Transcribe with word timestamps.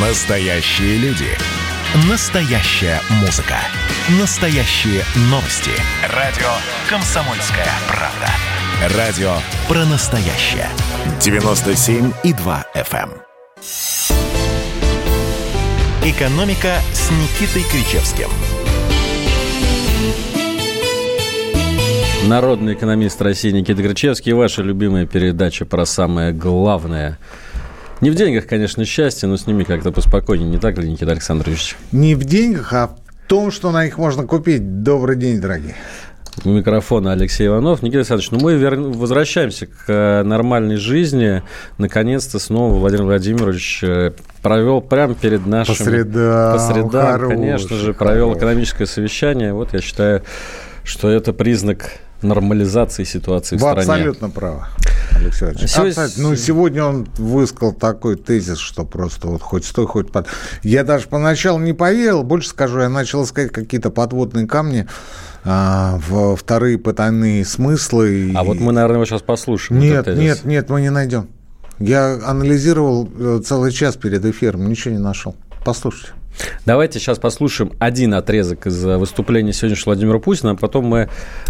Настоящие 0.00 0.96
люди. 0.98 1.26
Настоящая 2.08 3.00
музыка. 3.20 3.56
Настоящие 4.20 5.02
новости. 5.22 5.72
Радио 6.14 6.46
«Комсомольская 6.88 7.66
правда». 7.88 8.96
Радио 8.96 9.32
про 9.66 9.84
настоящее. 9.86 10.68
97,2 11.18 12.64
FM. 12.76 13.10
эм. 13.10 13.12
«Экономика» 16.04 16.76
с 16.92 17.10
Никитой 17.10 17.64
Кричевским. 17.64 18.28
Народный 22.28 22.74
экономист 22.74 23.20
России 23.20 23.50
Никита 23.50 23.82
Грачевский. 23.82 24.32
Ваша 24.32 24.62
любимая 24.62 25.06
передача 25.06 25.64
про 25.64 25.84
самое 25.84 26.32
главное. 26.32 27.18
Не 28.00 28.10
в 28.10 28.14
деньгах, 28.14 28.46
конечно, 28.46 28.84
счастье, 28.84 29.28
но 29.28 29.36
с 29.36 29.46
ними 29.46 29.64
как-то 29.64 29.90
поспокойнее. 29.90 30.48
Не 30.48 30.58
так 30.58 30.78
ли, 30.78 30.88
Никита 30.88 31.10
Александрович? 31.10 31.76
Не 31.90 32.14
в 32.14 32.24
деньгах, 32.24 32.72
а 32.72 32.86
в 32.88 33.28
том, 33.28 33.50
что 33.50 33.72
на 33.72 33.84
них 33.84 33.98
можно 33.98 34.24
купить. 34.24 34.82
Добрый 34.84 35.16
день, 35.16 35.40
дорогие. 35.40 35.74
У 36.44 36.50
микрофона 36.50 37.12
Алексей 37.12 37.48
Иванов. 37.48 37.82
Никита 37.82 37.98
Александрович, 37.98 38.30
ну 38.30 38.38
мы 38.38 38.54
вер... 38.54 38.76
возвращаемся 38.76 39.66
к 39.66 39.84
э, 39.88 40.22
нормальной 40.22 40.76
жизни. 40.76 41.42
Наконец-то 41.78 42.38
снова 42.38 42.78
Владимир 42.78 43.04
Владимирович 43.06 43.80
э, 43.82 44.12
провел 44.42 44.80
прямо 44.80 45.16
перед 45.16 45.44
нашим... 45.46 45.74
По 45.76 45.82
средам, 45.82 46.52
По 46.52 46.58
средам, 46.60 47.12
хороший, 47.12 47.36
конечно 47.36 47.76
же, 47.76 47.94
провел 47.94 48.28
хороший. 48.28 48.38
экономическое 48.38 48.86
совещание. 48.86 49.52
Вот 49.52 49.72
я 49.72 49.80
считаю, 49.80 50.22
что 50.84 51.10
это 51.10 51.32
признак 51.32 51.90
нормализации 52.22 53.04
ситуации 53.04 53.56
в 53.56 53.60
Вы 53.62 53.70
стране. 53.70 53.80
абсолютно 53.92 54.30
правы, 54.30 54.64
Алексей. 55.14 55.52
Сегодня- 55.68 55.88
Абсолютно. 55.90 56.22
Ну, 56.22 56.36
сегодня 56.36 56.84
он 56.84 57.08
высказал 57.18 57.72
такой 57.72 58.16
тезис, 58.16 58.58
что 58.58 58.84
просто 58.84 59.28
вот 59.28 59.42
хоть 59.42 59.64
стой, 59.64 59.86
хоть 59.86 60.10
под... 60.10 60.26
Я 60.62 60.84
даже 60.84 61.08
поначалу 61.08 61.58
не 61.60 61.72
поверил, 61.72 62.22
больше 62.24 62.48
скажу, 62.50 62.80
я 62.80 62.88
начал 62.88 63.24
искать 63.24 63.52
какие-то 63.52 63.90
подводные 63.90 64.46
камни, 64.46 64.86
а, 65.44 65.98
в 66.08 66.36
вторые 66.36 66.78
потайные 66.78 67.44
смыслы. 67.44 68.32
А 68.36 68.42
и- 68.42 68.46
вот 68.46 68.58
мы, 68.58 68.72
наверное, 68.72 68.96
его 68.96 69.04
сейчас 69.04 69.22
послушаем. 69.22 69.80
Нет, 69.80 70.06
нет, 70.08 70.44
нет, 70.44 70.68
мы 70.70 70.80
не 70.80 70.90
найдем. 70.90 71.28
Я 71.78 72.18
анализировал 72.26 73.08
э, 73.16 73.40
целый 73.46 73.70
час 73.70 73.94
перед 73.96 74.24
эфиром, 74.24 74.68
ничего 74.68 74.94
не 74.94 75.00
нашел. 75.00 75.36
Послушайте. 75.64 76.12
Давайте 76.66 76.98
сейчас 76.98 77.18
послушаем 77.18 77.72
один 77.78 78.14
отрезок 78.14 78.66
из 78.66 78.84
э, 78.84 78.96
выступления 78.96 79.52
сегодняшнего 79.52 79.94
Владимира 79.94 80.18
Путина, 80.18 80.52
а 80.52 80.54
потом 80.54 80.84
мы 80.86 81.08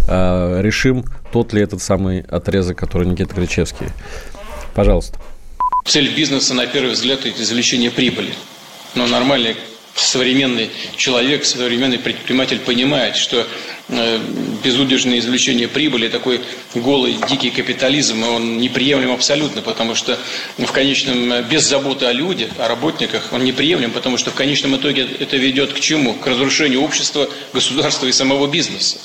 э, 0.08 0.62
решим, 0.62 1.04
тот 1.32 1.52
ли 1.52 1.62
этот 1.62 1.82
самый 1.82 2.20
отрезок, 2.20 2.78
который 2.78 3.06
Никита 3.06 3.34
Кричевский. 3.34 3.88
Пожалуйста. 4.74 5.18
Цель 5.84 6.14
бизнеса, 6.14 6.54
на 6.54 6.66
первый 6.66 6.92
взгляд, 6.92 7.24
это 7.24 7.42
извлечение 7.42 7.90
прибыли. 7.90 8.32
Но 8.94 9.06
нормальный 9.06 9.56
современный 10.00 10.70
человек, 10.96 11.44
современный 11.44 11.98
предприниматель 11.98 12.58
понимает, 12.58 13.16
что 13.16 13.46
э, 13.88 14.18
безудержное 14.62 15.18
извлечение 15.18 15.68
прибыли, 15.68 16.08
такой 16.08 16.40
голый, 16.74 17.16
дикий 17.28 17.50
капитализм, 17.50 18.22
он 18.22 18.58
неприемлем 18.58 19.12
абсолютно, 19.12 19.62
потому 19.62 19.94
что 19.94 20.18
в 20.56 20.72
конечном, 20.72 21.32
э, 21.32 21.42
без 21.42 21.68
заботы 21.68 22.06
о 22.06 22.12
людях, 22.12 22.50
о 22.58 22.68
работниках, 22.68 23.32
он 23.32 23.44
неприемлем, 23.44 23.90
потому 23.90 24.16
что 24.18 24.30
в 24.30 24.34
конечном 24.34 24.76
итоге 24.76 25.06
это 25.18 25.36
ведет 25.36 25.72
к 25.72 25.80
чему? 25.80 26.14
К 26.14 26.26
разрушению 26.26 26.82
общества, 26.82 27.28
государства 27.52 28.06
и 28.06 28.12
самого 28.12 28.46
бизнеса. 28.46 28.98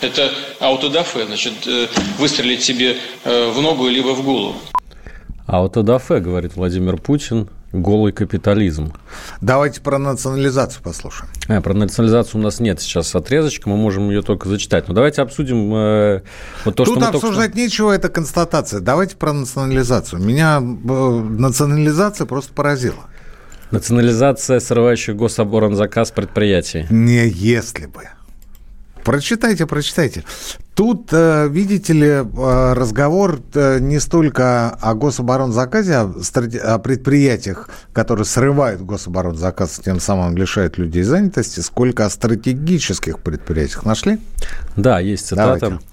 Это 0.00 0.32
аутодафе, 0.60 1.26
значит, 1.26 1.52
э, 1.66 1.86
выстрелить 2.18 2.62
себе 2.62 2.96
в 3.24 3.60
ногу 3.60 3.88
либо 3.88 4.08
в 4.08 4.22
голову. 4.22 4.56
Аутодафе, 5.46 6.18
говорит 6.18 6.56
Владимир 6.56 6.96
Путин, 6.96 7.48
голый 7.76 8.12
капитализм. 8.12 8.92
Давайте 9.40 9.80
про 9.80 9.98
национализацию 9.98 10.82
послушаем. 10.82 11.30
А, 11.48 11.60
про 11.60 11.74
национализацию 11.74 12.40
у 12.40 12.44
нас 12.44 12.60
нет 12.60 12.80
сейчас 12.80 13.14
отрезочка, 13.14 13.68
мы 13.68 13.76
можем 13.76 14.08
ее 14.10 14.22
только 14.22 14.48
зачитать. 14.48 14.88
Но 14.88 14.94
давайте 14.94 15.22
обсудим 15.22 15.72
э, 15.74 16.22
вот 16.64 16.74
то, 16.76 16.84
Тут 16.84 16.86
что 16.86 16.94
мы 16.94 17.00
только 17.06 17.18
что- 17.18 17.26
обсуждать 17.28 17.54
нечего, 17.54 17.92
это 17.92 18.08
констатация. 18.08 18.80
Давайте 18.80 19.16
про 19.16 19.32
национализацию. 19.32 20.20
Меня 20.22 20.58
э, 20.58 20.60
национализация 20.60 22.26
просто 22.26 22.52
поразила. 22.52 23.04
Национализация 23.70 24.60
срывающих 24.60 25.16
гособоронзаказ 25.16 26.12
предприятий. 26.12 26.86
Не 26.90 27.28
если 27.28 27.86
бы. 27.86 28.02
Прочитайте, 29.06 29.66
прочитайте. 29.66 30.24
Тут, 30.74 31.12
э, 31.12 31.48
видите 31.48 31.92
ли, 31.92 32.08
э, 32.08 32.72
разговор 32.74 33.38
э, 33.54 33.78
не 33.78 34.00
столько 34.00 34.70
о 34.70 34.94
гособоронзаказе, 34.94 35.94
а 35.94 36.12
о 36.74 36.78
предприятиях, 36.78 37.68
которые 37.92 38.24
срывают 38.24 38.80
гособоронзаказ, 38.80 39.80
тем 39.84 40.00
самым 40.00 40.36
лишают 40.36 40.76
людей 40.76 41.04
занятости, 41.04 41.60
сколько 41.60 42.04
о 42.04 42.10
стратегических 42.10 43.20
предприятиях. 43.20 43.84
Нашли? 43.84 44.18
Да, 44.74 44.98
есть 44.98 45.28
цитата. 45.28 45.60
Давайте. 45.60 45.86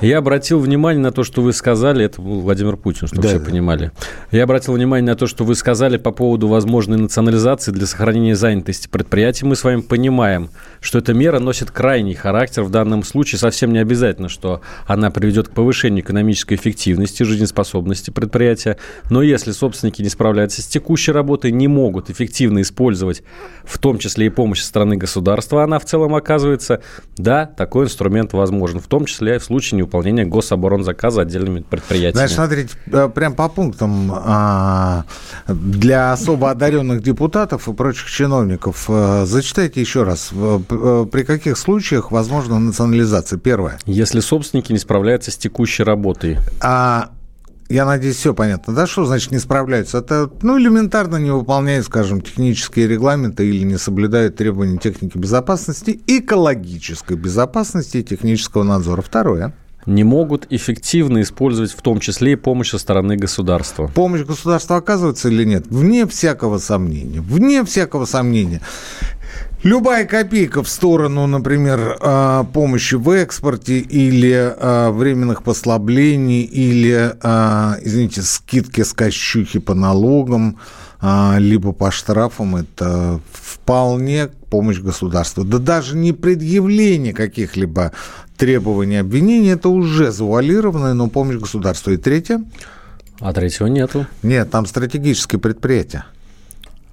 Я 0.00 0.18
обратил 0.18 0.60
внимание 0.60 1.02
на 1.02 1.12
то, 1.12 1.24
что 1.24 1.42
вы 1.42 1.52
сказали, 1.52 2.06
это 2.06 2.22
был 2.22 2.40
Владимир 2.40 2.76
Путин, 2.76 3.06
чтобы 3.06 3.22
Да, 3.22 3.28
все 3.28 3.38
да. 3.38 3.44
понимали. 3.44 3.92
Я 4.30 4.44
обратил 4.44 4.72
внимание 4.72 5.06
на 5.12 5.16
то, 5.16 5.26
что 5.26 5.44
вы 5.44 5.54
сказали 5.54 5.98
по 5.98 6.10
поводу 6.10 6.48
возможной 6.48 6.96
национализации 6.96 7.70
для 7.70 7.86
сохранения 7.86 8.34
занятости 8.34 8.88
предприятий. 8.88 9.44
Мы 9.44 9.56
с 9.56 9.64
вами 9.64 9.82
понимаем, 9.82 10.50
что 10.80 10.98
эта 10.98 11.12
мера 11.12 11.38
носит 11.38 11.70
крайний 11.70 12.14
характер. 12.14 12.62
В 12.62 12.70
данном 12.70 13.02
случае 13.02 13.38
совсем 13.38 13.72
не 13.72 13.78
обязательно, 13.78 14.30
что 14.30 14.62
она 14.86 15.10
приведет 15.10 15.48
к 15.48 15.50
повышению 15.50 16.02
экономической 16.02 16.54
эффективности, 16.54 17.22
жизнеспособности 17.22 18.10
предприятия. 18.10 18.78
Но 19.10 19.22
если 19.22 19.52
собственники 19.52 20.00
не 20.00 20.08
справляются 20.08 20.62
с 20.62 20.66
текущей 20.66 21.12
работой, 21.12 21.52
не 21.52 21.68
могут 21.68 22.08
эффективно 22.08 22.62
использовать, 22.62 23.22
в 23.64 23.78
том 23.78 23.98
числе 23.98 24.26
и 24.26 24.30
помощь 24.30 24.60
со 24.60 24.66
стороны 24.66 24.96
государства, 24.96 25.62
она 25.62 25.78
в 25.78 25.84
целом 25.84 26.14
оказывается, 26.14 26.80
да, 27.18 27.44
такой 27.44 27.84
инструмент 27.84 28.32
возможен, 28.32 28.80
в 28.80 28.86
том 28.86 29.04
числе 29.04 29.36
и 29.36 29.38
в 29.38 29.44
случае 29.44 29.78
невыполнения 29.90 30.24
гособоронзаказа 30.24 31.22
отдельными 31.22 31.60
предприятиями. 31.60 32.12
Значит, 32.26 32.36
смотрите, 32.36 32.74
э, 32.86 33.08
прям 33.08 33.34
по 33.34 33.48
пунктам. 33.48 34.12
а, 34.14 35.04
Для 35.48 36.12
особо 36.12 36.50
одаренных 36.50 37.02
депутатов 37.02 37.68
и 37.68 37.72
прочих 37.72 38.08
чиновников 38.08 38.86
э, 38.88 39.24
зачитайте 39.26 39.80
еще 39.80 40.04
раз. 40.04 40.30
Э, 40.32 41.06
При 41.10 41.24
каких 41.24 41.58
случаях 41.58 42.12
возможна 42.12 42.58
национализация? 42.58 43.38
Первое. 43.38 43.78
Если 43.86 44.20
собственники 44.20 44.72
не 44.72 44.78
справляются 44.78 45.30
с 45.30 45.36
текущей 45.36 45.82
работой, 45.82 46.38
А 46.60 47.10
я 47.68 47.84
надеюсь, 47.84 48.16
все 48.16 48.34
понятно. 48.34 48.74
Да, 48.74 48.86
что 48.86 49.04
значит 49.04 49.30
не 49.30 49.38
справляются? 49.38 49.98
Это, 49.98 50.28
ну, 50.42 50.58
элементарно 50.58 51.16
не 51.16 51.30
выполняют, 51.30 51.86
скажем, 51.86 52.20
технические 52.20 52.88
регламенты 52.88 53.48
или 53.48 53.64
не 53.64 53.78
соблюдают 53.78 54.36
требования 54.36 54.76
техники 54.78 55.16
безопасности, 55.16 56.00
экологической 56.08 57.16
безопасности 57.16 57.98
и 57.98 58.02
технического 58.02 58.64
надзора. 58.64 59.02
Второе. 59.02 59.54
Не 59.86 60.04
могут 60.04 60.46
эффективно 60.50 61.22
использовать 61.22 61.72
в 61.72 61.80
том 61.82 62.00
числе 62.00 62.32
и 62.32 62.36
помощь 62.36 62.70
со 62.70 62.78
стороны 62.78 63.16
государства. 63.16 63.86
Помощь 63.88 64.22
государства 64.22 64.76
оказывается 64.76 65.28
или 65.28 65.44
нет? 65.44 65.66
Вне 65.68 66.06
всякого 66.06 66.58
сомнения. 66.58 67.20
Вне 67.20 67.64
всякого 67.64 68.04
сомнения. 68.04 68.60
Любая 69.62 70.06
копейка 70.06 70.62
в 70.62 70.68
сторону, 70.68 71.26
например, 71.26 71.98
а, 72.00 72.44
помощи 72.44 72.94
в 72.94 73.10
экспорте 73.10 73.78
или 73.78 74.32
а, 74.34 74.90
временных 74.90 75.42
послаблений, 75.42 76.42
или, 76.42 77.14
а, 77.22 77.76
извините, 77.82 78.22
скидки 78.22 78.82
с 78.82 78.94
кощухи 78.94 79.58
по 79.58 79.74
налогам, 79.74 80.58
либо 81.38 81.72
по 81.72 81.90
штрафам, 81.90 82.56
это 82.56 83.20
вполне 83.32 84.28
помощь 84.50 84.80
государству. 84.80 85.44
Да 85.44 85.56
даже 85.56 85.96
не 85.96 86.12
предъявление 86.12 87.14
каких-либо 87.14 87.92
требований, 88.40 88.96
обвинений, 88.96 89.50
это 89.50 89.68
уже 89.68 90.10
завуалированная, 90.10 90.94
но 90.94 91.08
помощь 91.08 91.36
государству. 91.36 91.92
И 91.92 91.98
третье, 91.98 92.42
А 93.20 93.32
третьего 93.34 93.66
нету. 93.66 94.06
нет, 94.22 94.50
там 94.50 94.64
стратегические 94.64 95.38
предприятия. 95.38 96.06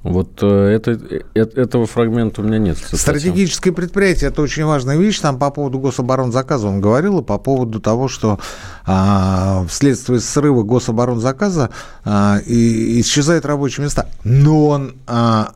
Вот 0.03 0.39
э, 0.41 0.47
это, 0.47 0.91
э, 0.91 1.21
этого 1.35 1.85
фрагмента 1.85 2.41
у 2.41 2.43
меня 2.43 2.59
нет. 2.59 2.77
кстати. 2.77 2.99
Стратегические 2.99 3.73
предприятия– 3.73 4.25
это 4.27 4.41
очень 4.41 4.65
важная 4.65 4.97
вещь. 4.97 5.19
Там 5.19 5.39
по 5.39 5.49
поводу 5.49 5.79
гособоронзаказа 5.79 6.67
он 6.67 6.81
говорил, 6.81 7.19
и 7.19 7.23
по 7.23 7.37
поводу 7.37 7.79
того, 7.79 8.09
что 8.09 8.39
а, 8.85 9.65
вследствие 9.67 10.19
срыва 10.19 10.63
гособоронзаказа 10.63 11.69
а, 12.03 12.39
и, 12.45 13.01
исчезают 13.01 13.45
рабочие 13.45 13.85
места. 13.85 14.07
Но 14.23 14.67
он 14.67 14.95
а, 15.07 15.53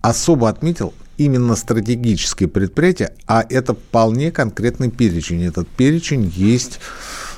особо 0.00 0.48
отметил 0.48 0.92
именно 1.18 1.56
стратегические 1.56 2.48
предприятия, 2.48 3.14
а 3.26 3.44
это 3.48 3.74
вполне 3.74 4.30
конкретный 4.32 4.90
перечень. 4.90 5.44
Этот 5.44 5.68
перечень 5.68 6.32
есть 6.34 6.80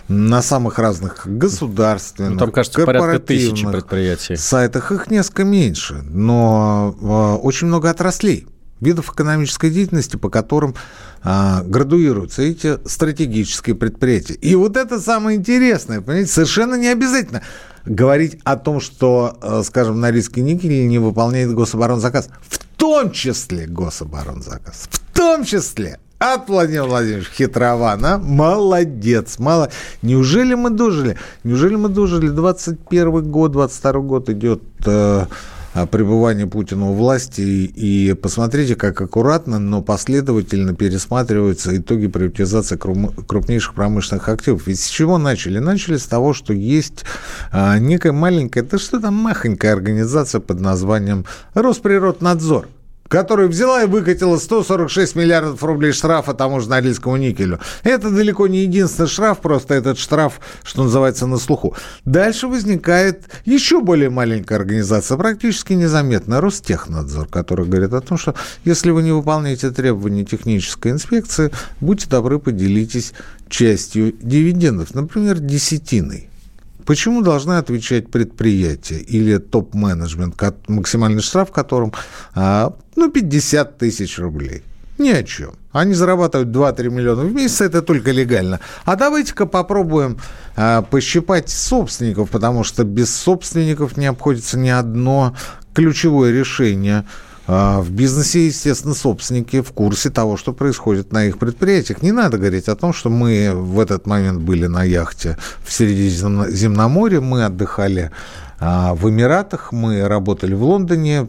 на 0.09 0.41
самых 0.43 0.79
разных 0.79 1.27
государственных, 1.27 2.33
Ну, 2.33 2.39
там, 2.39 2.51
кажется, 2.53 2.85
порядка 2.85 3.19
тысячи 3.19 3.67
предприятий. 3.67 4.37
сайтах 4.37 4.91
их 4.91 5.11
несколько 5.11 5.45
меньше, 5.45 6.03
но 6.09 6.97
э, 7.01 7.45
очень 7.45 7.67
много 7.67 7.91
отраслей. 7.91 8.47
Видов 8.81 9.13
экономической 9.13 9.71
деятельности, 9.71 10.17
по 10.17 10.31
которым 10.31 10.75
а, 11.23 11.63
градуируются 11.65 12.43
эти 12.43 12.79
стратегические 12.87 13.77
предприятия. 13.77 14.35
И 14.35 14.55
вот 14.55 14.77
это 14.77 15.01
самое 15.01 15.37
интересное, 15.39 16.01
понимаете, 16.01 16.33
совершенно 16.33 16.77
не 16.77 16.89
обязательно 16.89 17.43
говорить 17.85 18.39
о 18.45 18.57
том, 18.57 18.81
что, 18.81 19.39
э, 19.41 19.63
скажем, 19.65 20.01
Норильский 20.01 20.43
никель 20.43 20.87
не 20.87 20.99
выполняет 20.99 21.53
гособоронзаказ. 21.53 22.29
В 22.49 22.59
том 22.77 23.11
числе 23.13 23.67
гособоронзаказ. 23.67 24.89
В 24.91 25.17
том 25.17 25.45
числе. 25.45 25.99
От 26.19 26.49
Владимира 26.49 26.85
Владимировича 26.85 27.31
Хитрована. 27.33 28.19
Молодец. 28.19 29.39
Мало. 29.39 29.71
Неужели 30.03 30.55
мы 30.55 30.71
дожили? 30.71 31.17
Неужели 31.45 31.77
мы 31.77 31.89
дожили? 31.89 32.29
21 32.29 33.31
год, 33.31 33.53
22 33.53 33.93
год 34.01 34.29
идет 34.29 34.63
э, 34.85 35.27
пребывание 35.87 36.47
Путина 36.47 36.91
у 36.91 36.95
власти. 36.95 37.41
И 37.41 38.15
посмотрите, 38.15 38.75
как 38.75 39.01
аккуратно, 39.01 39.59
но 39.59 39.83
последовательно 39.83 40.75
пересматриваются 40.75 41.77
итоги 41.77 42.07
приватизации 42.07 42.77
крупнейших 42.77 43.75
промышленных 43.75 44.29
активов. 44.29 44.67
Ведь 44.67 44.81
с 44.81 44.89
чего 44.89 45.19
начали? 45.19 45.59
Начали 45.59 45.97
с 45.97 46.07
того, 46.07 46.33
что 46.33 46.53
есть 46.53 47.05
а, 47.53 47.79
некая 47.79 48.13
маленькая, 48.13 48.63
да 48.63 48.79
что 48.79 49.01
там 49.01 49.15
махонькая 49.15 49.73
организация 49.73 50.41
под 50.41 50.61
названием 50.61 51.25
Росприроднадзор– 51.55 52.69
которая 53.09 53.49
взяла 53.49 53.83
и 53.83 53.87
выкатила 53.87 54.37
146 54.37 55.17
миллиардов 55.17 55.63
рублей 55.63 55.93
штрафа 55.93 56.35
тому 56.35 56.61
же 56.61 56.69
Норильскому 56.69 57.17
никелю. 57.17 57.59
Это 57.83 58.11
далеко 58.11 58.47
не 58.47 58.61
единственный 58.61 59.09
штраф, 59.09 59.41
просто 59.41 59.75
этот 59.75 59.99
штраф, 59.99 60.41
что 60.63 60.85
называется, 60.85 61.27
на 61.27 61.39
слуху. 61.39 61.75
Дальше 62.05 62.47
возникает 62.47 63.25
еще 63.45 63.81
более 63.81 64.11
маленькая 64.11 64.57
организация, 64.57 65.17
практически 65.17 65.73
незаметная, 65.73 66.41
Ростехнадзор, 66.41 67.29
который 67.29 67.67
говорит 67.67 67.93
о 67.93 68.01
том, 68.01 68.19
что 68.19 68.35
если 68.65 68.91
вы 68.91 69.03
не 69.03 69.13
выполняете 69.13 69.71
требования 69.71 70.25
технической 70.25 70.93
инспекции, 70.93 71.51
будьте 71.81 72.09
добры, 72.09 72.39
поделитесь 72.39 73.13
частью 73.49 74.15
дивидендов, 74.21 74.95
например, 74.95 75.39
десятиной. 75.39 76.29
Почему 76.89 77.21
должны 77.21 77.59
отвечать 77.59 78.11
предприятия 78.11 78.97
или 78.97 79.37
топ-менеджмент, 79.37 80.43
максимальный 80.69 81.21
штраф 81.21 81.53
которым 81.53 81.93
а, 82.35 82.75
ну, 82.97 83.11
50 83.11 83.77
тысяч 83.77 84.19
рублей? 84.19 84.63
Ни 84.97 85.11
о 85.11 85.23
чем. 85.23 85.51
Они 85.71 85.93
зарабатывают 85.93 86.49
2-3 86.49 86.89
миллиона 86.89 87.25
в 87.25 87.35
месяц, 87.35 87.61
это 87.61 87.83
только 87.83 88.11
легально. 88.11 88.61
А 88.87 88.97
давайте-ка 88.97 89.45
попробуем 89.45 90.17
а, 90.57 90.81
пощипать 90.81 91.51
собственников, 91.51 92.31
потому 92.31 92.65
что 92.65 92.85
без 92.85 93.15
собственников 93.15 93.99
не 93.99 94.07
обходится 94.07 94.59
ни 94.59 94.71
одно 94.71 95.37
ключевое 95.75 96.33
решение– 96.33 97.05
в 97.49 97.91
бизнесе, 97.91 98.47
естественно, 98.47 98.95
собственники 98.95 99.63
в 99.63 99.73
курсе 99.73 100.11
того, 100.11 100.37
что 100.37 100.53
происходит 100.53 101.13
на 101.13 101.25
их 101.25 101.39
предприятиях. 101.39 102.03
Не 102.03 102.13
надо 102.13 102.37
говорить 102.37 102.69
о 102.69 102.77
том, 102.77 102.93
что 102.93 103.09
мы 103.09 103.53
в 103.55 103.81
этот 103.81 104.07
момент 104.07 104.41
были 104.41 104.67
на 104.67 104.85
яхте 104.85 105.39
в 105.65 105.73
Средиземноморье, 105.73 107.21
мы 107.21 107.45
отдыхали 107.45 108.11
а, 108.61 108.95
в 108.95 109.09
Эмиратах, 109.09 109.73
мы 109.73 110.07
работали 110.07 110.53
в 110.53 110.63
Лондоне. 110.63 111.27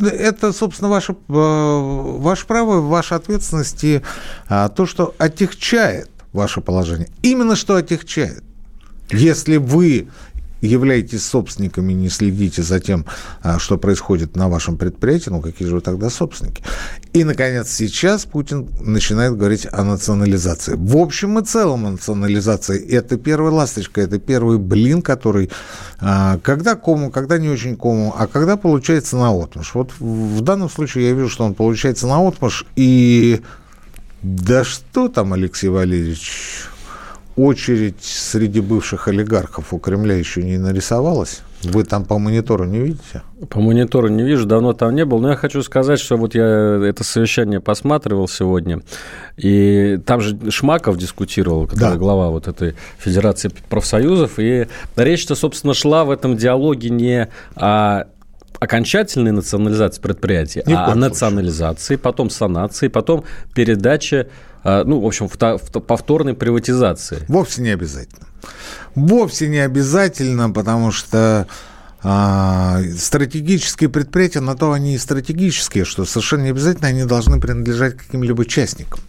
Это, 0.00 0.50
собственно, 0.54 0.88
ваше, 0.88 1.14
а, 1.28 2.16
ваше 2.18 2.46
право, 2.46 2.80
ваша 2.80 3.16
ответственность 3.16 3.84
и 3.84 4.00
то, 4.48 4.86
что 4.86 5.14
отягчает 5.18 6.08
ваше 6.32 6.62
положение. 6.62 7.08
Именно 7.20 7.54
что 7.54 7.76
отягчает. 7.76 8.42
Если 9.10 9.58
вы 9.58 10.08
являетесь 10.62 11.26
собственниками, 11.26 11.92
не 11.92 12.08
следите 12.08 12.62
за 12.62 12.80
тем, 12.80 13.04
а, 13.42 13.58
что 13.58 13.76
происходит 13.76 14.36
на 14.36 14.48
вашем 14.48 14.76
предприятии, 14.76 15.30
ну 15.30 15.40
какие 15.40 15.68
же 15.68 15.74
вы 15.74 15.80
тогда 15.80 16.08
собственники? 16.08 16.62
И, 17.12 17.24
наконец, 17.24 17.70
сейчас 17.70 18.24
Путин 18.24 18.68
начинает 18.80 19.36
говорить 19.36 19.66
о 19.70 19.84
национализации. 19.84 20.74
В 20.76 20.96
общем 20.96 21.38
и 21.38 21.44
целом 21.44 21.82
национализация– 21.82 22.78
это 22.88 23.16
первая 23.16 23.52
ласточка, 23.52 24.00
это 24.00 24.18
первый 24.18 24.58
блин, 24.58 25.02
который 25.02 25.50
а, 26.00 26.38
когда 26.42 26.76
кому, 26.76 27.10
когда 27.10 27.38
не 27.38 27.48
очень 27.48 27.76
кому, 27.76 28.14
а 28.16 28.26
когда 28.26 28.56
получается 28.56 29.16
на 29.16 29.30
отмышь. 29.32 29.74
Вот 29.74 29.92
в 29.98 30.40
данном 30.40 30.70
случае 30.70 31.08
я 31.08 31.12
вижу, 31.12 31.28
что 31.28 31.44
он 31.44 31.54
получается 31.54 32.06
на 32.06 32.26
отмышь, 32.26 32.64
и 32.76 33.42
да 34.22 34.62
что 34.64 35.08
там, 35.08 35.32
Алексей 35.32 35.68
Валерьевич, 35.68 36.68
очередь 37.36 38.02
среди 38.02 38.60
бывших 38.60 39.08
олигархов 39.08 39.72
у 39.72 39.78
Кремля 39.78 40.14
еще 40.16 40.42
не 40.42 40.58
нарисовалась? 40.58 41.42
Вы 41.62 41.84
там 41.84 42.04
по 42.04 42.18
монитору 42.18 42.64
не 42.64 42.78
видите? 42.78 43.22
По 43.48 43.60
монитору 43.60 44.08
не 44.08 44.24
вижу, 44.24 44.46
давно 44.46 44.72
там 44.72 44.94
не 44.94 45.04
был. 45.04 45.20
Но 45.20 45.30
я 45.30 45.36
хочу 45.36 45.62
сказать, 45.62 46.00
что 46.00 46.16
вот 46.16 46.34
я 46.34 46.44
это 46.44 47.04
совещание 47.04 47.60
посматривал 47.60 48.26
сегодня, 48.26 48.80
и 49.36 49.98
там 50.04 50.20
же 50.20 50.50
Шмаков 50.50 50.96
дискутировал, 50.96 51.66
который 51.66 51.92
да. 51.92 51.96
глава 51.96 52.30
вот 52.30 52.48
этой 52.48 52.74
Федерации 52.98 53.50
профсоюзов, 53.68 54.38
и 54.38 54.66
речь-то, 54.96 55.34
собственно, 55.34 55.74
шла 55.74 56.04
в 56.04 56.10
этом 56.10 56.36
диалоге 56.36 56.90
не 56.90 57.28
о 57.54 58.04
окончательной 58.58 59.32
национализации 59.32 60.00
предприятий, 60.00 60.62
не 60.66 60.74
а 60.74 60.86
о 60.86 60.94
национализации, 60.94 61.96
потом 61.96 62.30
санации, 62.30 62.88
потом 62.88 63.24
передаче 63.54 64.28
ну, 64.64 65.00
в 65.00 65.06
общем, 65.06 65.28
повторной 65.28 66.34
приватизации. 66.34 67.24
Вовсе 67.28 67.62
не 67.62 67.70
обязательно. 67.70 68.26
Вовсе 68.94 69.48
не 69.48 69.58
обязательно, 69.58 70.50
потому 70.50 70.92
что 70.92 71.46
а, 72.04 72.80
стратегические 72.98 73.88
предприятия, 73.88 74.40
на 74.40 74.56
то 74.56 74.72
они 74.72 74.94
и 74.94 74.98
стратегические, 74.98 75.84
что 75.84 76.04
совершенно 76.04 76.42
не 76.42 76.50
обязательно 76.50 76.88
они 76.88 77.04
должны 77.04 77.40
принадлежать 77.40 77.96
каким-либо 77.96 78.44
частникам. 78.44 79.00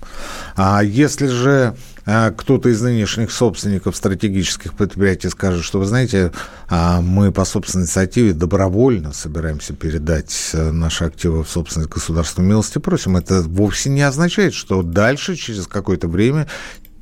А 0.56 0.84
если 0.84 1.28
же 1.28 1.76
а, 1.76 1.76
кто-то 2.06 2.70
из 2.70 2.82
нынешних 2.82 3.32
собственников 3.32 3.96
стратегических 3.96 4.74
предприятий 4.74 5.30
скажет, 5.30 5.64
что, 5.64 5.80
вы 5.80 5.86
знаете, 5.86 6.32
а, 6.68 7.02
мы 7.02 7.32
по 7.32 7.46
собственной 7.46 7.84
инициативе 7.84 8.34
добровольно 8.34 9.14
собираемся 9.14 9.74
передать 9.74 10.50
э, 10.54 10.72
наши 10.72 11.06
активы 11.06 11.44
в 11.44 11.50
собственность 11.50 11.92
государственной 11.92 12.48
милости, 12.50 12.80
просим, 12.80 13.16
это 13.16 13.42
вовсе 13.42 13.90
не 13.90 14.02
означает, 14.02 14.54
что 14.54 14.82
дальше, 14.82 15.36
через 15.36 15.66
какое-то 15.68 16.10
время, 16.10 16.48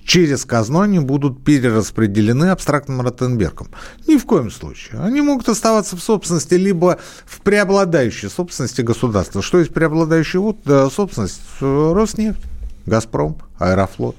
через 0.05 0.45
казну 0.45 0.81
они 0.81 0.99
будут 0.99 1.43
перераспределены 1.43 2.45
абстрактным 2.45 3.01
Ротенбергом. 3.01 3.69
Ни 4.07 4.17
в 4.17 4.25
коем 4.25 4.51
случае. 4.51 5.01
Они 5.01 5.21
могут 5.21 5.49
оставаться 5.49 5.95
в 5.95 6.01
собственности 6.01 6.55
либо 6.55 6.99
в 7.25 7.41
преобладающей 7.41 8.29
собственности 8.29 8.81
государства. 8.81 9.41
Что 9.41 9.59
есть 9.59 9.73
преобладающая 9.73 10.39
вот, 10.39 10.57
э, 10.65 10.89
собственность? 10.93 11.41
Роснефть, 11.59 12.41
Газпром, 12.85 13.37
Аэрофлот. 13.57 14.15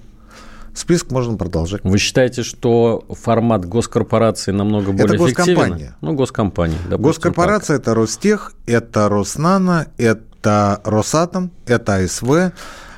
Список 0.75 1.11
можно 1.11 1.37
продолжать. 1.37 1.83
Вы 1.85 1.99
считаете, 1.99 2.43
что 2.43 3.05
формат 3.11 3.67
госкорпорации 3.67 4.53
намного 4.53 4.93
более 4.93 5.17
это 5.17 5.17
эффективен? 5.17 5.59
госкомпания. 5.59 5.97
Ну, 6.01 6.15
госкомпания. 6.15 6.79
Госкорпорация– 6.89 7.77
это 7.79 7.95
Ростех, 7.95 8.53
это 8.67 9.09
Роснано, 9.09 9.89
это 9.99 10.81
Росатом, 10.85 11.51
это 11.67 11.97
АСВ, 11.97 12.53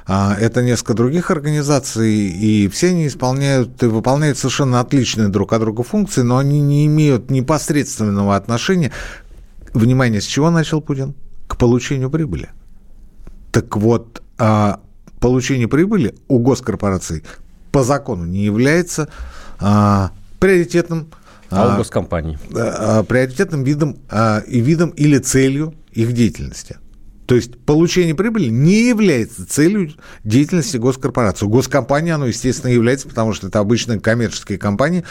а, 0.06 0.36
это 0.38 0.62
несколько 0.62 0.94
других 0.94 1.30
организаций, 1.30 2.12
и 2.12 2.68
все 2.68 2.90
они 2.90 3.08
исполняют 3.08 3.82
и 3.82 3.86
выполняют 3.86 4.38
совершенно 4.38 4.78
отличные 4.78 5.28
друг 5.28 5.52
от 5.52 5.60
друга 5.60 5.82
функции, 5.82 6.22
но 6.22 6.38
они 6.38 6.60
не 6.60 6.86
имеют 6.86 7.30
непосредственного 7.30 8.36
отношения. 8.36 8.92
Внимание, 9.72 10.20
с 10.20 10.26
чего 10.26 10.50
начал 10.50 10.80
Путин? 10.80 11.14
К 11.48 11.56
получению 11.56 12.10
прибыли. 12.10 12.50
Так 13.50 13.76
вот, 13.76 14.22
а, 14.38 14.80
получение 15.20 15.66
прибыли 15.66 16.14
у 16.28 16.38
госкорпораций 16.38 17.24
по 17.74 17.82
закону 17.82 18.24
не 18.24 18.44
является 18.44 19.08
а, 19.58 20.12
приоритетным 20.38 21.08
а 21.50 21.66
у 21.66 21.70
а, 21.72 21.76
госкомпаний? 21.76 22.38
А, 22.54 23.02
приоритетным 23.02 23.64
видом, 23.64 23.98
а, 24.08 24.44
и 24.46 24.60
видом 24.60 24.90
или 24.90 25.18
целью 25.18 25.74
их 25.90 26.12
деятельности. 26.12 26.78
То 27.26 27.34
есть 27.34 27.58
получение 27.58 28.14
прибыли 28.14 28.48
не 28.48 28.86
является 28.86 29.44
целью 29.44 29.90
деятельности 30.22 30.76
госкорпорации. 30.76 31.46
Госкомпания, 31.46 32.14
оно, 32.14 32.26
естественно, 32.26 32.70
является, 32.70 33.08
потому 33.08 33.32
что 33.32 33.48
это 33.48 33.58
обычные 33.58 33.98
коммерческие 33.98 34.56
компании 34.56 35.02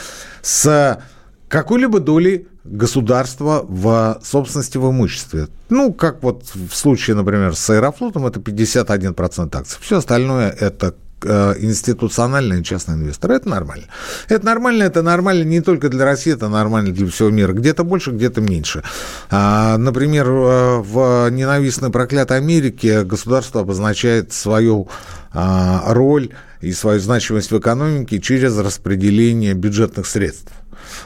с 0.41 1.03
какой-либо 1.49 1.99
долей 1.99 2.47
государства 2.63 3.65
в 3.67 4.21
собственности 4.23 4.77
в 4.77 4.89
имуществе. 4.89 5.49
Ну, 5.67 5.91
как 5.91 6.23
вот 6.23 6.45
в 6.53 6.73
случае, 6.73 7.17
например, 7.17 7.57
с 7.57 7.69
Аэрофлотом, 7.69 8.25
это 8.25 8.39
51% 8.39 9.53
акций. 9.53 9.77
Все 9.81 9.97
остальное– 9.97 10.49
это 10.59 10.95
Э, 10.95 11.02
институциональные 11.25 12.63
частные 12.63 12.97
инвесторы. 12.97 13.35
Это 13.35 13.49
нормально. 13.49 13.85
Это 14.29 14.45
нормально, 14.45 14.83
это 14.83 15.01
нормально 15.01 15.43
не 15.43 15.61
только 15.61 15.89
для 15.89 16.05
России, 16.05 16.33
это 16.33 16.49
нормально 16.49 16.93
для 16.93 17.07
всего 17.07 17.29
мира. 17.29 17.53
Где-то 17.53 17.83
больше, 17.83 18.11
где-то 18.11 18.41
меньше. 18.41 18.83
А, 19.29 19.77
например, 19.77 20.27
э, 20.27 20.77
в 20.79 21.29
ненавистной 21.29 21.89
проклятой 21.89 22.37
Америке 22.37 23.03
государство 23.03 23.61
обозначает 23.61 24.33
свою 24.33 24.87
а, 25.33 25.93
роль 25.93 26.29
и 26.61 26.71
свою 26.71 26.99
значимость 26.99 27.51
в 27.51 27.59
экономике 27.59 28.19
через 28.19 28.57
распределение 28.57 29.53
бюджетных 29.53 30.07
средств. 30.07 30.51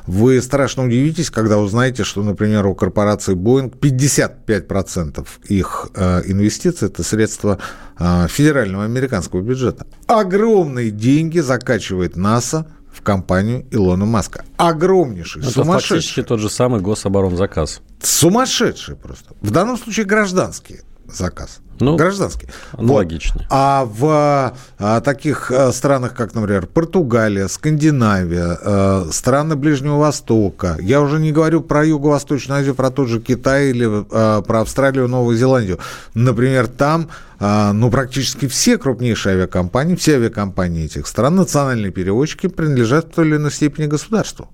Вы 0.06 0.42
страшно 0.42 0.86
удивитесь, 0.86 1.30
когда 1.30 1.58
узнаете, 1.58 2.04
что, 2.04 2.24
например, 2.24 2.66
у 2.66 2.76
корпорации 2.76 3.36
Boeing 3.36 3.72
55% 3.78 5.26
их 5.50 5.88
э, 5.96 6.22
инвестиций– 6.26 6.88
это 6.90 7.04
средства 7.04 7.60
э, 8.00 8.28
федерального 8.28 8.86
американского 8.86 9.42
бюджета. 9.42 9.86
Огромные 10.08 10.92
деньги 10.92 11.40
закачивает 11.40 12.16
НАСА 12.16 12.68
в 12.92 13.02
компанию 13.02 13.66
Илона 13.72 14.06
Маска. 14.06 14.44
Огромнейший, 14.58 15.44
Это 15.44 15.52
сумасшедший. 15.52 15.98
фактически 15.98 16.24
тот 16.24 16.40
же 16.40 16.50
самый 16.50 16.82
гособоронзаказ. 16.82 17.82
Сумасшедший 18.02 18.96
просто. 18.96 19.36
В 19.42 19.52
данном 19.52 19.78
случае 19.78 20.06
гражданский 20.06 20.80
заказ. 21.12 21.60
Ну, 21.80 21.96
гражданский. 21.96 22.48
аналогично. 22.74 23.46
А 23.50 23.86
в 23.86 24.56
а, 24.80 25.02
таких 25.02 25.52
а, 25.52 25.72
странах, 25.72 26.16
как, 26.16 26.34
например, 26.34 26.66
Португалия, 26.66 27.48
Скандинавия, 27.48 28.58
а, 28.60 29.08
страны 29.12 29.56
Ближнего 29.56 29.98
Востока, 29.98 30.78
я 30.82 31.02
уже 31.02 31.20
не 31.20 31.32
говорю 31.32 31.62
про 31.62 31.86
Юго-Восточную 31.86 32.62
Азию, 32.62 32.74
про 32.74 32.90
тот 32.90 33.10
же 33.10 33.20
Китай 33.20 33.70
или 33.70 33.88
а, 33.88 34.42
про 34.42 34.62
Австралию, 34.62 35.08
Новую 35.08 35.38
Зеландию. 35.38 35.78
Например, 36.16 36.68
там 36.68 37.10
а, 37.40 37.72
ну, 37.74 37.92
практически 37.92 38.48
все 38.48 38.78
крупнейшие 38.78 39.34
авиакомпании, 39.34 39.96
все 39.96 40.16
авиакомпании 40.16 40.86
этих 40.86 41.06
стран, 41.06 41.36
национальные 41.36 41.92
перевозчики 41.92 42.48
принадлежат 42.48 43.12
в 43.12 43.16
той 43.16 43.28
или 43.28 43.36
иной 43.36 43.52
степени 43.52 43.86
государству. 43.86 44.50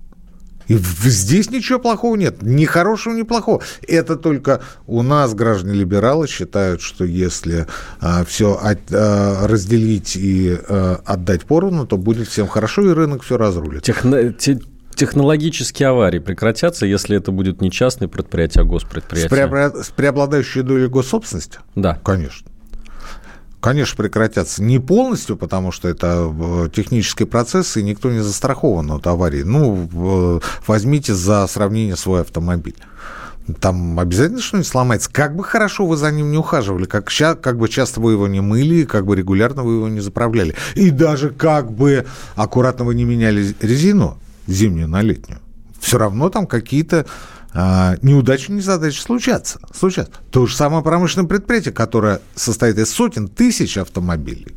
И 0.68 0.76
здесь 0.76 1.50
ничего 1.50 1.78
плохого 1.78 2.16
нет. 2.16 2.42
Ни 2.42 2.64
хорошего, 2.64 3.14
ни 3.14 3.22
плохого. 3.22 3.62
Это 3.86 4.16
только 4.16 4.60
у 4.86 5.02
нас 5.02 5.34
граждане-либералы 5.34 6.26
считают, 6.28 6.80
что 6.80 7.04
если 7.04 7.66
все 8.26 8.58
разделить 9.46 10.16
и 10.16 10.58
а, 10.68 11.00
отдать 11.04 11.44
поровну, 11.44 11.86
то 11.86 11.96
будет 11.96 12.28
всем 12.28 12.46
хорошо, 12.48 12.82
и 12.88 12.92
рынок 12.92 13.22
все 13.22 13.36
разрулит. 13.36 13.82
Техно- 13.88 14.32
те- 14.32 14.60
Технологические 14.94 15.88
аварии 15.88 16.20
прекратятся, 16.20 16.86
если 16.86 17.16
это 17.16 17.32
будет 17.32 17.60
не 17.60 17.68
частное 17.72 18.06
предприятие, 18.06 18.62
а 18.62 18.64
С, 18.64 18.68
госпредприятие. 18.68 19.28
преобра- 19.28 19.82
с 19.82 19.90
преобладающей 19.90 20.62
долей 20.62 20.86
госсобственности? 20.86 21.58
Да. 21.74 21.98
Конечно. 22.04 22.46
Конечно, 23.64 23.96
прекратятся. 23.96 24.62
Не 24.62 24.78
полностью, 24.78 25.38
потому 25.38 25.72
что 25.72 25.88
это 25.88 26.30
э, 26.38 26.68
технический 26.70 27.24
процесс, 27.24 27.78
и 27.78 27.82
никто 27.82 28.10
не 28.10 28.18
застрахован 28.22 28.90
от 28.90 29.06
аварии. 29.06 29.42
Ну, 29.42 29.88
в- 29.90 30.42
возьмите 30.66 31.14
за 31.14 31.46
сравнение 31.46 31.96
свой 31.96 32.20
автомобиль. 32.20 32.76
Там 33.60 33.98
обязательно 33.98 34.42
что-нибудь 34.42 34.68
сломается. 34.68 35.08
Как 35.10 35.34
бы 35.34 35.44
хорошо 35.44 35.86
вы 35.86 35.96
за 35.96 36.10
ним 36.10 36.30
не 36.30 36.36
ухаживали, 36.36 36.84
как, 36.84 37.08
как 37.40 37.56
бы 37.56 37.70
часто 37.70 38.02
вы 38.02 38.12
его 38.12 38.28
не 38.28 38.42
мыли, 38.42 38.84
как 38.84 39.06
бы 39.06 39.16
регулярно 39.16 39.62
вы 39.62 39.76
его 39.76 39.88
не 39.88 40.00
заправляли. 40.00 40.54
И 40.74 40.90
даже 40.90 41.30
как 41.30 41.72
бы 41.72 42.04
аккуратно 42.34 42.84
вы 42.84 42.94
не 42.94 43.04
меняли 43.04 43.56
резину 43.62 44.18
зимнюю 44.46 44.88
на 44.88 45.00
летнюю. 45.00 45.40
Все 45.80 45.96
равно 45.96 46.28
там 46.28 46.46
какие-то 46.46 47.06
а, 47.54 47.96
неудачи, 48.02 48.50
незадачи 48.50 49.00
случатся. 49.00 49.60
случатся. 49.72 50.10
То 50.30 50.46
же 50.46 50.56
самое 50.56 50.82
промышленное 50.82 51.28
предприятие, 51.28 51.72
которое 51.72 52.20
состоит 52.34 52.78
из 52.78 52.90
сотен 52.90 53.28
тысяч 53.28 53.78
автомобилей. 53.78 54.48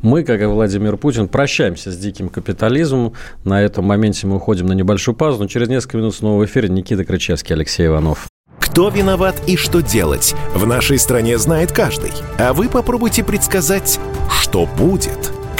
Мы, 0.00 0.22
как 0.22 0.40
и 0.40 0.44
Владимир 0.44 0.96
Путин, 0.96 1.26
прощаемся 1.26 1.90
с 1.90 1.96
диким 1.96 2.28
капитализмом. 2.28 3.14
На 3.44 3.60
этом 3.60 3.84
моменте 3.84 4.28
мы 4.28 4.36
уходим 4.36 4.66
на 4.66 4.72
небольшую 4.74 5.16
паузу, 5.16 5.40
но 5.40 5.48
через 5.48 5.68
несколько 5.68 5.98
минут 5.98 6.14
снова 6.14 6.40
в 6.40 6.46
эфире 6.46 6.68
Никита 6.68 7.04
Крычевский, 7.04 7.54
Алексей 7.54 7.86
Иванов. 7.86 8.28
Кто 8.60 8.88
виноват 8.88 9.42
и 9.48 9.56
что 9.56 9.82
делать, 9.82 10.34
в 10.54 10.66
нашей 10.66 10.98
стране 10.98 11.36
знает 11.36 11.72
каждый. 11.72 12.12
А 12.38 12.52
вы 12.54 12.68
попробуйте 12.68 13.24
предсказать, 13.24 13.98
что 14.30 14.66
будет. 14.66 15.32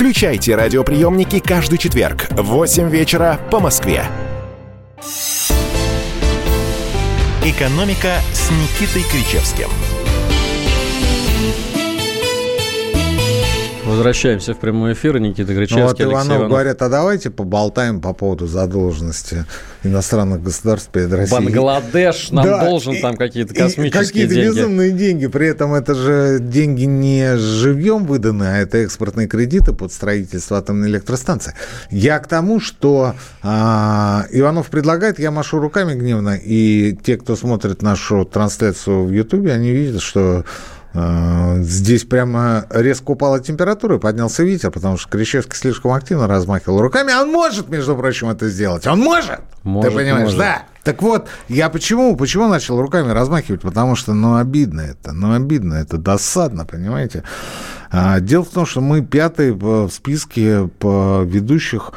Включайте 0.00 0.56
радиоприемники 0.56 1.40
каждый 1.40 1.76
четверг 1.76 2.26
в 2.30 2.42
8 2.42 2.88
вечера 2.88 3.38
по 3.50 3.60
Москве. 3.60 4.06
«Экономика» 7.44 8.14
с 8.32 8.50
Никитой 8.50 9.02
Кричевским. 9.12 9.68
Возвращаемся 13.90 14.54
в 14.54 14.58
прямой 14.58 14.92
эфир. 14.92 15.18
Никита 15.18 15.50
Ну, 15.52 15.58
Кричевский, 15.58 15.82
вот 15.82 15.90
Алексей 16.00 16.04
Иванов 16.12 16.28
Иванов. 16.36 16.48
говорят, 16.48 16.80
а 16.82 16.88
давайте 16.88 17.30
поболтаем 17.30 18.00
по 18.00 18.12
поводу 18.12 18.46
задолженности 18.46 19.44
иностранных 19.82 20.42
государств 20.44 20.90
перед 20.92 21.12
Россией. 21.12 21.40
Бангладеш 21.46 22.30
нам 22.30 22.44
Да, 22.44 22.64
должен 22.64 22.92
и- 22.94 23.00
там 23.00 23.16
какие-то 23.16 23.52
космические 23.52 24.06
какие-то 24.06 24.34
деньги. 24.34 24.46
безумные 24.48 24.92
деньги. 24.92 25.26
При 25.26 25.48
этом 25.48 25.74
это 25.74 25.94
же 25.96 26.38
деньги 26.40 26.84
не 26.84 27.36
живьем 27.36 28.04
выданы, 28.04 28.44
а 28.44 28.58
это 28.58 28.78
экспортные 28.78 29.26
кредиты 29.26 29.72
под 29.72 29.92
строительство 29.92 30.58
атомной 30.58 30.88
электростанции. 30.88 31.54
Я 31.90 32.20
к 32.20 32.28
тому, 32.28 32.60
что 32.60 33.14
а, 33.42 34.26
Иванов 34.30 34.68
предлагает, 34.68 35.18
я 35.18 35.32
машу 35.32 35.58
руками 35.58 35.94
гневно, 35.94 36.36
и 36.40 36.96
те, 37.02 37.16
кто 37.16 37.34
смотрит 37.34 37.82
нашу 37.82 38.24
трансляцию 38.24 39.04
в 39.06 39.10
Ютубе, 39.10 39.52
они 39.52 39.72
видят, 39.72 40.00
что 40.00 40.44
Здесь 40.92 42.04
прямо 42.04 42.66
резко 42.70 43.12
упала 43.12 43.38
температура 43.40 43.98
поднялся 43.98 44.42
ветер, 44.42 44.70
потому 44.70 44.96
что 44.96 45.08
Крещевский 45.08 45.56
слишком 45.56 45.92
активно 45.92 46.26
размахивал 46.26 46.80
руками. 46.80 47.12
А 47.12 47.22
он 47.22 47.30
может, 47.30 47.68
между 47.68 47.96
прочим, 47.96 48.28
это 48.28 48.48
сделать. 48.48 48.86
Он 48.86 48.98
может! 48.98 49.40
Может, 49.62 49.90
Ты 49.90 49.96
понимаешь, 49.96 50.24
может. 50.24 50.38
да. 50.38 50.62
Так 50.82 51.02
вот, 51.02 51.28
я 51.48 51.68
почему, 51.68 52.16
почему 52.16 52.48
начал 52.48 52.80
руками 52.80 53.10
размахивать? 53.12 53.60
Потому 53.60 53.94
что, 53.94 54.14
ну, 54.14 54.36
обидно 54.36 54.80
это, 54.80 55.12
ну, 55.12 55.34
обидно, 55.34 55.74
это 55.74 55.98
досадно, 55.98 56.64
понимаете? 56.64 57.22
А, 57.90 58.18
дело 58.20 58.44
в 58.44 58.48
том, 58.48 58.64
что 58.64 58.80
мы 58.80 59.02
пятый 59.02 59.52
в 59.52 59.90
списке 59.90 60.68
по 60.78 61.22
ведущих 61.22 61.92
а, 61.92 61.96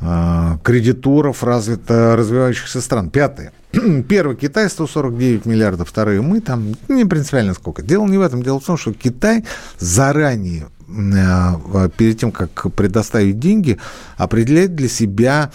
кредиторов 0.00 1.44
развито 1.44 2.16
развивающихся 2.16 2.80
стран. 2.80 3.10
Пятый. 3.10 3.50
Первый 4.08 4.36
Китай 4.36 4.68
149 4.68 5.46
миллиардов, 5.46 5.88
вторые 5.88 6.22
мы 6.22 6.40
там 6.40 6.74
не 6.88 7.04
принципиально 7.04 7.54
сколько. 7.54 7.82
Дело 7.82 8.06
не 8.06 8.18
в 8.18 8.22
этом, 8.22 8.42
дело 8.42 8.60
в 8.60 8.64
том, 8.64 8.76
что 8.76 8.92
Китай 8.92 9.44
заранее 9.78 10.68
э, 10.88 11.88
перед 11.96 12.18
тем, 12.18 12.32
как 12.32 12.72
предоставить 12.74 13.38
деньги, 13.38 13.78
определяет 14.16 14.74
для 14.74 14.88
себя 14.88 15.52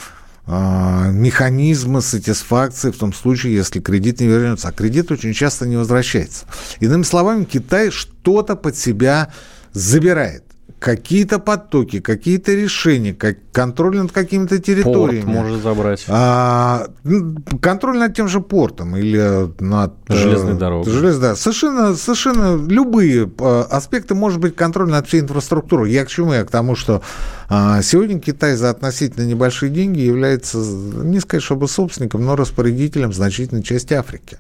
э, 0.48 1.12
механизмы 1.12 2.02
сатисфакции 2.02 2.92
в 2.92 2.98
том 2.98 3.14
случае, 3.14 3.56
если 3.56 3.82
кредит 3.82 4.22
не 4.22 4.28
вернется. 4.28 4.70
А 4.70 4.72
кредит 4.72 5.12
очень 5.12 5.34
часто 5.34 5.68
не 5.68 5.76
возвращается. 5.76 6.46
Иными 6.80 7.04
словами, 7.04 7.44
Китай 7.44 7.90
что-то 7.90 8.56
под 8.56 8.78
себя 8.78 9.34
забирает. 9.74 10.45
Какие-то 10.86 11.40
потоки, 11.40 12.00
какие-то 12.00 12.54
решения, 12.54 13.16
как 13.16 13.38
контроль 13.52 13.98
над 13.98 14.12
какими-то 14.12 14.60
территориями. 14.60 15.26
Порт 15.26 15.36
может 15.36 15.64
забрать. 15.64 16.06
А, 16.08 16.86
м, 17.04 17.44
контроль 17.60 17.98
над 17.98 18.14
тем 18.16 18.28
же 18.28 18.40
портом 18.40 18.96
или 18.96 19.50
над... 19.64 19.94
э, 20.10 20.14
Железной 20.16 20.54
дорогой. 20.54 20.94
желез- 20.94 21.18
да. 21.18 21.36
Совершенно, 21.36 21.96
совершенно 21.96 22.56
любые 22.70 23.28
э, 23.36 23.62
аспекты, 23.72 24.14
может 24.14 24.40
быть, 24.40 24.56
контроль 24.56 24.92
над 24.92 25.08
всей 25.08 25.22
инфраструктурой. 25.22 25.92
Я 25.92 26.06
к 26.06 26.10
чему? 26.10 26.34
Я 26.34 26.46
к 26.46 26.52
тому, 26.52 26.76
что 26.76 27.02
а, 27.50 27.82
сегодня 27.82 28.20
Китай 28.20 28.56
за 28.56 28.70
относительно 28.70 29.26
небольшие 29.26 29.72
деньги 29.72 30.02
является, 30.02 30.60
не 30.60 31.20
сказать, 31.20 31.42
чтобы 31.44 31.68
собственником, 31.68 32.24
но 32.24 32.36
распорядителем 32.36 33.12
значительной 33.12 33.64
части 33.64 33.96
Африки. 33.96 34.38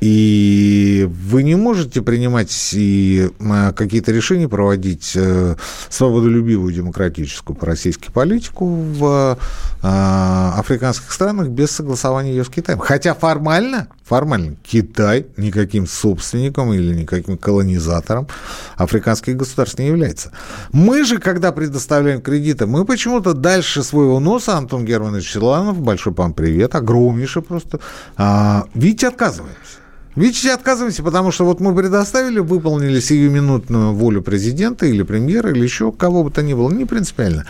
И 0.00 1.08
вы 1.10 1.42
не 1.42 1.54
можете 1.54 2.02
принимать 2.02 2.70
и 2.74 3.30
какие-то 3.74 4.12
решения 4.12 4.48
проводить 4.48 5.12
э, 5.14 5.56
свободолюбивую 5.88 6.72
демократическую 6.72 7.56
по-российски 7.56 8.10
политику 8.10 8.66
в 8.66 9.38
э, 9.82 9.86
африканских 9.86 11.10
странах 11.10 11.48
без 11.48 11.70
согласования 11.70 12.30
ее 12.30 12.44
с 12.44 12.48
Китаем. 12.48 12.78
Хотя 12.78 13.14
формально, 13.14 13.88
формально 14.04 14.56
Китай 14.62 15.26
никаким 15.38 15.86
собственником 15.86 16.74
или 16.74 16.94
никаким 16.94 17.38
колонизатором 17.38 18.28
африканских 18.76 19.36
государств 19.36 19.78
не 19.78 19.86
является. 19.86 20.30
Мы 20.72 21.04
же, 21.04 21.18
когда 21.18 21.52
предоставляем 21.52 22.20
кредиты, 22.20 22.66
мы 22.66 22.84
почему-то 22.84 23.32
дальше 23.32 23.82
своего 23.82 24.20
носа, 24.20 24.58
Антон 24.58 24.84
Германович 24.84 25.32
Силанов, 25.32 25.80
большой 25.80 26.12
вам 26.12 26.34
привет, 26.34 26.74
огромнейший 26.74 27.42
просто, 27.42 27.80
а, 28.16 28.66
видите, 28.74 29.08
отказываемся. 29.08 29.86
Видите, 30.16 30.52
отказываемся, 30.52 31.02
потому 31.02 31.30
что 31.30 31.44
вот 31.44 31.60
мы 31.60 31.74
предоставили, 31.76 32.38
выполнили 32.38 33.00
сиюминутную 33.00 33.92
волю 33.92 34.22
президента 34.22 34.86
или 34.86 35.02
премьера, 35.02 35.50
или 35.50 35.62
еще 35.62 35.92
кого 35.92 36.24
бы 36.24 36.30
то 36.30 36.42
ни 36.42 36.54
было, 36.54 36.70
не 36.70 36.86
принципиально. 36.86 37.44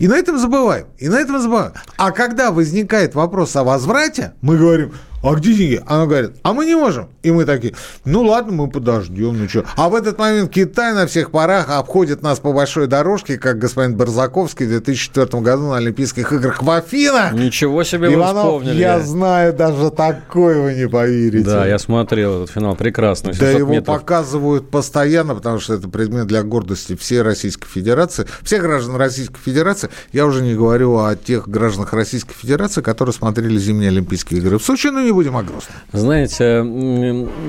И 0.00 0.08
на 0.08 0.16
этом 0.16 0.36
забываем. 0.36 0.86
И 0.98 1.08
на 1.08 1.20
этом 1.20 1.40
забываем. 1.40 1.72
А 1.96 2.10
когда 2.10 2.50
возникает 2.50 3.14
вопрос 3.14 3.54
о 3.54 3.62
возврате, 3.62 4.32
мы 4.40 4.58
говорим, 4.58 4.92
а 5.28 5.34
где 5.34 5.54
деньги? 5.54 5.82
Она 5.86 6.06
говорит, 6.06 6.32
а 6.42 6.52
мы 6.52 6.64
не 6.64 6.74
можем. 6.74 7.08
И 7.22 7.30
мы 7.30 7.44
такие, 7.44 7.74
ну 8.04 8.22
ладно, 8.22 8.52
мы 8.52 8.68
подождем, 8.68 9.38
ну 9.38 9.48
что. 9.48 9.64
А 9.76 9.88
в 9.88 9.94
этот 9.94 10.18
момент 10.18 10.50
Китай 10.50 10.94
на 10.94 11.06
всех 11.06 11.30
парах 11.30 11.68
обходит 11.68 12.22
нас 12.22 12.38
по 12.38 12.52
большой 12.52 12.86
дорожке, 12.86 13.36
как 13.36 13.58
господин 13.58 13.96
Барзаковский 13.96 14.66
в 14.66 14.70
2004 14.70 15.42
году 15.42 15.68
на 15.68 15.76
Олимпийских 15.76 16.32
играх 16.32 16.62
в 16.62 16.70
Афинах. 16.70 17.32
Ничего 17.32 17.84
себе 17.84 18.14
Иванов, 18.14 18.44
вы 18.44 18.50
вспомнили. 18.58 18.80
я 18.80 19.00
знаю, 19.00 19.52
даже 19.52 19.90
такое 19.90 20.62
вы 20.62 20.74
не 20.74 20.88
поверите. 20.88 21.44
Да, 21.44 21.66
я 21.66 21.78
смотрел 21.78 22.42
этот 22.42 22.54
финал, 22.54 22.74
прекрасный. 22.76 23.34
Да, 23.34 23.50
его 23.50 23.72
метров. 23.72 24.00
показывают 24.00 24.70
постоянно, 24.70 25.34
потому 25.34 25.58
что 25.60 25.74
это 25.74 25.88
предмет 25.88 26.26
для 26.26 26.42
гордости 26.42 26.96
всей 26.96 27.22
Российской 27.22 27.68
Федерации, 27.68 28.26
всех 28.42 28.62
граждан 28.62 28.96
Российской 28.96 29.40
Федерации. 29.40 29.90
Я 30.12 30.26
уже 30.26 30.42
не 30.42 30.54
говорю 30.54 30.96
о 30.98 31.14
тех 31.16 31.48
гражданах 31.48 31.92
Российской 31.92 32.34
Федерации, 32.34 32.80
которые 32.80 33.12
смотрели 33.12 33.58
зимние 33.58 33.90
Олимпийские 33.90 34.40
игры 34.40 34.58
в 34.58 34.62
Сочи, 34.62 34.88
ну 34.88 35.02
не 35.02 35.17
будем 35.18 35.36
о 35.36 35.42
грустном. 35.42 35.76
Знаете, 35.92 36.62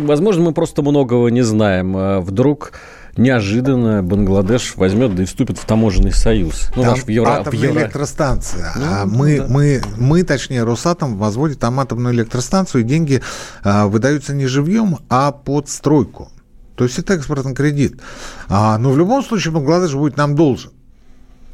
возможно, 0.06 0.44
мы 0.46 0.54
просто 0.54 0.82
многого 0.82 1.28
не 1.30 1.44
знаем. 1.44 1.96
А 1.96 2.20
Вдруг 2.20 2.74
неожиданно 3.16 4.02
Бангладеш 4.02 4.76
возьмет 4.76 5.14
да 5.14 5.22
и 5.22 5.26
вступит 5.28 5.60
в 5.60 5.66
таможенный 5.66 6.12
союз. 6.12 6.72
Ну, 6.76 6.82
там 6.82 6.96
в 6.96 7.08
Евро... 7.08 7.30
атомная 7.30 7.60
в 7.60 7.64
Евро... 7.64 7.82
электростанция. 7.82 8.74
Ну, 8.76 8.86
а 8.88 9.06
мы, 9.06 9.38
да. 9.38 9.46
мы, 9.48 9.82
мы, 9.98 10.24
точнее, 10.24 10.64
Росатом 10.64 11.18
возводит 11.18 11.60
там 11.60 11.80
атомную 11.80 12.16
электростанцию, 12.16 12.82
и 12.82 12.84
деньги 12.86 13.22
а, 13.64 13.86
выдаются 13.86 14.34
не 14.34 14.48
живьем, 14.48 14.98
а 15.10 15.32
под 15.32 15.70
стройку. 15.70 16.32
То 16.76 16.86
есть 16.86 16.98
это 16.98 17.14
экспортный 17.14 17.54
кредит. 17.54 18.02
А, 18.48 18.80
но 18.80 18.90
в 18.90 18.98
любом 18.98 19.24
случае 19.24 19.54
Бангладеш 19.54 19.94
будет 19.94 20.18
нам 20.18 20.36
должен. 20.36 20.72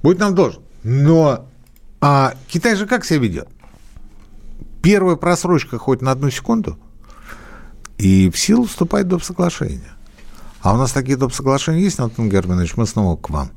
Будет 0.01 0.19
нам 0.19 0.33
должен. 0.33 0.61
Но 0.83 1.45
а 1.99 2.35
Китай 2.47 2.75
же 2.75 2.85
как 2.85 3.03
себя 3.03 3.19
ведет? 3.19 3.47
Первая 4.85 5.15
просрочка 5.15 5.79
хоть 5.79 6.03
на 6.03 6.11
одну 6.11 6.29
секунду, 6.29 6.77
и 7.97 8.29
в 8.29 8.37
силу 8.37 8.65
вступает 8.65 9.07
доп. 9.07 9.23
соглашение. 9.23 9.91
А 10.61 10.75
у 10.75 10.77
нас 10.77 10.91
такие 10.91 11.17
доп. 11.17 11.33
соглашения 11.33 11.81
есть, 11.81 11.99
Антон 11.99 12.29
Германович, 12.29 12.77
мы 12.77 12.85
снова 12.85 13.17
к 13.17 13.31
вам. 13.31 13.49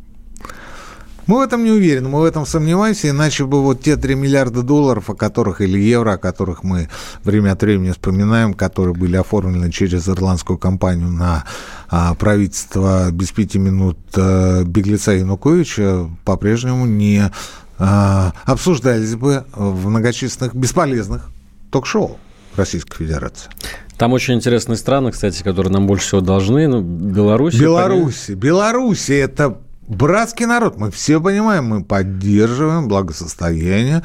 Мы 1.26 1.36
в 1.36 1.40
этом 1.42 1.62
не 1.62 1.70
уверены, 1.70 2.08
мы 2.08 2.20
в 2.20 2.24
этом 2.24 2.46
сомневаемся, 2.46 3.10
иначе 3.10 3.44
бы 3.44 3.62
вот 3.62 3.82
те 3.82 3.98
3 3.98 4.14
миллиарда 4.14 4.62
долларов, 4.62 5.10
о 5.10 5.14
которых, 5.14 5.60
или 5.60 5.78
евро, 5.78 6.12
о 6.12 6.16
которых 6.16 6.64
мы 6.64 6.88
время 7.22 7.52
от 7.52 7.60
времени 7.60 7.90
вспоминаем, 7.90 8.54
которые 8.54 8.94
были 8.94 9.16
оформлены 9.16 9.70
через 9.70 10.08
ирландскую 10.08 10.58
компанию 10.58 11.10
на 11.10 11.44
а, 11.90 12.14
правительство 12.14 13.10
без 13.10 13.30
пяти 13.32 13.58
минут 13.58 13.98
а, 14.16 14.64
беглеца 14.64 15.12
Януковича, 15.12 16.08
по-прежнему 16.24 16.86
не 16.86 17.30
обсуждались 17.78 19.14
бы 19.14 19.44
в 19.54 19.88
многочисленных 19.88 20.54
бесполезных 20.54 21.30
ток-шоу 21.70 22.18
Российской 22.56 22.96
Федерации. 22.96 23.50
Там 23.96 24.12
очень 24.12 24.34
интересные 24.34 24.76
страны, 24.76 25.10
кстати, 25.10 25.42
которые 25.42 25.72
нам 25.72 25.86
больше 25.86 26.06
всего 26.06 26.20
должны. 26.20 26.68
Ну, 26.68 26.80
Беларусь. 26.80 27.54
Беларусь. 27.54 28.28
Беларусь– 28.28 29.08
это 29.10 29.58
братский 29.88 30.46
народ. 30.46 30.76
Мы 30.76 30.90
все 30.90 31.20
понимаем, 31.20 31.64
мы 31.64 31.84
поддерживаем 31.84 32.86
благосостояние 32.86 34.04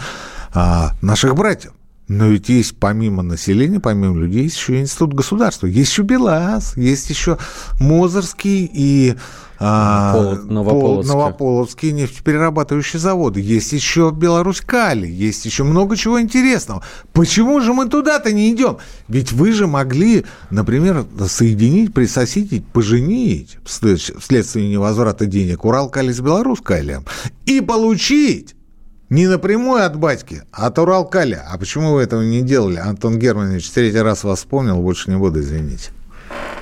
а, 0.53 0.94
наших 1.01 1.36
братьев. 1.36 1.73
Но 2.07 2.27
ведь 2.27 2.50
есть 2.50 2.77
помимо 2.77 3.24
населения, 3.24 3.79
помимо 3.79 4.19
людей, 4.19 4.43
есть 4.43 4.57
еще 4.57 4.79
институт 4.79 5.13
государства. 5.13 5.67
Есть 5.67 5.91
еще 5.91 6.03
БелАЗ, 6.03 6.75
есть 6.75 7.10
еще 7.10 7.38
Мозырский 7.79 8.69
и 8.72 9.15
а, 9.60 10.36
Новополоцкие 10.43 11.93
нефтеперерабатывающие 11.93 12.99
заводы. 12.99 13.39
Есть 13.39 13.71
еще 13.71 14.12
Беларусь 14.13 14.60
Кали, 14.60 15.08
есть 15.08 15.45
еще 15.45 15.63
много 15.63 15.95
чего 15.95 16.19
интересного. 16.19 16.84
Почему 17.13 17.62
же 17.62 17.73
мы 17.73 17.88
туда-то 17.88 18.34
не 18.34 18.51
идем? 18.51 18.78
Ведь 19.08 19.32
вы 19.32 19.54
же 19.54 19.67
могли, 19.67 20.25
например, 20.49 21.06
соединить, 21.28 21.93
присосидить, 21.93 22.65
поженить 22.67 23.58
вследствие 23.63 24.69
невозврата 24.69 25.25
денег 25.25 25.63
Урал 25.63 25.89
Кали 25.89 26.12
с 26.12 26.19
Беларусь 26.19 26.60
Калием 26.60 27.06
и 27.45 27.62
получить 27.62 28.56
не 29.13 29.28
напрямую 29.28 29.86
от 29.86 29.95
батьки, 29.95 30.41
а 30.52 30.67
от 30.67 30.80
Уралкаля. 30.80 31.45
А 31.47 31.58
почему 31.60 31.93
вы 31.93 32.02
этого 32.02 32.23
не 32.23 32.41
делали? 32.41 32.78
Антон 32.78 33.19
Германович 33.19 33.69
третий 33.69 34.02
раз 34.02 34.23
вас 34.23 34.39
вспомнил, 34.39 34.82
больше 34.82 35.12
не 35.12 35.17
буду, 35.17 35.39
извините. 35.39 35.91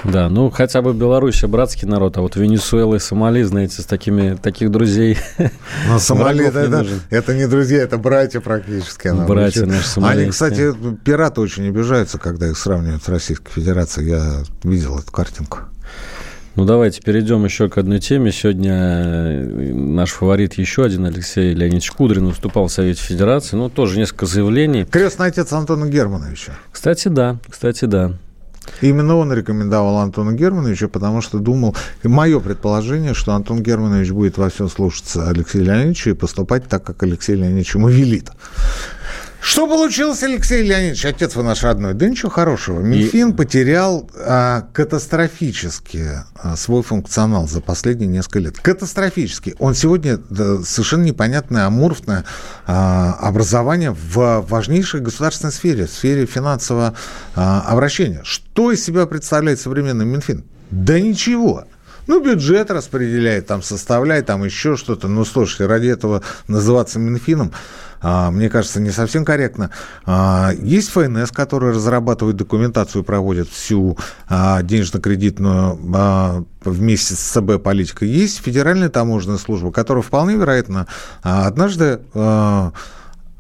Да, 0.04 0.28
ну 0.28 0.50
хотя 0.50 0.82
бы 0.82 0.94
Беларусь 0.94 1.42
братский 1.44 1.88
народ, 1.88 2.18
а 2.18 2.22
вот 2.22 2.36
Венесуэла 2.36 2.96
и 2.96 3.00
Сомали, 3.00 3.44
знаете, 3.44 3.82
с 3.82 3.86
такими 3.86 4.36
таких 4.36 4.70
друзей. 4.70 5.18
Но 5.88 5.98
Сомали 5.98 6.46
это, 6.46 6.60
это, 6.60 6.86
это 7.10 7.34
не 7.36 7.48
друзья, 7.48 7.84
это 7.84 7.98
братья 7.98 8.42
практически. 8.42 9.14
Братья 9.26 9.66
наши 9.66 9.88
сомалийские. 9.88 10.24
Они, 10.24 10.32
кстати, 10.32 10.98
пираты 11.06 11.40
очень 11.40 11.70
обижаются, 11.70 12.18
когда 12.18 12.50
их 12.50 12.58
сравнивают 12.58 13.02
с 13.02 13.08
Российской 13.08 13.54
Федерацией. 13.54 14.10
Я 14.10 14.44
видел 14.64 15.00
эту 15.00 15.12
картинку. 15.12 15.60
Ну, 16.56 16.66
давайте 16.66 17.02
перейдем 17.02 17.46
еще 17.46 17.70
к 17.70 17.78
одной 17.78 18.00
теме. 18.00 18.32
Сегодня 18.32 18.74
э, 18.74 19.74
наш 19.74 20.12
фаворит 20.12 20.56
еще 20.56 20.84
один, 20.84 21.06
Алексей 21.06 21.54
Леонидович 21.54 21.92
Кудрин, 21.92 22.28
выступал 22.28 22.68
в 22.68 22.72
Совете 22.74 23.02
Федерации. 23.02 23.56
Ну, 23.56 23.70
тоже 23.70 23.98
несколько 23.98 24.26
заявлений. 24.26 24.84
Крестный 24.84 25.28
отец 25.28 25.54
Антона 25.54 25.86
Германовича. 25.88 26.52
Кстати, 26.70 27.08
да. 27.08 27.38
Кстати, 27.50 27.86
да. 27.86 28.18
Именно 28.82 29.16
он 29.16 29.32
рекомендовал 29.32 29.98
Антона 30.00 30.34
Германовича, 30.34 30.90
потому 30.90 31.22
что 31.22 31.40
думал, 31.40 31.76
мое 32.04 32.40
предположение, 32.42 33.14
что 33.14 33.34
Антон 33.34 33.64
Германович 33.64 34.12
будет 34.12 34.38
во 34.38 34.50
всем 34.50 34.70
слушаться 34.70 35.30
Алексея 35.30 35.64
Леонидовича 35.64 36.12
и 36.12 36.14
поступать 36.14 36.68
так, 36.68 36.84
как 36.84 37.02
Алексей 37.04 37.36
Леонидович 37.36 37.76
ему 37.76 37.88
велит. 37.88 38.30
Что 39.42 39.66
получилось, 39.66 40.22
Алексей 40.22 40.62
Леонидович, 40.62 41.04
отец 41.04 41.36
вы 41.36 41.42
наш 41.42 41.64
родной? 41.64 41.96
Да 41.96 42.08
ничего 42.08 42.30
хорошего. 42.30 42.80
Минфин 42.80 43.32
и... 43.32 43.34
потерял 43.34 44.08
а, 44.16 44.68
катастрофически 44.72 46.10
а, 46.36 46.56
свой 46.56 46.84
функционал 46.84 47.48
за 47.48 47.60
последние 47.60 48.08
несколько 48.08 48.38
лет. 48.38 48.60
Катастрофически. 48.60 49.56
Он 49.58 49.74
сегодня 49.74 50.20
да, 50.30 50.62
совершенно 50.62 51.04
непонятное, 51.04 51.66
аморфное 51.66 52.24
а, 52.68 53.14
образование 53.20 53.90
в 53.92 54.46
важнейшей 54.48 55.02
государственной 55.02 55.52
сфере, 55.52 55.88
в 55.88 55.92
сфере 55.92 56.28
финансового 56.28 56.94
а, 57.36 57.62
обращения. 57.68 58.22
Что 58.24 58.72
из 58.72 58.84
себя 58.86 59.08
представляет 59.08 59.60
современный 59.60 60.06
Минфин? 60.06 60.46
Да 60.70 61.00
ничего. 61.00 61.66
Ну, 62.08 62.24
бюджет 62.24 62.72
распределяет, 62.72 63.48
там, 63.48 63.62
составляет, 63.62 64.26
там 64.26 64.44
еще 64.44 64.76
что-то. 64.76 65.08
Ну, 65.08 65.26
слушайте, 65.26 65.66
ради 65.66 65.88
этого 65.88 66.24
называться 66.48 67.00
Минфином 67.00 67.52
а, 68.02 68.32
мне 68.32 68.50
кажется, 68.50 68.82
не 68.82 68.90
совсем 68.90 69.24
корректно. 69.24 69.70
А, 70.06 70.52
есть 70.60 70.90
ФНС, 70.90 71.32
который 71.32 71.72
разрабатывает 71.72 72.36
документацию, 72.36 73.04
проводит 73.04 73.48
всю 73.48 73.98
а, 74.28 74.62
денежно-кредитную 74.64 76.46
вместе 76.64 77.14
с 77.14 77.20
ЦБ 77.20 77.62
политикой. 77.62 78.10
Есть 78.10 78.42
Федеральная 78.44 78.90
таможенная 78.90 79.38
служба, 79.38 79.72
которая 79.72 80.04
вполне 80.04 80.36
вероятно 80.36 80.88
однажды 81.22 82.00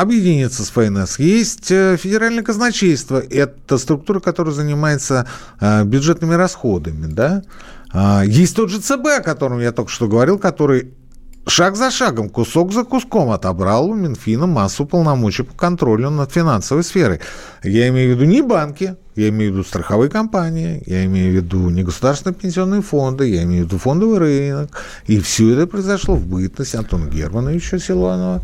объединиться 0.01 0.63
с 0.63 0.69
ФНС. 0.69 1.19
Есть 1.19 1.71
э, 1.71 1.97
федеральное 1.97 2.43
казначейство. 2.43 3.19
Это 3.19 3.77
структура, 3.77 4.19
которая 4.19 4.53
занимается 4.53 5.27
бюджетными 5.59 6.33
расходами. 6.33 7.07
Да? 7.07 7.43
Есть 8.25 8.55
тот 8.55 8.69
же 8.69 8.79
ЦБ, 8.79 9.19
о 9.19 9.21
котором 9.21 9.59
я 9.59 9.71
только 9.71 9.91
что 9.91 10.07
говорил, 10.07 10.39
который 10.39 10.93
шаг 11.47 11.75
за 11.75 11.91
шагом, 11.91 12.29
кусок 12.29 12.71
за 12.71 12.83
куском 12.83 13.31
отобрал 13.31 13.89
у 13.89 13.93
Минфина 13.93 14.47
массу 14.47 14.85
полномочий 14.85 15.43
по 15.43 15.53
контролю 15.53 16.09
над 16.09 16.31
финансовой 16.31 16.83
сферой. 16.83 17.19
Я 17.63 17.89
имею 17.89 18.15
в 18.15 18.19
виду 18.19 18.29
не 18.29 18.41
банки, 18.41 18.95
я 19.15 19.29
имею 19.29 19.51
в 19.51 19.55
виду 19.55 19.67
страховые 19.67 20.09
компании, 20.09 20.83
я 20.85 21.03
имею 21.05 21.33
в 21.33 21.35
виду 21.35 21.69
негосударственные 21.69 22.35
пенсионные 22.35 22.81
фонды, 22.81 23.27
я 23.27 23.43
имею 23.43 23.63
в 23.63 23.67
виду 23.67 23.77
фондовый 23.77 24.19
рынок. 24.19 24.69
И 25.07 25.19
все 25.19 25.53
это 25.53 25.67
произошло 25.67 26.15
в 26.15 26.25
бытность 26.25 26.75
Антона 26.75 27.09
Германовича 27.09 27.79
Силуанова, 27.79 28.41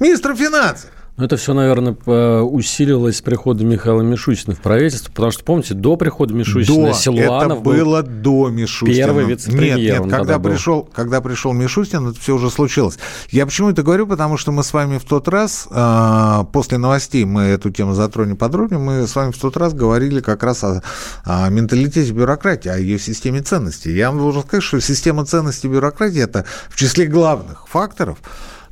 министра 0.00 0.34
финансов. 0.34 0.90
Ну, 1.18 1.24
это 1.24 1.36
все, 1.36 1.52
наверное, 1.52 1.94
усилилось 2.42 3.16
с 3.16 3.22
приходом 3.22 3.68
Михаила 3.68 4.02
Мишустина 4.02 4.54
в 4.54 4.60
правительство, 4.60 5.10
потому 5.10 5.32
что, 5.32 5.42
помните, 5.42 5.74
до 5.74 5.96
прихода 5.96 6.32
Мишустина 6.32 6.90
до, 6.90 6.94
Силуанов 6.94 7.58
это 7.58 7.60
было 7.60 8.02
до 8.04 8.50
Мишустина. 8.50 8.94
Первый 8.94 9.24
вице-премьер. 9.24 9.78
Нет, 9.78 10.00
нет, 10.02 10.10
когда 10.12 10.38
пришел, 10.38 10.84
когда 10.84 11.20
пришел 11.20 11.52
Мишустин, 11.52 12.10
это 12.10 12.20
все 12.20 12.36
уже 12.36 12.50
случилось. 12.50 13.00
Я 13.30 13.46
почему 13.46 13.70
это 13.70 13.82
говорю? 13.82 14.06
Потому 14.06 14.36
что 14.36 14.52
мы 14.52 14.62
с 14.62 14.72
вами 14.72 14.98
в 14.98 15.04
тот 15.06 15.26
раз, 15.26 15.66
э, 15.68 16.44
после 16.52 16.78
новостей 16.78 17.24
мы 17.24 17.42
эту 17.42 17.70
тему 17.70 17.94
затронем 17.94 18.36
подробнее, 18.36 18.78
мы 18.78 19.08
с 19.08 19.16
вами 19.16 19.32
в 19.32 19.38
тот 19.38 19.56
раз 19.56 19.74
говорили 19.74 20.20
как 20.20 20.44
раз 20.44 20.62
о, 20.62 20.84
о 21.24 21.48
менталитете 21.48 22.12
бюрократии, 22.12 22.68
о 22.68 22.78
ее 22.78 23.00
системе 23.00 23.42
ценностей. 23.42 23.92
Я 23.92 24.10
вам 24.12 24.20
должен 24.20 24.42
сказать, 24.42 24.62
что 24.62 24.80
система 24.80 25.26
ценностей 25.26 25.66
бюрократии– 25.66 26.20
это 26.22 26.44
в 26.68 26.76
числе 26.76 27.06
главных 27.06 27.66
факторов, 27.66 28.18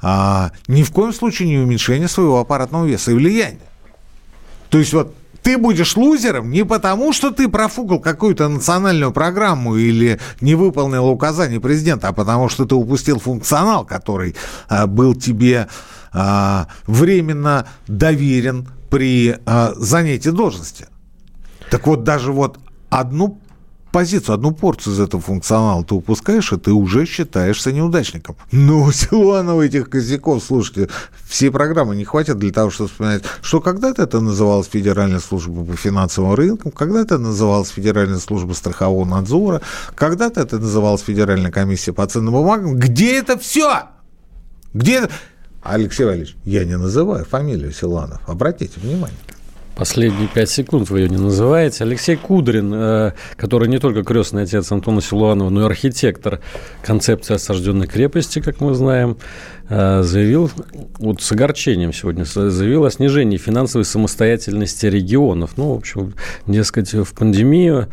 а, 0.09 0.53
ни 0.69 0.85
в 0.85 0.93
коем 0.93 1.13
случае 1.13 1.49
не 1.49 1.59
уменьшение 1.59 2.07
своего 2.07 2.39
аппаратного 2.39 2.87
веса 2.87 3.11
и 3.11 3.15
влияния. 3.15 3.59
То 4.69 4.79
есть 4.79 4.93
вот 4.93 5.17
ты 5.43 5.59
будешь 5.59 5.97
лузером 5.97 6.49
не 6.49 6.65
потому, 6.65 7.13
что 7.13 7.33
ты 7.33 7.49
профукал 7.49 7.99
какую-то 7.99 8.47
национальную 8.47 9.11
программу 9.11 9.75
или 9.75 10.21
не 10.41 10.55
выполнил 10.55 11.09
указания 11.09 11.59
президента, 11.59 12.07
а 12.07 12.13
потому 12.13 12.49
что 12.49 12.67
ты 12.67 12.77
упустил 12.77 13.19
функционал, 13.19 13.85
который 13.85 14.37
а, 14.69 14.87
был 14.87 15.17
тебе 15.17 15.67
а, 16.13 16.69
временно 16.87 17.67
доверен 17.89 18.69
при 18.91 19.37
а, 19.45 19.73
занятии 19.75 20.31
должности. 20.31 20.87
Так 21.69 21.89
вот, 21.89 22.05
даже 22.05 22.31
вот 22.31 22.61
одну 22.91 23.41
позицию, 23.97 24.35
одну 24.35 24.53
порцию 24.53 24.93
из 24.93 25.01
этого 25.01 25.23
функционала 25.23 25.83
ты 25.83 25.95
упускаешь, 25.95 26.53
и 26.53 26.59
ты 26.59 26.71
уже 26.71 27.07
считаешься 27.07 27.73
неудачником. 27.73 28.37
Но 28.53 28.83
у 28.83 28.93
Силуанова 28.93 29.63
этих 29.63 29.89
косяков, 29.89 30.45
слушайте, 30.45 30.91
все 31.27 31.51
программы 31.51 31.97
не 31.97 32.05
хватит 32.05 32.37
для 32.37 32.53
того, 32.53 32.69
чтобы 32.71 32.91
вспоминать, 32.91 33.25
что 33.41 33.63
когда-то 33.63 34.03
это 34.03 34.21
называлось 34.21 34.67
Федеральная 34.67 35.21
служба 35.21 35.65
по 35.65 35.75
финансовым 35.77 36.35
рынкам, 36.35 36.73
когда-то 36.73 37.15
это 37.15 37.19
называлось 37.19 37.71
Федеральная 37.71 38.19
служба 38.19 38.53
страхового 38.53 39.07
надзора, 39.07 39.63
когда-то 39.95 40.43
это 40.43 40.59
называлось 40.59 41.01
Федеральная 41.01 41.51
комиссия 41.51 41.95
по 41.95 42.07
ценным 42.07 42.35
бумагам. 42.35 42.77
Где 42.77 43.19
это 43.19 43.39
все? 43.39 43.85
Где 44.75 45.05
это? 45.05 45.11
Алексей 45.63 46.05
Валерьевич, 46.05 46.37
я 46.45 46.67
не 46.67 46.77
называю 46.77 47.25
фамилию 47.25 47.73
Силуанов. 47.73 48.21
Обратите 48.29 48.79
внимание. 48.79 49.17
Последние 49.77 50.27
пять 50.27 50.49
секунд 50.49 50.89
вы 50.89 51.01
ее 51.01 51.11
не 51.11 51.19
называете. 51.19 51.85
Алексей 51.85 52.17
Кудрин, 52.17 52.73
э, 52.75 53.13
который 53.37 53.69
не 53.69 53.79
только 53.79 54.05
крестный 54.05 54.45
отец 54.45 54.73
Антона 54.73 55.03
Силуанова, 55.03 55.51
но 55.51 55.61
и 55.61 55.65
архитектор 55.67 56.41
концепции 56.83 57.35
осажденной 57.35 57.87
крепости, 57.87 58.41
как 58.41 58.63
мы 58.63 58.73
знаем, 58.73 59.19
э, 59.69 60.01
заявил, 60.03 60.51
вот 60.99 61.21
с 61.21 61.31
огорчением 61.31 61.93
сегодня 61.93 62.25
заявил 62.25 62.87
о 62.87 62.91
снижении 62.91 63.37
финансовой 63.37 63.85
самостоятельности 63.85 64.87
регионов. 64.87 65.59
Ну, 65.59 65.75
в 65.75 65.77
общем, 65.77 66.15
дескать, 66.47 66.95
в 66.95 67.13
пандемию 67.13 67.89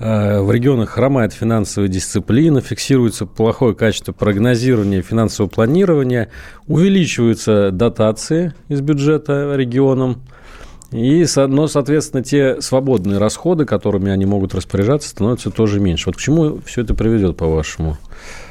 э, 0.00 0.40
в 0.42 0.52
регионах 0.52 0.90
хромает 0.90 1.32
финансовая 1.32 1.88
дисциплина, 1.88 2.60
фиксируется 2.60 3.24
плохое 3.24 3.74
качество 3.74 4.12
прогнозирования 4.12 5.00
финансового 5.00 5.48
планирования, 5.48 6.28
увеличиваются 6.66 7.70
дотации 7.70 8.52
из 8.68 8.82
бюджета 8.82 9.54
регионам– 9.56 10.20
и, 10.94 11.26
но, 11.34 11.66
соответственно, 11.66 12.22
те 12.22 12.60
свободные 12.60 13.18
расходы, 13.18 13.64
которыми 13.64 14.12
они 14.12 14.26
могут 14.26 14.54
распоряжаться, 14.54 15.08
становятся 15.08 15.50
тоже 15.50 15.80
меньше. 15.80 16.04
Вот 16.06 16.16
к 16.16 16.20
чему 16.20 16.60
все 16.64 16.82
это 16.82 16.94
приведет, 16.94 17.36
по-вашему? 17.36 17.96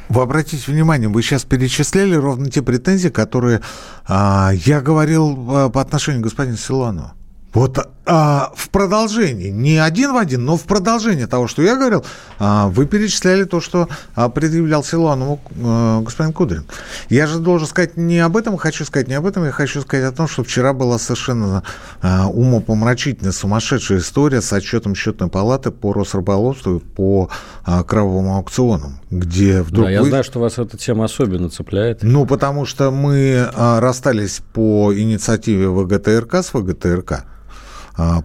Вы 0.10 0.22
обратите 0.22 0.70
внимание, 0.70 1.08
вы 1.08 1.22
сейчас 1.22 1.46
перечисляли 1.46 2.16
ровно 2.16 2.52
те 2.52 2.62
претензии, 2.62 3.08
которые 3.08 3.62
а, 4.06 4.52
я 4.66 4.82
говорил 4.82 5.40
а, 5.50 5.70
по 5.70 5.80
отношению 5.80 6.20
к 6.20 6.26
господину 6.26 6.58
Силуанову. 6.58 7.12
Вот 7.54 7.78
а, 8.06 8.52
в 8.56 8.70
продолжении, 8.70 9.50
не 9.50 9.78
один 9.78 10.14
в 10.14 10.18
один, 10.18 10.46
но 10.46 10.58
в 10.58 10.64
продолжении 10.64 11.26
того, 11.26 11.48
что 11.48 11.62
я 11.62 11.76
говорил, 11.76 12.04
а, 12.40 12.68
вы 12.68 12.86
перечисляли 12.86 13.46
то, 13.46 13.62
что 13.62 13.88
а, 14.16 14.30
предъявлял 14.30 14.84
Силуанову 14.84 15.40
а, 15.64 16.02
господин 16.02 16.34
Кудрин. 16.34 16.66
Я 17.10 17.28
же 17.28 17.40
должен 17.40 17.68
сказать 17.68 17.98
не 17.98 18.20
об 18.20 18.36
этом, 18.36 18.58
хочу 18.58 18.86
сказать 18.86 19.08
не 19.08 19.14
об 19.14 19.26
этом, 19.26 19.46
я 19.46 19.52
хочу 19.52 19.82
сказать 19.82 20.06
о 20.06 20.16
том, 20.16 20.28
что 20.28 20.44
вчера 20.44 20.74
была 20.74 21.00
совершенно 21.00 21.64
а, 22.02 22.28
умопомрачительная, 22.28 23.32
сумасшедшая 23.32 24.00
история 24.00 24.42
с 24.42 24.52
отчетом 24.52 24.96
счетной 24.96 25.30
палаты 25.30 25.72
по 25.72 25.94
Росрыболовству 25.94 26.78
и 26.78 26.80
по 26.80 27.30
а, 27.66 27.84
кровавым 27.84 28.32
аукционам, 28.34 29.00
где 29.10 29.62
вдруг... 29.62 29.86
Да, 29.86 29.92
я 29.92 30.02
вы... 30.02 30.10
знаю, 30.10 30.24
что 30.24 30.40
вас 30.40 30.58
эта 30.58 30.78
тема 30.78 31.06
особенно 31.06 31.50
цепляет. 31.50 32.04
Ну, 32.04 32.26
потому 32.26 32.66
что 32.66 32.92
мы 32.92 33.50
а, 33.54 33.80
расстались 33.80 34.42
по 34.54 34.94
инициативе 34.94 35.70
ВГТРК 35.70 36.36
с 36.36 36.54
ВГТРК, 36.54 37.26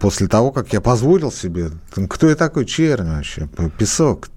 после 0.00 0.28
того, 0.28 0.50
как 0.50 0.72
я 0.72 0.81
позволил 0.81 1.31
себе, 1.31 1.70
кто 2.09 2.28
я 2.28 2.37
такой 2.37 2.64
черный 2.64 3.16
вообще, 3.16 3.48
песок, 3.78 4.28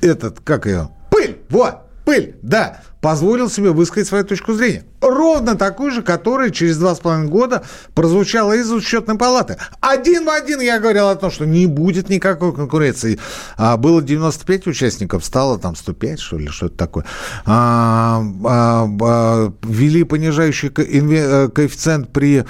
этот, 0.00 0.40
как 0.40 0.66
ее, 0.66 0.90
пыль, 1.10 1.38
вот, 1.50 1.82
пыль, 2.04 2.36
да, 2.42 2.80
позволил 3.00 3.48
себе 3.48 3.70
высказать 3.70 4.08
свою 4.08 4.24
точку 4.24 4.54
зрения. 4.54 4.84
Ровно 5.00 5.54
такую 5.54 5.92
же, 5.92 6.02
которая 6.02 6.50
через 6.50 6.78
два 6.78 6.94
с 6.94 6.98
половиной 6.98 7.28
года 7.28 7.62
прозвучала 7.94 8.54
из 8.56 8.70
учетной 8.72 9.16
палаты. 9.16 9.56
Один 9.80 10.24
в 10.24 10.30
один 10.30 10.60
я 10.60 10.80
говорил 10.80 11.08
о 11.08 11.16
том, 11.16 11.30
что 11.30 11.46
не 11.46 11.66
будет 11.66 12.08
никакой 12.08 12.52
конкуренции. 12.52 13.18
А, 13.56 13.76
было 13.76 14.02
95 14.02 14.66
участников, 14.66 15.24
стало 15.24 15.58
там 15.58 15.76
105, 15.76 16.18
что 16.18 16.38
ли, 16.38 16.48
что-то 16.48 16.76
такое. 16.76 17.04
А, 17.46 18.22
а, 18.44 18.88
а, 19.00 19.52
ввели 19.62 20.02
понижающий 20.02 20.68
э, 20.68 21.48
коэффициент 21.48 22.08
при 22.08 22.40
а, 22.40 22.44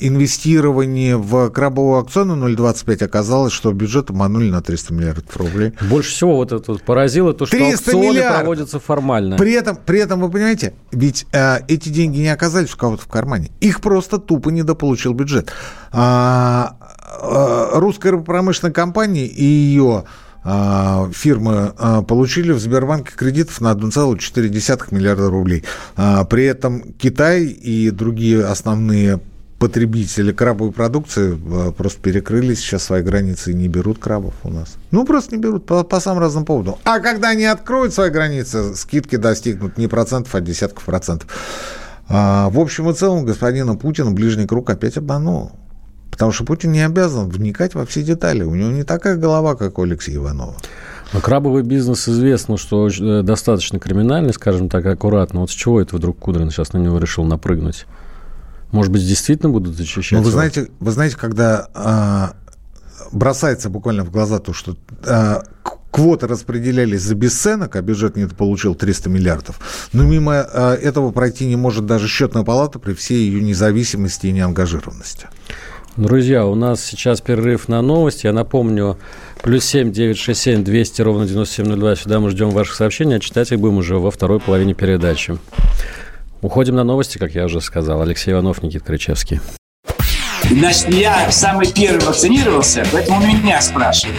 инвестирование 0.00 1.16
в 1.16 1.50
крабовую 1.50 1.98
аукционы 1.98 2.32
0,25 2.32 3.04
оказалось, 3.04 3.52
что 3.52 3.72
бюджет 3.72 4.10
обманули 4.10 4.50
на 4.50 4.62
300 4.62 4.94
миллиардов 4.94 5.36
рублей. 5.36 5.72
Больше 5.90 6.10
всего 6.10 6.36
вот 6.36 6.52
это 6.52 6.72
вот 6.72 6.82
поразило 6.82 7.34
то, 7.34 7.46
что 7.46 7.56
аукционы 7.56 8.08
миллиардов. 8.08 8.40
проводятся 8.40 8.80
формально. 8.80 9.36
При 9.36 9.52
этом, 9.52 9.76
при 9.76 10.00
этом, 10.00 10.20
вы 10.20 10.30
понимаете, 10.30 10.74
ведь 10.92 11.26
э, 11.32 11.58
эти 11.68 11.88
деньги 11.88 12.18
не 12.18 12.28
оказались 12.28 12.74
у 12.74 12.78
кого-то 12.78 13.02
в 13.02 13.08
кармане. 13.08 13.50
Их 13.60 13.80
просто 13.80 14.18
тупо 14.18 14.48
недополучил 14.50 15.12
бюджет. 15.12 15.52
А, 15.92 16.76
а, 17.20 17.78
русская 17.78 18.16
промышленная 18.18 18.72
компания 18.72 19.26
и 19.26 19.44
ее 19.44 20.04
а, 20.44 21.10
фирмы 21.12 21.72
а, 21.76 22.02
получили 22.02 22.52
в 22.52 22.60
Сбербанке 22.60 23.12
кредитов 23.14 23.60
на 23.60 23.72
1,4 23.72 24.94
миллиарда 24.94 25.28
рублей. 25.28 25.64
При 25.96 26.44
этом 26.44 26.92
Китай 26.94 27.44
и 27.44 27.90
другие 27.90 28.44
основные 28.44 29.20
потребители 29.58 30.32
крабовой 30.32 30.72
продукции 30.72 31.36
э, 31.36 31.72
просто 31.72 32.00
перекрыли 32.00 32.54
сейчас 32.54 32.84
свои 32.84 33.02
границы 33.02 33.50
и 33.50 33.54
не 33.54 33.68
берут 33.68 33.98
крабов 33.98 34.34
у 34.44 34.50
нас. 34.50 34.76
Ну, 34.90 35.04
просто 35.04 35.34
не 35.34 35.42
берут 35.42 35.66
по, 35.66 35.82
по 35.82 36.00
самым 36.00 36.20
разным 36.20 36.44
поводам. 36.44 36.76
А 36.84 37.00
когда 37.00 37.30
они 37.30 37.44
откроют 37.44 37.92
свои 37.92 38.10
границы, 38.10 38.74
скидки 38.76 39.16
достигнут 39.16 39.76
не 39.76 39.88
процентов, 39.88 40.34
а 40.34 40.40
десятков 40.40 40.84
процентов. 40.84 41.28
А, 42.08 42.48
в 42.50 42.58
общем 42.58 42.88
и 42.88 42.94
целом, 42.94 43.24
господина 43.24 43.74
Путина 43.74 44.12
ближний 44.12 44.46
круг 44.46 44.70
опять 44.70 44.96
обманул. 44.96 45.52
Потому 46.10 46.32
что 46.32 46.44
Путин 46.44 46.72
не 46.72 46.84
обязан 46.84 47.28
вникать 47.28 47.74
во 47.74 47.84
все 47.84 48.02
детали. 48.02 48.42
У 48.42 48.54
него 48.54 48.70
не 48.70 48.82
такая 48.82 49.16
голова, 49.16 49.54
как 49.56 49.78
у 49.78 49.82
Алексея 49.82 50.16
Иванова. 50.16 50.54
Но 51.12 51.20
крабовый 51.20 51.62
бизнес 51.62 52.08
известно, 52.08 52.56
что 52.56 52.88
э, 52.88 53.22
достаточно 53.22 53.78
криминальный, 53.78 54.32
скажем 54.32 54.68
так, 54.68 54.86
аккуратно. 54.86 55.40
Вот 55.40 55.50
с 55.50 55.54
чего 55.54 55.80
это 55.80 55.96
вдруг 55.96 56.18
Кудрин 56.18 56.50
сейчас 56.50 56.72
на 56.72 56.78
него 56.78 56.98
решил 56.98 57.24
напрыгнуть? 57.24 57.86
Может 58.70 58.92
быть, 58.92 59.06
действительно 59.06 59.50
будут 59.50 59.76
защищать? 59.76 60.18
Ну, 60.18 60.24
вы 60.24 60.30
знаете, 60.30 60.68
вы 60.78 60.90
знаете, 60.92 61.16
когда 61.16 61.68
а, 61.74 62.34
бросается 63.12 63.70
буквально 63.70 64.04
в 64.04 64.10
глаза 64.10 64.38
то, 64.38 64.52
что 64.52 64.76
а, 65.06 65.42
квоты 65.90 66.26
распределялись 66.26 67.02
за 67.02 67.14
бесценок, 67.14 67.76
а 67.76 67.82
бюджет 67.82 68.16
не 68.16 68.26
получил 68.26 68.74
300 68.74 69.08
миллиардов. 69.08 69.58
Но 69.92 70.04
мимо 70.04 70.40
а, 70.40 70.74
этого 70.74 71.10
пройти 71.12 71.46
не 71.46 71.56
может 71.56 71.86
даже 71.86 72.08
счетная 72.08 72.44
палата 72.44 72.78
при 72.78 72.92
всей 72.92 73.26
ее 73.26 73.42
независимости 73.42 74.26
и 74.26 74.32
неангажированности. 74.32 75.28
Друзья, 75.96 76.46
у 76.46 76.54
нас 76.54 76.84
сейчас 76.84 77.20
перерыв 77.20 77.66
на 77.66 77.82
новости. 77.82 78.26
Я 78.26 78.32
напомню, 78.32 78.98
плюс 79.42 79.64
семь 79.64 79.90
девять 79.90 80.18
шесть 80.18 80.42
семь 80.42 80.62
двести 80.62 81.02
ровно 81.02 81.26
девяносто 81.26 81.56
семь 81.56 81.66
ноль 81.66 81.80
два. 81.80 81.96
Сюда 81.96 82.20
мы 82.20 82.30
ждем 82.30 82.50
ваших 82.50 82.76
сообщений, 82.76 83.16
а 83.16 83.18
читать 83.18 83.50
их 83.50 83.58
будем 83.58 83.78
уже 83.78 83.98
во 83.98 84.12
второй 84.12 84.38
половине 84.38 84.74
передачи. 84.74 85.38
Уходим 86.40 86.76
на 86.76 86.84
новости, 86.84 87.18
как 87.18 87.34
я 87.34 87.44
уже 87.44 87.60
сказал. 87.60 88.00
Алексей 88.00 88.32
Иванов, 88.32 88.62
Никит 88.62 88.84
Кричевский. 88.84 89.40
Значит, 90.48 90.88
я 90.90 91.30
самый 91.30 91.70
первый 91.70 92.04
вакцинировался, 92.04 92.86
поэтому 92.92 93.26
меня 93.26 93.60
спрашивают. 93.60 94.18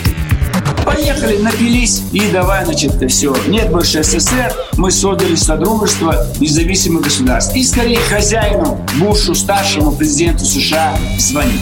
Поехали, 0.85 1.37
напились 1.37 2.03
и 2.11 2.29
давай, 2.31 2.65
значит, 2.65 2.93
все. 3.09 3.35
Нет 3.47 3.71
больше 3.71 4.03
СССР, 4.03 4.53
мы 4.77 4.91
создали 4.91 5.35
Содружество 5.35 6.27
независимых 6.39 7.03
государств. 7.03 7.55
И 7.55 7.63
скорее 7.63 7.99
хозяину, 7.99 8.85
Бушу, 8.99 9.33
старшему 9.33 9.91
президенту 9.91 10.45
США 10.45 10.97
звонить. 11.17 11.61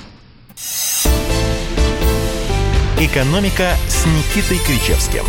«Экономика» 3.03 3.71
с 3.87 4.05
Никитой 4.05 4.59
Кричевским. 4.63 5.23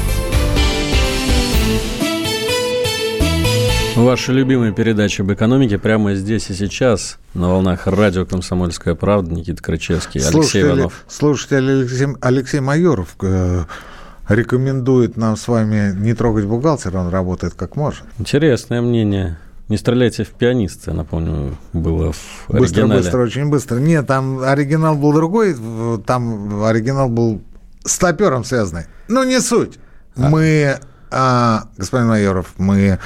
Ваша 3.96 4.32
любимая 4.32 4.72
передача 4.72 5.22
об 5.22 5.32
экономике 5.32 5.78
прямо 5.78 6.14
здесь 6.14 6.50
и 6.50 6.52
сейчас 6.52 7.16
на 7.32 7.48
волнах 7.48 7.86
радио 7.86 8.26
«Комсомольская 8.26 8.94
правда». 8.94 9.32
Никита 9.32 9.62
Крычевский, 9.62 10.20
Алексей 10.20 10.32
слушатель, 10.32 10.66
Иванов. 10.66 11.04
Слушатель 11.08 11.70
Алексей, 11.70 12.08
Алексей 12.20 12.60
Майоров 12.60 13.16
э, 13.22 13.64
рекомендует 14.28 15.16
нам 15.16 15.38
с 15.38 15.48
вами 15.48 15.94
не 15.96 16.12
трогать 16.12 16.44
бухгалтера, 16.44 16.98
он 16.98 17.08
работает 17.08 17.54
как 17.54 17.76
может. 17.76 18.02
Интересное 18.18 18.82
мнение. 18.82 19.38
Не 19.70 19.78
стреляйте 19.78 20.24
в 20.24 20.28
пианиста, 20.32 20.92
напомню, 20.92 21.56
было 21.72 22.12
в 22.12 22.50
оригинале. 22.50 22.66
Быстро, 22.66 22.86
быстро, 22.88 23.22
очень 23.22 23.48
быстро. 23.48 23.76
Нет, 23.78 24.06
там 24.06 24.40
оригинал 24.42 24.94
был 24.94 25.14
другой, 25.14 25.56
там 26.04 26.62
оригинал 26.64 27.08
был 27.08 27.40
с 27.84 27.98
топером 27.98 28.44
связанный. 28.44 28.86
Ну, 29.08 29.24
не 29.24 29.40
суть. 29.40 29.78
А. 30.16 30.28
Мы, 30.28 30.78
а, 31.10 31.64
господин 31.76 32.08
Майоров, 32.08 32.54
мы 32.58 32.98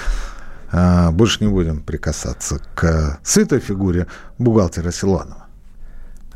а, 0.73 1.11
больше 1.11 1.45
не 1.45 1.51
будем 1.51 1.83
прикасаться 1.83 2.61
к 2.75 3.19
святой 3.23 3.61
фигуре 3.61 4.07
бухгалтера 4.39 4.91
Силуанова. 4.91 5.46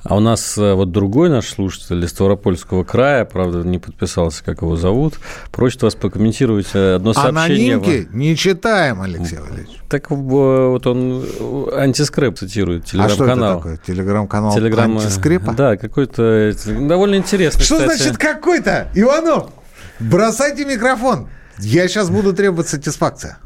А 0.03 0.17
у 0.17 0.21
нас 0.21 0.57
э, 0.57 0.75
вот 0.75 0.93
другой 0.93 1.29
наш 1.29 1.49
слушатель 1.49 2.03
из 2.03 2.11
Ставропольского 2.11 2.85
края, 2.85 3.25
правда, 3.25 3.59
не 3.59 3.79
подписался, 3.79 4.43
как 4.43 4.63
его 4.63 4.77
зовут, 4.77 5.15
просит 5.53 5.83
вас 5.83 5.95
прокомментировать 5.95 6.69
э, 6.73 6.95
одно 6.95 7.13
сообщение. 7.13 7.75
Анонимки 7.75 8.09
не 8.13 8.35
читаем, 8.37 9.03
Алексей 9.03 9.39
Валерьевич. 9.39 9.79
Так 9.89 10.11
вот 10.11 10.87
он 10.87 11.23
э, 11.23 11.67
антискреп 11.77 12.39
цитирует, 12.39 12.87
телеграм-канал. 12.87 13.59
А 13.59 13.61
что 13.61 13.69
это 13.71 13.79
такое? 13.79 13.81
Телеграм-канал 13.95 14.55
Телеграм... 14.55 14.99
антискрепа? 14.99 15.53
Да, 15.53 15.77
какой-то 15.77 16.55
довольно 16.67 17.17
интересный, 17.17 17.63
Что 17.63 17.77
кстати. 17.77 17.99
значит 18.03 18.19
какой-то? 18.19 18.89
Иванов, 18.95 19.51
бросайте 19.99 20.65
микрофон. 20.65 21.29
Я 21.59 21.89
сейчас 21.89 22.09
буду 22.09 22.33
требовать 22.33 22.69
сатисфакция. 22.69 23.39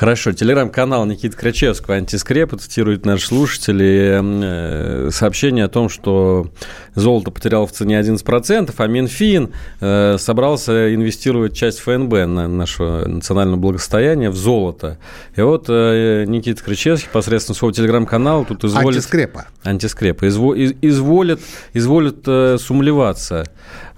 Хорошо. 0.00 0.32
Телеграм-канал 0.32 1.04
Никиты 1.04 1.36
Крачевского 1.36 1.96
«Антискреп» 1.96 2.58
цитирует 2.58 3.04
наш 3.04 3.26
слушатель 3.26 3.82
э, 3.82 5.10
сообщение 5.10 5.66
о 5.66 5.68
том, 5.68 5.90
что 5.90 6.50
золото 6.94 7.30
потеряло 7.30 7.66
в 7.66 7.72
цене 7.72 8.00
11%, 8.00 8.74
а 8.74 8.86
Минфин 8.86 9.52
э, 9.82 10.16
собрался 10.18 10.94
инвестировать 10.94 11.54
часть 11.54 11.80
ФНБ 11.80 12.12
на 12.12 12.48
наше 12.48 12.82
национальное 12.82 13.58
благосостояние 13.58 14.30
в 14.30 14.36
золото. 14.36 14.96
И 15.36 15.42
вот 15.42 15.66
э, 15.68 16.24
Никита 16.26 16.64
Кричевский 16.64 17.10
посредством 17.12 17.54
своего 17.54 17.72
телеграм-канала 17.72 18.46
тут 18.46 18.64
изволит... 18.64 18.96
Антискрепа. 18.96 19.48
Антискрепа. 19.64 20.26
Изво, 20.28 20.54
изволит, 20.56 21.40
изволит 21.74 22.24
сумлеваться. 22.58 23.44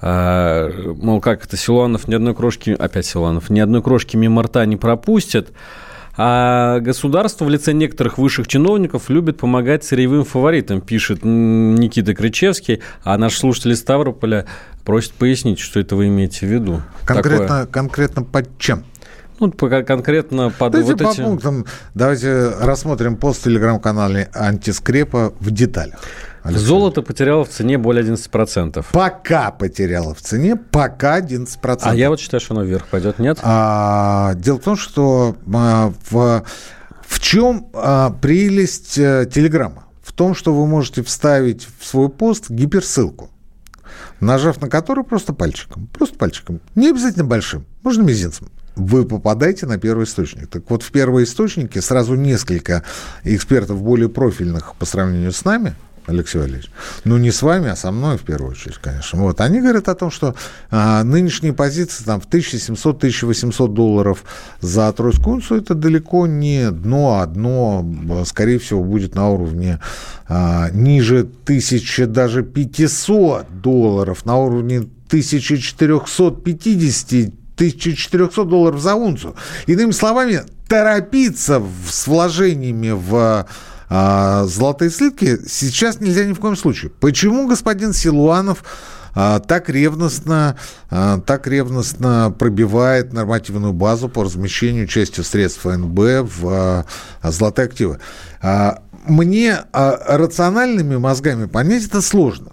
А, 0.01 0.69
мол, 0.97 1.21
как 1.21 1.45
это, 1.45 1.57
Силуанов 1.57 2.09
ни 2.09 2.15
одной 2.17 2.35
крошки... 2.35 2.71
Опять 2.71 3.07
Силуанов. 3.07 3.51
Ни 3.51 3.61
одной 3.61 3.85
крошки 3.85 4.17
мимо 4.17 4.43
рта 4.43 4.67
не 4.67 4.77
пропустит. 4.77 5.53
А 6.17 6.81
государство 6.81 7.45
в 7.45 7.51
лице 7.51 7.73
некоторых 7.73 8.19
высших 8.19 8.47
чиновников 8.47 9.09
любит 9.09 9.39
помогать 9.39 9.85
сырьевым 9.85 10.25
фаворитам, 10.25 10.81
пишет 10.81 11.21
Никита 11.25 12.15
Кричевский. 12.15 12.81
А 13.03 13.17
наш 13.17 13.39
слушатель 13.39 13.73
из 13.73 13.81
Ставрополя 13.81 14.47
просит 14.85 15.13
пояснить, 15.13 15.59
что 15.59 15.81
это 15.81 15.97
вы 15.97 16.09
имеете 16.09 16.47
в 16.47 16.51
виду. 16.51 16.83
Конкретно, 17.05 17.47
Такое... 17.47 17.67
конкретно 17.67 18.23
под 18.23 18.59
чем? 18.59 18.85
Ну, 19.41 19.51
пока 19.51 19.83
конкретно 19.83 20.51
под 20.51 20.73
давайте 20.73 20.93
вот 20.93 21.03
по 21.03 21.13
этим... 21.13 21.25
пунктам, 21.25 21.67
давайте 21.95 22.51
рассмотрим 22.61 23.17
пост 23.17 23.41
в 23.41 23.45
телеграм-канале 23.45 24.29
«Антискрепа» 24.35 25.33
в 25.41 25.51
деталях. 25.51 25.99
Александр. 26.43 26.67
Золото 26.67 27.03
потеряло 27.03 27.45
в 27.45 27.51
цене 27.51 27.79
более 27.79 28.05
11%. 28.05 28.85
Пока 28.93 29.53
потеряло 29.53 30.13
в 30.15 30.21
цене, 30.21 30.57
пока 30.57 31.21
11%. 31.21 31.79
А 31.83 31.95
я 31.95 32.11
вот 32.11 32.19
считаю, 32.19 32.41
что 32.41 32.55
оно 32.55 32.65
вверх 32.65 32.89
пойдет, 32.89 33.21
нет? 33.21 33.39
А, 33.43 34.35
дело 34.35 34.59
в 34.59 34.63
том, 34.63 34.77
что 34.77 35.37
а, 35.55 35.93
в, 36.11 36.45
в 37.07 37.21
чем 37.21 37.69
а, 37.75 38.11
прелесть 38.11 38.99
а, 38.99 39.25
Телеграма? 39.25 39.85
В 40.03 40.13
том, 40.13 40.35
что 40.35 40.53
вы 40.53 40.67
можете 40.67 41.05
вставить 41.05 41.69
в 41.79 41.87
свой 41.87 42.09
пост 42.09 42.51
гиперссылку, 42.51 43.31
нажав 44.19 44.61
на 44.61 44.69
которую 44.69 45.05
просто 45.05 45.33
пальчиком, 45.33 45.89
просто 45.93 46.19
пальчиком, 46.19 46.61
не 46.75 46.91
обязательно 46.91 47.25
большим, 47.25 47.67
можно 47.85 48.03
мизинцем, 48.03 48.49
вы 48.75 49.05
попадаете 49.05 49.67
на 49.67 49.79
первый 49.79 50.07
источник. 50.07 50.49
Так 50.49 50.69
вот, 50.69 50.83
в 50.83 50.91
первые 50.91 51.25
источники 51.25 51.79
сразу 51.79 52.17
несколько 52.17 52.83
экспертов 53.23 53.81
более 53.81 54.09
профильных 54.09 54.75
по 54.75 54.87
сравнению 54.87 55.31
с 55.31 55.45
нами– 55.45 55.77
Алексей 56.07 56.39
Валерьевич. 56.39 56.71
Ну, 57.05 57.19
не 57.19 57.31
с 57.31 57.43
вами, 57.43 57.69
а 57.71 57.77
со 57.77 57.93
мной 57.93 58.19
в 58.19 58.23
первую 58.23 58.51
очередь, 58.53 58.79
конечно. 58.79 59.21
Вот. 59.21 59.41
Они 59.41 59.61
говорят 59.61 59.89
о 59.89 59.95
том, 59.95 60.11
что 60.11 60.35
а, 60.71 61.05
нынешние 61.05 61.53
позиции 61.53 62.03
там, 62.05 62.21
в 62.21 62.27
1700-1800 62.29 63.69
долларов 63.69 64.25
за 64.61 64.93
тройскую 64.93 65.37
унцию 65.37 65.61
это 65.61 65.75
далеко 65.75 66.27
не 66.27 66.71
дно, 66.71 67.21
а 67.21 67.27
дно, 67.27 67.87
скорее 68.27 68.59
всего, 68.59 68.83
будет 68.83 69.15
на 69.15 69.29
уровне 69.31 69.79
а, 70.29 70.71
ниже 70.71 71.21
1000, 71.21 72.07
даже 72.07 72.43
500 72.43 73.61
долларов, 73.61 74.25
на 74.25 74.39
уровне 74.39 74.79
1450 74.79 77.35
1400 77.55 78.45
долларов 78.45 78.81
за 78.81 78.95
унцию. 78.95 79.35
Иными 79.67 79.91
словами, 79.93 80.41
торопиться 80.69 81.63
с 81.87 82.07
вложениями 82.07 82.91
в 82.91 83.47
а 83.95 84.47
золотые 84.47 84.91
слитки 84.91 85.39
сейчас 85.47 86.01
нельзя 86.01 86.25
ни 86.25 86.33
в 86.33 86.41
коем 86.41 86.57
случае. 86.57 86.91
Почему 86.99 87.47
господин 87.47 87.93
Силуанов 87.93 88.65
а, 89.15 89.39
так 89.39 89.69
ревностно, 89.69 90.57
а, 90.89 91.21
так 91.21 91.47
ревностно 91.47 92.35
пробивает 92.39 93.13
нормативную 93.13 93.75
базу 93.75 94.09
по 94.09 94.25
размещению 94.25 94.87
части 94.87 95.21
средств 95.21 95.61
ФНБ 95.65 95.99
в 96.23 96.47
а, 96.47 96.85
золотые 97.23 97.67
активы? 97.67 97.99
Мне 99.05 99.59
рациональными 99.73 100.97
мозгами 100.97 101.45
понять 101.45 101.85
это 101.85 102.01
сложно. 102.01 102.52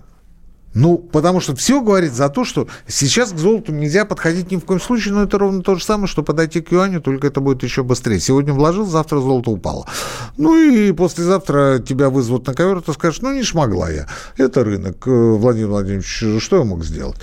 Ну, 0.74 0.98
потому 0.98 1.40
что 1.40 1.56
все 1.56 1.82
говорит 1.82 2.14
за 2.14 2.30
то, 2.30 2.46
что 2.46 2.68
сейчас 2.88 3.32
к 3.32 3.38
золоту 3.38 3.72
нельзя 3.72 4.06
подходить 4.06 4.52
ни 4.52 4.58
в 4.58 4.66
коем 4.66 4.80
случае, 4.80 5.14
но 5.14 5.24
это 5.24 5.38
ровно 5.40 5.64
то 5.64 5.76
же 5.76 5.84
самое, 5.84 6.08
что 6.08 6.22
подойти 6.22 6.62
к 6.62 6.72
юаню, 6.72 7.02
только 7.02 7.28
это 7.28 7.42
будет 7.42 7.64
еще 7.64 7.84
быстрее. 7.84 8.20
Сегодня 8.20 8.54
вложил, 8.54 8.86
завтра 8.86 9.20
золото 9.20 9.50
упало. 9.50 9.88
Ну 10.38 10.58
и 10.58 10.92
послезавтра 10.92 11.80
тебя 11.80 12.10
вызовут 12.10 12.46
на 12.48 12.54
ковер, 12.54 12.82
ты 12.82 12.94
скажешь, 12.94 13.22
ну 13.22 13.34
не 13.34 13.44
смогла 13.44 13.90
я. 13.90 14.08
Это 14.38 14.64
рынок. 14.64 15.08
Э, 15.08 15.10
Владимир 15.10 15.70
Владимирович, 15.70 16.42
что 16.42 16.58
я 16.58 16.64
мог 16.64 16.84
сделать? 16.84 17.18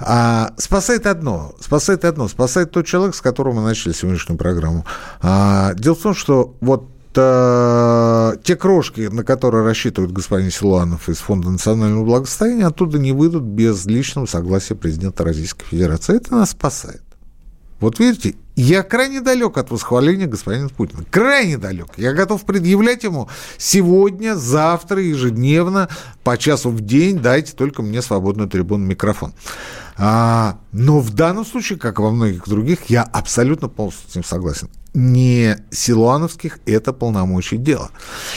А, 0.00 0.52
спасает 0.56 1.06
одно, 1.06 1.54
спасает 1.60 2.04
одно, 2.04 2.28
спасает 2.28 2.70
тот 2.70 2.86
человек, 2.86 3.14
с 3.14 3.20
которого 3.20 3.54
мы 3.54 3.62
начали 3.62 3.92
сегодняшнюю 3.92 4.38
программу. 4.38 4.86
А, 5.20 5.74
дело 5.74 5.94
в 5.94 6.00
том, 6.00 6.14
что 6.14 6.56
вот 6.60 6.95
те 7.16 8.56
крошки, 8.56 9.08
на 9.12 9.24
которые 9.24 9.64
рассчитывает 9.64 10.12
господин 10.12 10.50
Силуанов 10.50 11.08
из 11.08 11.18
Фонда 11.18 11.50
национального 11.50 12.04
благосостояния, 12.04 12.66
оттуда 12.66 12.98
не 12.98 13.12
выйдут 13.12 13.42
без 13.42 13.86
личного 13.86 14.26
согласия 14.26 14.74
президента 14.74 15.24
Российской 15.24 15.64
Федерации. 15.64 16.16
Это 16.16 16.34
нас 16.34 16.50
спасает. 16.50 17.02
Вот 17.80 17.98
видите, 17.98 18.36
я 18.54 18.82
крайне 18.82 19.20
далек 19.20 19.58
от 19.58 19.70
восхваления 19.70 20.26
господина 20.26 20.70
Путина. 20.70 21.04
Крайне 21.10 21.58
далек. 21.58 21.88
Я 21.98 22.14
готов 22.14 22.44
предъявлять 22.46 23.04
ему 23.04 23.28
сегодня, 23.58 24.34
завтра, 24.34 25.02
ежедневно, 25.02 25.90
по 26.24 26.38
часу 26.38 26.70
в 26.70 26.80
день. 26.80 27.18
Дайте 27.18 27.52
только 27.52 27.82
мне 27.82 28.00
свободную 28.00 28.48
трибуну 28.48 28.86
микрофон. 28.86 29.34
А, 29.98 30.58
но 30.72 31.00
в 31.00 31.12
данном 31.14 31.44
случае, 31.44 31.78
как 31.78 31.98
во 31.98 32.10
многих 32.10 32.48
других, 32.48 32.84
я 32.88 33.02
абсолютно 33.02 33.68
полностью 33.68 34.10
с 34.10 34.14
ним 34.14 34.24
согласен 34.24 34.68
не 34.96 35.58
Силуановских 35.70 36.58
это 36.66 36.92
полномочий 36.92 37.58
дела. 37.58 37.90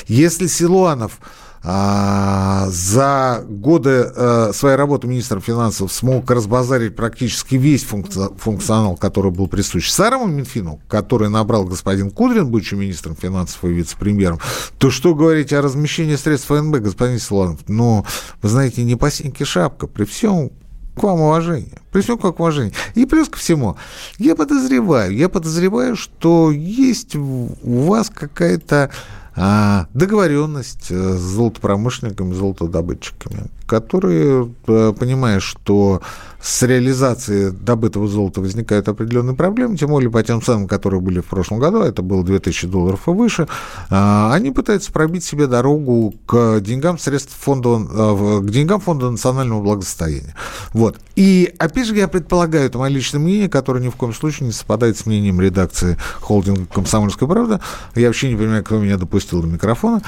Если 0.08 0.48
Силуанов 0.48 1.20
а, 1.64 2.68
за 2.70 3.44
годы 3.48 4.12
а, 4.16 4.52
своей 4.54 4.76
работы 4.76 5.08
министром 5.08 5.42
финансов 5.42 5.92
смог 5.92 6.30
разбазарить 6.30 6.96
практически 6.96 7.56
весь 7.56 7.84
функци- 7.84 8.38
функционал, 8.38 8.96
который 8.96 9.32
был 9.32 9.48
присущ 9.48 9.90
старому 9.90 10.28
Минфину, 10.28 10.80
который 10.88 11.30
набрал 11.30 11.66
господин 11.66 12.12
Кудрин, 12.12 12.48
будучи 12.48 12.76
министром 12.76 13.16
финансов 13.16 13.64
и 13.64 13.70
вице-премьером, 13.70 14.40
то 14.78 14.90
что 14.90 15.16
говорить 15.16 15.54
о 15.54 15.62
размещении 15.62 16.16
средств 16.16 16.48
ФНБ, 16.48 16.78
господин 16.78 17.20
Силанов? 17.20 17.60
Ну, 17.68 18.06
вы 18.42 18.50
знаете, 18.50 18.84
не 18.84 18.96
по 18.96 19.10
шапка, 19.10 19.88
при 19.88 20.06
всем 20.06 20.52
к 21.00 21.04
вам 21.04 21.22
уважение. 21.22 21.78
Всем 21.94 22.18
как 22.18 22.40
уважение. 22.40 22.74
И 22.96 23.06
плюс 23.06 23.30
ко 23.30 23.38
всему, 23.38 23.78
я 24.18 24.36
подозреваю, 24.36 25.16
я 25.16 25.30
подозреваю, 25.30 25.96
что 25.96 26.52
есть 26.52 27.16
у 27.16 27.48
вас 27.64 28.10
какая-то 28.10 28.92
а, 29.36 29.88
договоренность 29.94 30.92
э, 30.92 31.14
с 31.14 31.22
золотопромышленниками, 31.22 32.34
золотодобытчиками, 32.34 33.46
которые, 33.70 34.52
э, 34.68 34.94
понимая, 34.98 35.40
что 35.40 36.02
с 36.42 36.64
реализацией 36.64 37.52
добытого 37.52 38.08
золота 38.08 38.42
возникают 38.42 38.88
определенные 38.88 39.36
проблемы, 39.36 39.78
тем 39.78 39.90
более 39.90 40.10
по 40.10 40.24
тем 40.24 40.42
ценам, 40.42 40.68
которые 40.68 41.02
были 41.02 41.20
в 41.20 41.26
прошлом 41.26 41.60
году, 41.60 41.82
это 41.82 42.02
было 42.02 42.24
2000 42.24 42.68
долларов 42.68 43.08
и 43.08 43.12
выше, 43.12 43.48
а, 43.90 44.34
они 44.34 44.52
пытаются 44.52 44.92
пробить 44.92 45.24
себе 45.24 45.48
дорогу 45.48 46.16
к 46.26 46.62
деньгам 46.62 46.98
средств 46.98 47.36
фонда, 47.38 47.82
э, 47.92 48.40
к 48.42 48.50
деньгам 48.50 48.80
фонда 48.80 49.12
национального 49.12 49.62
благосостояния. 49.62 50.34
Вот. 50.74 50.98
И, 51.16 51.54
опять 51.60 51.88
же, 51.88 51.96
я 51.96 52.08
предполагаю, 52.08 52.66
это 52.66 52.80
мое 52.80 52.90
личное 52.90 53.20
мнение, 53.20 53.50
которое 53.50 53.84
ни 53.84 53.90
в 53.90 53.96
коем 53.96 54.14
случае 54.14 54.48
не 54.48 54.54
совпадает 54.54 54.98
с 54.98 55.06
мнением 55.06 55.40
редакции 55.42 55.98
холдинга 56.22 56.66
«Комсомольская 56.74 57.28
правда». 57.30 57.60
Я 57.96 58.08
вообще 58.08 58.30
не 58.30 58.38
понимаю, 58.38 58.64
кто 58.64 58.80
меня 58.80 58.98
допустил 58.98 59.42
до 59.42 59.48
микрофона. 59.48 60.02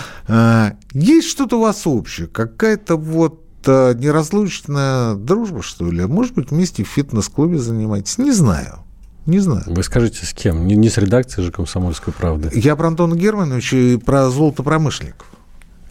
Есть 0.93 1.27
что-то 1.27 1.57
у 1.57 1.61
вас 1.61 1.85
общее, 1.85 2.27
какая-то 2.27 2.95
вот 2.95 3.41
это 3.61 3.95
неразлучная 3.97 5.15
дружба, 5.15 5.61
что 5.61 5.89
ли? 5.89 6.05
Может 6.05 6.33
быть, 6.33 6.51
вместе 6.51 6.83
в 6.83 6.87
фитнес-клубе 6.87 7.59
занимаетесь? 7.59 8.17
Не 8.17 8.31
знаю. 8.31 8.79
Не 9.27 9.39
знаю. 9.39 9.63
Вы 9.67 9.83
скажите, 9.83 10.25
с 10.25 10.33
кем? 10.33 10.65
Не, 10.65 10.75
не 10.75 10.89
с 10.89 10.97
редакцией 10.97 11.45
же 11.45 11.51
«Комсомольской 11.51 12.11
правды». 12.11 12.49
Я 12.53 12.75
про 12.75 12.87
Антона 12.87 13.15
Германовича 13.15 13.77
и 13.77 13.97
про 13.97 14.31
золотопромышленников. 14.31 15.27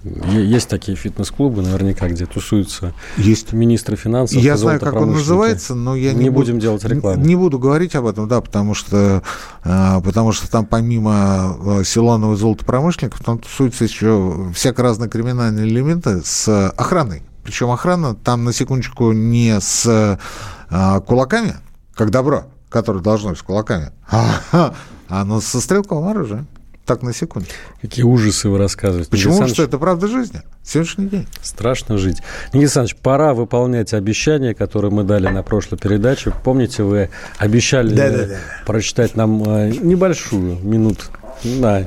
Есть 0.03 0.69
такие 0.69 0.97
фитнес-клубы, 0.97 1.61
наверняка, 1.63 2.09
где 2.09 2.25
тусуются 2.25 2.95
есть. 3.19 3.53
министры 3.53 3.97
финансов. 3.97 4.43
Я 4.43 4.57
знаю, 4.57 4.81
как 4.81 4.95
он 4.95 5.13
называется, 5.13 5.75
но 5.75 5.95
я 5.95 6.15
не, 6.15 6.25
не 6.25 6.31
будем 6.31 6.55
буду, 6.55 6.63
делать 6.63 6.85
рекламу. 6.85 7.23
Не 7.23 7.37
буду 7.37 7.59
говорить 7.59 7.95
об 7.95 8.07
этом, 8.07 8.27
да, 8.27 8.41
потому 8.41 8.75
что, 8.75 9.23
а, 9.63 10.01
потому 10.01 10.33
что 10.33 10.51
там 10.51 10.65
помимо 10.65 11.13
а, 11.13 11.83
Силанова 11.85 12.33
и 12.33 12.37
золотопромышленников, 12.37 13.23
там 13.23 13.39
тусуются 13.39 13.85
еще 13.85 14.51
всяко 14.55 14.83
разные 14.83 15.11
криминальные 15.11 15.69
элементы 15.69 16.23
с 16.25 16.71
охраной. 16.71 17.23
Причем 17.51 17.73
охрана 17.73 18.15
там, 18.15 18.45
на 18.45 18.53
секундочку, 18.53 19.11
не 19.11 19.61
с 19.61 19.85
а, 20.71 21.01
кулаками, 21.01 21.57
как 21.95 22.11
добро, 22.11 22.45
которое 22.69 23.01
должно 23.01 23.31
быть 23.31 23.41
с 23.41 23.43
кулаками, 23.43 23.91
а, 24.09 24.73
а 25.09 25.25
но 25.25 25.41
со 25.41 25.61
стрелковым 25.61 26.09
оружием. 26.09 26.47
Так, 26.87 27.03
на 27.03 27.13
секунду. 27.13 27.49
Какие 27.83 28.05
ужасы 28.05 28.49
вы 28.49 28.59
рассказываете. 28.59 29.11
Почему? 29.11 29.33
Потому 29.33 29.49
что 29.53 29.65
это 29.65 29.79
правда 29.79 30.07
жизни. 30.07 30.43
Сегодняшний 30.63 31.09
день. 31.09 31.27
Страшно 31.43 31.99
жить. 31.99 32.19
Никита 32.53 32.59
Александрович, 32.59 32.97
пора 32.97 33.35
выполнять 33.35 33.95
обещания, 33.95 34.55
которые 34.55 34.93
мы 34.93 35.03
дали 35.03 35.27
на 35.27 35.43
прошлой 35.43 35.77
передаче. 35.77 36.33
Помните, 36.45 36.85
вы 36.85 37.11
обещали 37.39 37.93
да, 37.95 38.11
да, 38.11 38.27
да. 38.27 38.37
прочитать 38.65 39.17
нам 39.17 39.43
э, 39.43 39.71
небольшую 39.71 40.61
минут 40.63 41.11
да, 41.45 41.85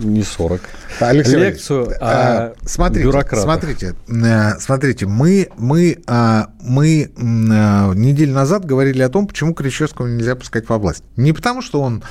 не 0.00 0.22
40. 0.22 0.60
Алексей 1.00 1.36
Лекцию 1.36 1.94
а, 2.00 2.52
смотрите, 2.64 3.04
бюрократах. 3.04 3.44
Смотрите, 3.44 3.94
э, 4.08 4.58
смотрите, 4.58 5.06
мы, 5.06 5.48
мы, 5.56 6.02
а, 6.06 6.50
мы 6.60 7.04
э, 7.04 7.08
неделю 7.16 8.34
назад 8.34 8.64
говорили 8.64 9.02
о 9.02 9.08
том, 9.08 9.26
почему 9.26 9.54
Кричевского 9.54 10.06
нельзя 10.06 10.36
пускать 10.36 10.68
во 10.68 10.78
власть. 10.78 11.04
Не 11.16 11.32
потому, 11.32 11.62
что 11.62 11.80
он... 11.80 12.02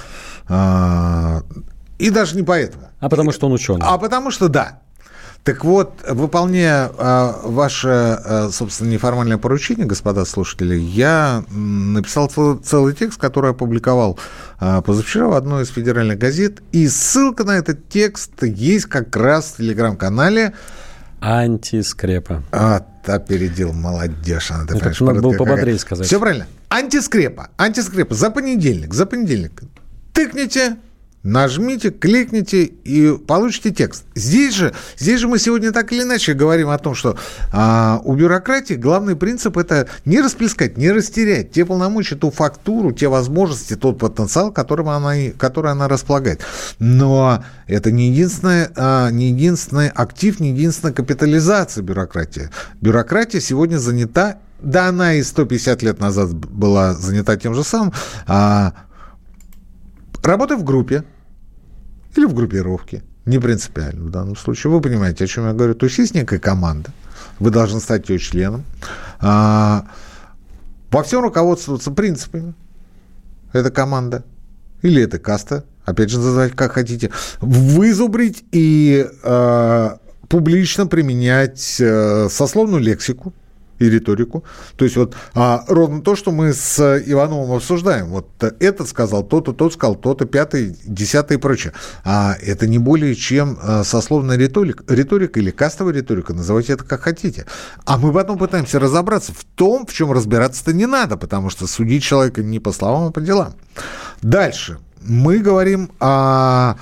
А, 0.47 1.43
и 1.99 2.09
даже 2.09 2.35
не 2.35 2.43
поэтому. 2.43 2.89
А 2.99 3.09
потому, 3.09 3.31
что 3.31 3.47
он 3.47 3.53
ученый. 3.53 3.81
А 3.83 3.97
потому, 3.97 4.31
что 4.31 4.47
да. 4.47 4.79
Так 5.49 5.63
вот, 5.63 6.03
выполняя 6.07 6.91
э, 6.95 7.33
ваше, 7.45 8.19
э, 8.23 8.49
собственно, 8.51 8.89
неформальное 8.89 9.39
поручение, 9.39 9.87
господа 9.87 10.23
слушатели, 10.25 10.75
я 10.75 11.43
написал 11.49 12.29
цел, 12.29 12.57
целый 12.57 12.93
текст, 12.93 13.19
который 13.19 13.49
опубликовал 13.49 14.19
э, 14.61 14.83
позавчера 14.85 15.27
в 15.27 15.33
одной 15.33 15.63
из 15.63 15.69
федеральных 15.69 16.19
газет. 16.19 16.61
И 16.71 16.87
ссылка 16.87 17.45
на 17.45 17.57
этот 17.57 17.89
текст 17.89 18.43
есть 18.43 18.85
как 18.85 19.15
раз 19.15 19.53
в 19.53 19.57
телеграм-канале 19.57 20.53
Антискрепа. 21.19 22.43
А, 22.51 22.85
опередил, 23.07 23.73
молодежь. 23.73 24.51
Она, 24.51 24.67
ты 24.67 24.75
ну, 24.99 25.07
надо 25.07 25.21
было 25.21 25.33
пободрее 25.33 25.79
сказать. 25.79 26.05
Все 26.05 26.19
правильно. 26.19 26.45
Антискрепа. 26.69 27.49
Антискрепа. 27.57 28.13
За 28.13 28.29
понедельник. 28.29 28.93
За 28.93 29.07
понедельник. 29.07 29.63
Тыкните, 30.13 30.75
Нажмите, 31.23 31.91
кликните 31.91 32.63
и 32.63 33.17
получите 33.17 33.71
текст. 33.71 34.05
Здесь 34.15 34.55
же, 34.55 34.73
здесь 34.97 35.19
же 35.19 35.27
мы 35.27 35.37
сегодня 35.37 35.73
так 35.73 35.91
или 35.91 36.03
иначе 36.03 36.33
говорим 36.33 36.69
о 36.69 36.77
том, 36.77 36.95
что 36.95 37.17
а, 37.51 37.99
у 38.05 38.15
бюрократии 38.15 38.75
главный 38.75 39.17
принцип 39.17 39.57
это 39.57 39.89
не 40.05 40.21
расплескать, 40.21 40.77
не 40.77 40.89
растерять 40.91 41.51
те 41.51 41.65
полномочия, 41.65 42.15
ту 42.15 42.31
фактуру, 42.31 42.93
те 42.93 43.09
возможности, 43.09 43.75
тот 43.75 43.99
потенциал, 43.99 44.53
которым 44.53 44.87
она, 44.87 45.13
который 45.37 45.71
она 45.71 45.89
располагает. 45.89 46.41
Но 46.79 47.43
это 47.67 47.91
не 47.91 48.11
единственный, 48.11 48.67
а, 48.77 49.09
не 49.09 49.31
единственный 49.31 49.89
актив, 49.89 50.39
не 50.39 50.51
единственная 50.51 50.93
капитализация 50.93 51.83
бюрократии. 51.83 52.49
Бюрократия 52.79 53.41
сегодня 53.41 53.77
занята, 53.77 54.37
да 54.61 54.87
она 54.87 55.15
и 55.15 55.23
150 55.23 55.83
лет 55.83 55.99
назад 55.99 56.33
была 56.33 56.93
занята 56.93 57.35
тем 57.35 57.55
же 57.55 57.65
самым, 57.65 57.91
а, 58.25 58.73
Работа 60.23 60.57
в 60.57 60.63
группе 60.63 61.03
или 62.15 62.25
в 62.25 62.33
группировке, 62.33 63.03
не 63.25 63.39
принципиально 63.39 64.05
в 64.05 64.09
данном 64.09 64.35
случае. 64.35 64.71
Вы 64.71 64.81
понимаете, 64.81 65.23
о 65.23 65.27
чем 65.27 65.45
я 65.45 65.53
говорю. 65.53 65.75
То 65.75 65.85
есть 65.85 65.97
есть 65.97 66.15
некая 66.15 66.39
команда, 66.39 66.91
вы 67.39 67.51
должны 67.51 67.79
стать 67.79 68.09
ее 68.09 68.19
членом. 68.19 68.63
А, 69.19 69.85
во 70.91 71.03
всем 71.03 71.21
руководствоваться 71.21 71.91
принципами. 71.91 72.53
Это 73.53 73.71
команда 73.71 74.23
или 74.81 75.01
это 75.01 75.19
каста, 75.19 75.65
опять 75.85 76.09
же, 76.09 76.19
называть 76.19 76.53
как 76.55 76.73
хотите, 76.73 77.11
вызубрить 77.41 78.43
и 78.51 79.07
э, 79.23 79.89
публично 80.27 80.85
применять 80.85 81.77
э, 81.79 82.27
сословную 82.29 82.81
лексику, 82.81 83.33
и 83.79 83.89
риторику. 83.89 84.43
То 84.75 84.85
есть 84.85 84.97
вот 84.97 85.15
а, 85.33 85.63
ровно 85.67 86.01
то, 86.01 86.15
что 86.15 86.31
мы 86.31 86.53
с 86.53 86.79
Ивановым 87.05 87.53
обсуждаем. 87.53 88.07
Вот 88.07 88.29
этот 88.59 88.87
сказал, 88.87 89.23
то-то, 89.23 89.53
тот 89.53 89.73
сказал, 89.73 89.95
то-то, 89.95 90.25
пятый, 90.25 90.77
десятый 90.85 91.37
и 91.37 91.39
прочее. 91.39 91.73
А 92.03 92.35
это 92.41 92.67
не 92.67 92.77
более 92.77 93.15
чем 93.15 93.57
а, 93.61 93.83
сословная 93.83 94.37
риторика, 94.37 94.83
риторика 94.87 95.39
или 95.39 95.51
кастовая 95.51 95.93
риторика, 95.93 96.33
называйте 96.33 96.73
это 96.73 96.83
как 96.83 97.01
хотите. 97.01 97.45
А 97.85 97.97
мы 97.97 98.13
потом 98.13 98.37
пытаемся 98.37 98.79
разобраться 98.79 99.33
в 99.33 99.43
том, 99.55 99.85
в 99.85 99.93
чем 99.93 100.11
разбираться-то 100.11 100.73
не 100.73 100.85
надо, 100.85 101.17
потому 101.17 101.49
что 101.49 101.67
судить 101.67 102.03
человека 102.03 102.43
не 102.43 102.59
по 102.59 102.71
словам, 102.71 103.07
а 103.07 103.11
по 103.11 103.21
делам. 103.21 103.53
Дальше. 104.21 104.79
Мы 105.01 105.39
говорим 105.39 105.91
о 105.99 106.49
о 106.59 106.75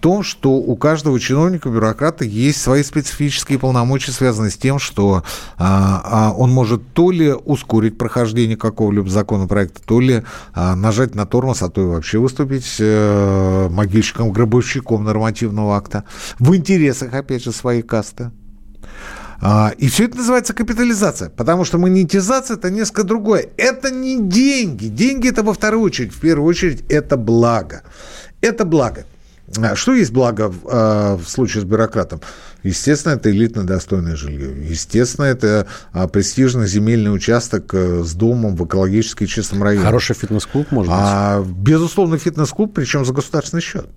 том, 0.00 0.22
что 0.22 0.52
у 0.52 0.76
каждого 0.76 1.18
чиновника, 1.18 1.70
бюрократа 1.70 2.24
есть 2.24 2.62
свои 2.62 2.84
специфические 2.84 3.58
полномочия, 3.58 4.12
связанные 4.12 4.52
с 4.52 4.56
тем, 4.56 4.78
что 4.78 5.24
а, 5.58 6.02
а, 6.04 6.32
он 6.32 6.52
может 6.52 6.92
то 6.92 7.10
ли 7.10 7.32
ускорить 7.32 7.98
прохождение 7.98 8.56
какого-либо 8.56 9.10
законопроекта, 9.10 9.82
то 9.84 9.98
ли 9.98 10.22
а, 10.54 10.76
нажать 10.76 11.16
на 11.16 11.26
тормоз, 11.26 11.62
а 11.62 11.68
то 11.68 11.82
и 11.82 11.86
вообще 11.86 12.18
выступить 12.18 12.76
э, 12.78 13.68
могильщиком-гробовщиком 13.70 15.02
нормативного 15.02 15.76
акта 15.76 16.04
в 16.38 16.54
интересах, 16.54 17.12
опять 17.14 17.42
же, 17.42 17.50
своей 17.50 17.82
касты. 17.82 18.30
И 19.78 19.88
все 19.88 20.04
это 20.04 20.18
называется 20.18 20.52
капитализация, 20.52 21.30
потому 21.30 21.64
что 21.64 21.78
монетизация– 21.78 22.56
это 22.58 22.70
несколько 22.70 23.04
другое. 23.04 23.48
Это 23.56 23.90
не 23.90 24.20
деньги. 24.20 24.88
Деньги– 24.88 25.28
это 25.30 25.42
во 25.42 25.54
вторую 25.54 25.82
очередь. 25.82 26.12
В 26.12 26.20
первую 26.20 26.46
очередь– 26.46 26.84
это 26.90 27.16
благо. 27.16 27.82
Это 28.42 28.66
благо. 28.66 29.06
А 29.58 29.74
что 29.74 29.94
есть 29.94 30.12
благо 30.12 30.48
в, 30.48 30.60
а, 30.70 31.16
в 31.16 31.28
случае 31.28 31.62
с 31.62 31.64
бюрократом? 31.64 32.20
Естественно, 32.62 33.14
это 33.14 33.30
элитно 33.30 33.64
достойное 33.64 34.14
жилье. 34.14 34.54
Естественно, 34.68 35.24
это 35.24 35.66
а, 35.92 36.06
престижный 36.06 36.66
земельный 36.66 37.12
участок 37.12 37.74
э, 37.74 38.04
с 38.04 38.12
домом 38.14 38.54
в 38.54 38.64
экологически 38.64 39.26
чистом 39.26 39.62
районе. 39.62 39.84
Хороший 39.84 40.14
фитнес-клуб, 40.14 40.70
может 40.70 40.92
быть? 40.92 41.00
А, 41.02 41.42
безусловно, 41.42 42.18
фитнес-клуб, 42.18 42.72
причем 42.74 43.04
за 43.04 43.12
государственный 43.12 43.62
счет. 43.62 43.88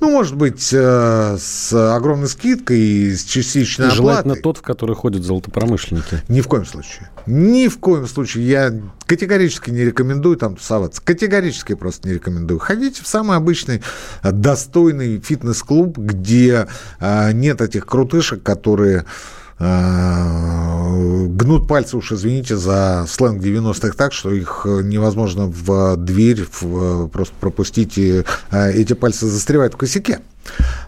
Ну, 0.00 0.10
может 0.10 0.34
быть, 0.34 0.70
э, 0.72 1.36
с 1.38 1.94
огромной 1.94 2.28
скидкой 2.28 2.78
и 2.78 3.14
с 3.14 3.24
частичной 3.24 3.88
и 3.88 3.90
Желательно 3.90 4.32
оплатой. 4.32 4.42
тот, 4.42 4.58
в 4.58 4.62
который 4.62 4.96
ходят 4.96 5.22
золотопромышленники. 5.22 6.22
Ни 6.28 6.40
в 6.40 6.48
коем 6.48 6.64
случае. 6.64 7.10
Ни 7.26 7.68
в 7.68 7.78
коем 7.78 8.06
случае. 8.06 8.48
Я 8.48 8.72
категорически 9.06 9.70
не 9.70 9.80
рекомендую 9.84 10.36
там 10.36 10.56
тусоваться. 10.56 11.02
Категорически 11.04 11.74
просто 11.74 12.08
не 12.08 12.14
рекомендую. 12.14 12.58
Ходите 12.58 13.02
в 13.02 13.06
самый 13.06 13.36
обычный 13.36 13.82
э, 14.22 14.32
достойный 14.32 15.20
фитнес-клуб, 15.20 15.98
где 15.98 16.66
э, 16.98 17.32
нет 17.32 17.60
этих 17.60 17.84
крутышек, 17.84 18.42
которые 18.42 19.00
э, 19.00 19.04
гнут 21.40 21.68
пальцы, 21.68 21.96
уж 21.96 22.12
извините 22.12 22.56
за 22.56 23.04
сленг 23.08 23.42
90-х 23.42 23.94
так, 23.96 24.12
что 24.12 24.32
их 24.32 24.62
невозможно 24.64 25.46
в 25.46 25.96
дверь 25.96 26.46
в, 26.60 27.08
просто 27.08 27.34
пропустить, 27.38 27.98
и 27.98 28.24
э, 28.50 28.72
эти 28.72 28.94
пальцы 28.94 29.26
застревают 29.26 29.74
в 29.74 29.76
косяке. 29.76 30.20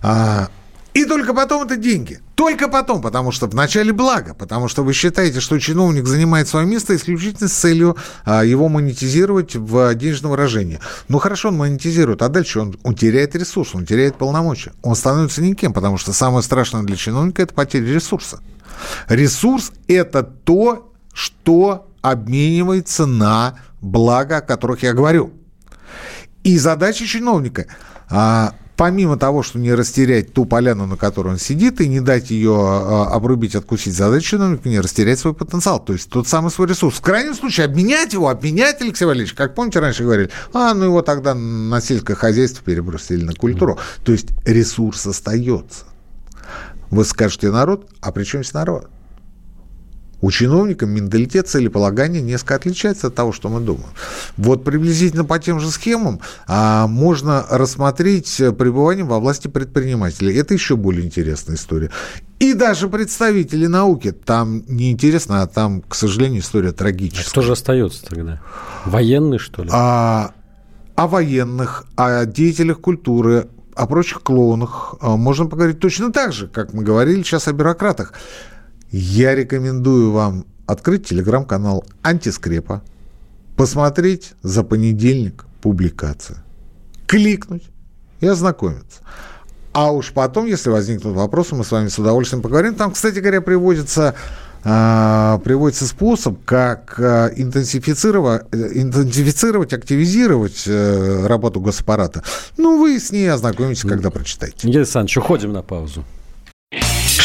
А, 0.03 0.49
и 0.95 1.05
только 1.05 1.33
потом 1.33 1.65
это 1.65 1.77
деньги. 1.77 2.21
Только 2.35 2.69
потом, 2.69 3.01
потому 3.01 3.31
что 3.31 3.47
вначале 3.47 3.93
благо, 3.93 4.35
потому 4.35 4.69
что 4.69 4.83
вы 4.83 4.93
считаете, 4.93 5.41
что 5.41 5.59
чиновник 5.59 6.07
занимает 6.07 6.49
свое 6.49 6.67
место 6.67 6.95
исключительно 6.97 7.49
с 7.49 7.53
целью 7.53 7.97
а, 8.25 8.45
его 8.45 8.69
монетизировать 8.69 9.55
в 9.55 9.95
денежном 9.95 10.33
выражении. 10.33 10.81
Ну 11.09 11.19
хорошо, 11.19 11.49
он 11.49 11.57
монетизирует, 11.57 12.21
а 12.23 12.29
дальше 12.29 12.61
он, 12.61 12.77
он 12.83 12.95
теряет 12.95 13.37
ресурс, 13.37 13.75
он 13.75 13.87
теряет 13.87 14.17
полномочия. 14.17 14.73
Он 14.83 14.97
становится 14.97 15.41
никем, 15.41 15.73
потому 15.73 15.99
что 15.99 16.13
самое 16.13 16.43
страшное 16.43 16.83
для 16.83 16.97
чиновника– 16.97 17.43
это 17.43 17.55
потеря 17.55 17.93
ресурса. 17.93 18.41
Ресурс– 19.09 19.73
это 19.89 20.23
то, 20.23 20.93
что 21.13 21.89
обменивается 22.01 23.07
на 23.07 23.59
блага, 23.81 24.39
о 24.39 24.41
которых 24.43 24.83
я 24.83 24.93
говорю. 24.93 25.33
И 26.45 26.59
задача 26.59 27.07
чиновника 27.07 27.67
а, 28.11 28.55
помимо 28.77 29.17
того, 29.17 29.43
что 29.43 29.59
не 29.59 29.73
растерять 29.73 30.33
ту 30.33 30.45
поляну, 30.45 30.87
на 30.87 30.97
которой 30.97 31.29
он 31.29 31.39
сидит, 31.39 31.81
и 31.81 31.89
не 31.89 32.01
дать 32.01 32.31
ее 32.31 32.57
а, 32.57 33.11
обрубить, 33.13 33.55
откусить, 33.55 33.95
задача 33.95 34.27
чиновника 34.27 34.69
не 34.69 34.81
растерять 34.81 35.19
свой 35.19 35.35
потенциал, 35.35 35.79
то 35.79 35.93
есть 35.93 36.11
тот 36.11 36.27
самый 36.27 36.51
свой 36.51 36.69
ресурс. 36.69 36.97
В 36.99 37.01
крайнем 37.01 37.35
случае 37.35 37.67
обменять 37.67 38.13
его, 38.13 38.29
обменять, 38.29 38.81
Алексей 38.81 39.05
Валерьевич, 39.05 39.35
как 39.35 39.55
помните, 39.55 39.79
раньше 39.79 40.03
говорили, 40.03 40.31
а, 40.53 40.75
ну 40.75 40.87
его 40.87 41.03
тогда 41.03 41.35
на 41.35 41.81
сельское 41.81 42.15
хозяйство 42.17 42.65
перебросили 42.65 43.25
на 43.25 43.35
культуру. 43.35 43.79
То 44.05 44.13
есть 44.13 44.29
ресурс 44.45 45.07
остается. 45.07 45.85
Вы 46.93 47.07
скажете 47.07 47.51
народ, 47.51 47.89
а 48.03 48.13
при 48.13 48.23
чем 48.25 48.43
здесь 48.43 48.53
народ? 48.53 48.91
У 50.21 50.31
чиновника 50.31 50.85
менталитет 50.85 51.49
целеполагания 51.49 52.21
несколько 52.21 52.55
отличается 52.55 53.07
от 53.07 53.15
того, 53.15 53.33
что 53.33 53.49
мы 53.49 53.61
думаем. 53.61 53.89
Вот 54.37 54.63
приблизительно 54.63 55.25
по 55.25 55.39
тем 55.39 55.59
же 55.59 55.71
схемам 55.71 56.21
а, 56.47 56.87
можно 56.87 57.47
рассмотреть 57.49 58.37
пребывание 58.37 59.07
во 59.07 59.21
власти 59.21 59.49
предпринимателей. 59.49 60.35
Это 60.37 60.53
еще 60.53 60.77
более 60.77 61.07
интересная 61.07 61.57
история. 61.57 61.91
И 62.39 62.53
даже 62.53 62.89
представители 62.89 63.67
науки. 63.67 64.13
Там 64.13 64.63
не 64.69 64.93
интересно, 64.93 65.41
а 65.41 65.47
там, 65.47 65.81
к 65.81 65.95
сожалению, 65.95 66.43
история 66.43 66.73
трагическая. 66.73 67.27
А 67.27 67.31
кто 67.31 67.41
же 67.41 67.53
остается 67.53 68.05
тогда? 68.05 68.43
Военный, 68.85 69.39
что 69.39 69.63
ли? 69.65 69.71
А, 69.73 70.33
о 70.95 71.09
военных, 71.09 71.87
о 71.97 72.27
деятелях 72.27 72.81
культуры, 72.81 73.49
о 73.75 73.87
прочих 73.87 74.23
клоунах 74.23 74.95
а, 75.01 75.17
можно 75.17 75.47
поговорить 75.47 75.81
точно 75.81 76.13
так 76.13 76.33
же, 76.33 76.49
как 76.49 76.73
мы 76.73 76.85
говорили 76.85 77.23
сейчас 77.23 77.49
о 77.49 77.53
бюрократах. 77.53 78.15
Я 78.91 79.35
рекомендую 79.35 80.13
вам 80.13 80.45
открыть 80.67 81.09
телеграм-канал 81.09 81.85
«Антискрепа», 82.03 82.83
посмотреть 83.57 84.35
за 84.43 84.65
понедельник 84.65 85.45
публикация, 85.61 86.43
кликнуть 87.07 87.65
и 88.21 88.27
ознакомиться. 88.27 89.01
А 89.73 89.91
уж 89.91 90.13
потом, 90.13 90.47
если 90.47 90.71
возникнут 90.71 91.17
вопросы, 91.17 91.55
мы 91.55 91.65
с 91.65 91.71
вами 91.71 91.89
с 91.89 91.99
удовольствием 91.99 92.43
поговорим. 92.43 92.75
Там, 92.75 92.93
кстати 92.93 93.21
говоря, 93.21 93.41
приводится 93.41 94.15
приводится 94.63 95.87
способ, 95.87 96.45
как 96.45 96.95
а, 96.99 97.29
интенсифицировать, 97.35 98.43
интенсифицировать 98.53 99.73
активизировать 99.73 100.65
э, 100.67 101.27
работу 101.27 101.61
госаппарата. 101.61 102.23
Ну, 102.57 102.79
вы 102.79 103.01
с 103.01 103.11
ней 103.11 103.31
ознакомитесь, 103.31 103.83
когда 103.83 104.11
прочитаете. 104.11 104.67
Никита 104.69 104.81
Александрович, 104.81 105.19
уходим 105.19 105.53
на 105.53 105.63
паузу. 105.63 106.05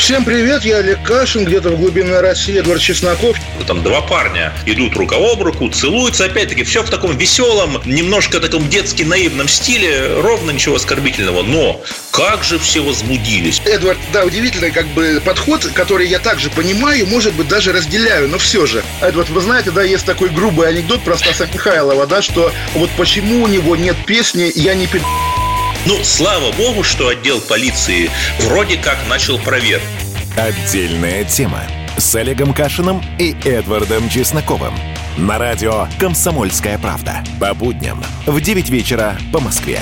Всем 0.08 0.24
привет, 0.24 0.64
я 0.64 0.78
Олег 0.78 1.04
Кашин, 1.04 1.44
где-то 1.44 1.72
в 1.72 1.78
глубинной 1.82 2.22
России, 2.22 2.58
Эдвард 2.58 2.80
Чесноков. 2.80 3.36
Там 3.68 3.84
два 3.84 4.00
парня 4.00 4.54
идут 4.66 4.96
рука 4.96 5.18
об 5.18 5.44
руку, 5.44 5.68
целуются, 5.68 6.24
опять-таки, 6.24 6.64
все 6.64 6.82
в 6.82 6.90
таком 6.90 7.18
веселом, 7.18 7.82
немножко 7.84 8.40
таком 8.40 8.70
детски 8.70 9.04
наивном 9.04 9.50
стиле, 9.50 10.22
ровно 10.22 10.52
ничего 10.52 10.78
оскорбительного. 10.78 11.44
Но 11.44 11.82
как 12.12 12.46
же 12.46 12.58
все 12.58 12.80
возбудились. 12.80 13.62
Эдвард, 13.66 13.98
да, 14.14 14.24
удивительный 14.24 14.72
как 14.72 14.88
бы 14.88 15.22
подход, 15.26 15.66
который 15.74 16.08
я 16.08 16.20
также 16.20 16.50
понимаю, 16.52 17.06
может 17.08 17.34
быть, 17.34 17.50
даже 17.50 17.74
разделяю, 17.74 18.30
но 18.30 18.38
все 18.38 18.66
же. 18.66 18.86
Эдвард, 19.02 19.28
вы 19.28 19.42
знаете, 19.42 19.72
да, 19.72 19.84
есть 19.84 20.06
такой 20.06 20.30
грубый 20.30 20.70
анекдот 20.70 21.04
про 21.04 21.18
Стаса 21.18 21.50
Михайлова, 21.54 22.08
да, 22.08 22.22
что 22.22 22.54
вот 22.76 22.90
почему 22.96 23.44
у 23.44 23.48
него 23.48 23.76
нет 23.76 23.98
песни 24.06 24.54
«Я 24.56 24.74
не 24.74 24.88
пи***». 24.88 25.02
Ну, 25.88 26.04
слава 26.04 26.52
богу, 26.52 26.84
что 26.84 27.08
отдел 27.08 27.40
полиции 27.40 28.12
вроде 28.42 28.76
как 28.76 28.98
начал 29.08 29.40
проверку. 29.40 29.88
Отдельная 30.36 31.24
тема 31.24 31.64
с 31.98 32.14
Олегом 32.16 32.54
Кашиным 32.54 33.02
и 33.18 33.34
Эдвардом 33.46 34.10
Чесноковым. 34.10 34.74
На 35.16 35.38
радио 35.38 35.88
«Комсомольская 35.98 36.78
правда». 36.78 37.24
По 37.40 37.54
будням 37.54 38.04
в 38.26 38.42
9 38.42 38.70
вечера 38.70 39.18
по 39.32 39.40
Москве. 39.40 39.82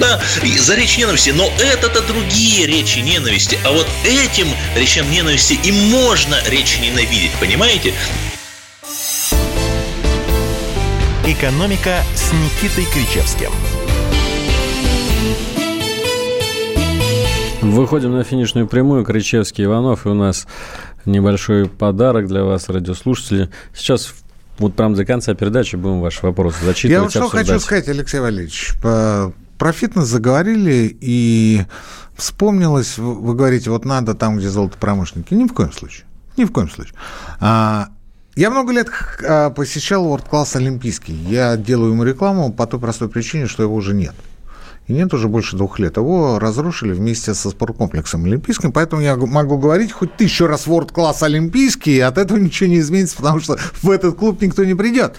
Да, 0.00 0.20
за 0.58 0.74
речь 0.74 0.98
ненависти, 0.98 1.30
но 1.30 1.48
это-то 1.60 2.00
другие 2.00 2.66
речи 2.66 2.98
ненависти. 2.98 3.56
А 3.64 3.70
вот 3.70 3.86
этим 4.04 4.48
речам 4.74 5.08
ненависти 5.12 5.56
и 5.62 5.70
можно 5.70 6.38
речь 6.48 6.80
ненавидеть, 6.80 7.30
понимаете? 7.38 7.94
«Экономика» 11.24 12.02
с 12.16 12.32
Никитой 12.32 12.86
Кричевским– 12.92 13.52
Выходим 17.64 18.12
на 18.12 18.24
финишную 18.24 18.66
прямую. 18.68 19.04
Кричевский 19.04 19.64
Иванов. 19.64 20.04
И 20.04 20.08
у 20.10 20.14
нас 20.14 20.46
небольшой 21.06 21.66
подарок 21.66 22.26
для 22.26 22.44
вас, 22.44 22.68
радиослушатели. 22.68 23.48
Сейчас 23.74 24.14
вот 24.58 24.74
прям 24.74 24.94
до 24.94 25.06
конца 25.06 25.34
передачи 25.34 25.76
будем 25.76 26.00
ваши 26.00 26.24
вопросы 26.24 26.62
зачитывать. 26.62 26.92
Я 26.92 27.02
вот 27.02 27.10
что 27.10 27.24
обсуждать. 27.24 27.46
хочу 27.46 27.60
сказать, 27.60 27.88
Алексей 27.88 28.20
Валерьевич. 28.20 28.74
Про 28.82 29.72
фитнес 29.72 30.04
заговорили, 30.04 30.94
и 31.00 31.62
вспомнилось, 32.16 32.98
вы 32.98 33.34
говорите, 33.34 33.70
вот 33.70 33.84
надо 33.84 34.14
там, 34.14 34.36
где 34.36 34.48
золотопромышленники. 34.48 35.32
Ни 35.32 35.46
в 35.46 35.54
коем 35.54 35.72
случае. 35.72 36.06
Ни 36.36 36.44
в 36.44 36.52
коем 36.52 36.68
случае. 36.68 36.94
А, 37.40 37.88
я 38.34 38.50
много 38.50 38.72
лет 38.72 38.88
а, 39.26 39.50
посещал 39.50 40.04
World 40.06 40.28
Class 40.28 40.56
Олимпийский. 40.56 41.14
Я 41.14 41.56
делаю 41.56 41.92
ему 41.92 42.04
рекламу 42.04 42.52
по 42.52 42.66
той 42.66 42.78
простой 42.78 43.08
причине, 43.08 43.46
что 43.46 43.62
его 43.62 43.74
уже 43.74 43.94
нет 43.94 44.14
и 44.86 44.92
нет 44.92 45.14
уже 45.14 45.28
больше 45.28 45.56
двух 45.56 45.78
лет. 45.78 45.96
Его 45.96 46.38
разрушили 46.38 46.92
вместе 46.92 47.34
со 47.34 47.50
спорткомплексом 47.50 48.24
Олимпийским, 48.24 48.72
поэтому 48.72 49.02
я 49.02 49.16
могу 49.16 49.56
говорить 49.56 49.92
хоть 49.92 50.16
тысячу 50.16 50.46
раз 50.46 50.66
World-класс 50.66 51.22
Олимпийский, 51.22 51.96
и 51.96 52.00
от 52.00 52.18
этого 52.18 52.38
ничего 52.38 52.68
не 52.68 52.80
изменится, 52.80 53.16
потому 53.16 53.40
что 53.40 53.56
в 53.82 53.90
этот 53.90 54.16
клуб 54.16 54.42
никто 54.42 54.64
не 54.64 54.74
придет. 54.74 55.16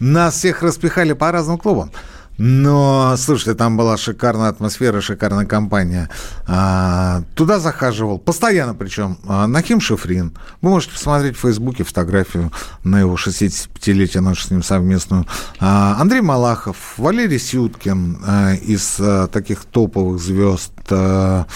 Нас 0.00 0.34
всех 0.34 0.62
распихали 0.62 1.14
по 1.14 1.32
разным 1.32 1.56
клубам. 1.56 1.90
Но, 2.38 3.14
слушайте, 3.16 3.54
там 3.54 3.76
была 3.76 3.96
шикарная 3.96 4.48
атмосфера, 4.48 5.00
шикарная 5.00 5.46
компания. 5.46 6.10
А, 6.46 7.22
туда 7.34 7.58
захаживал, 7.58 8.18
постоянно 8.18 8.74
причем, 8.74 9.18
а, 9.26 9.46
Нахим 9.46 9.80
Шифрин. 9.80 10.36
Вы 10.60 10.70
можете 10.70 10.92
посмотреть 10.92 11.36
в 11.36 11.40
Фейсбуке 11.40 11.84
фотографию 11.84 12.52
на 12.84 13.00
его 13.00 13.14
65-летие, 13.14 14.20
нашу 14.20 14.42
с 14.42 14.50
ним 14.50 14.62
совместную. 14.62 15.26
А, 15.60 15.96
Андрей 15.98 16.20
Малахов, 16.20 16.76
Валерий 16.98 17.38
Сюткин 17.38 18.18
а, 18.26 18.54
из 18.54 18.96
а, 19.00 19.28
таких 19.28 19.64
топовых 19.64 20.20
звезд. 20.20 20.72
А, 20.90 21.46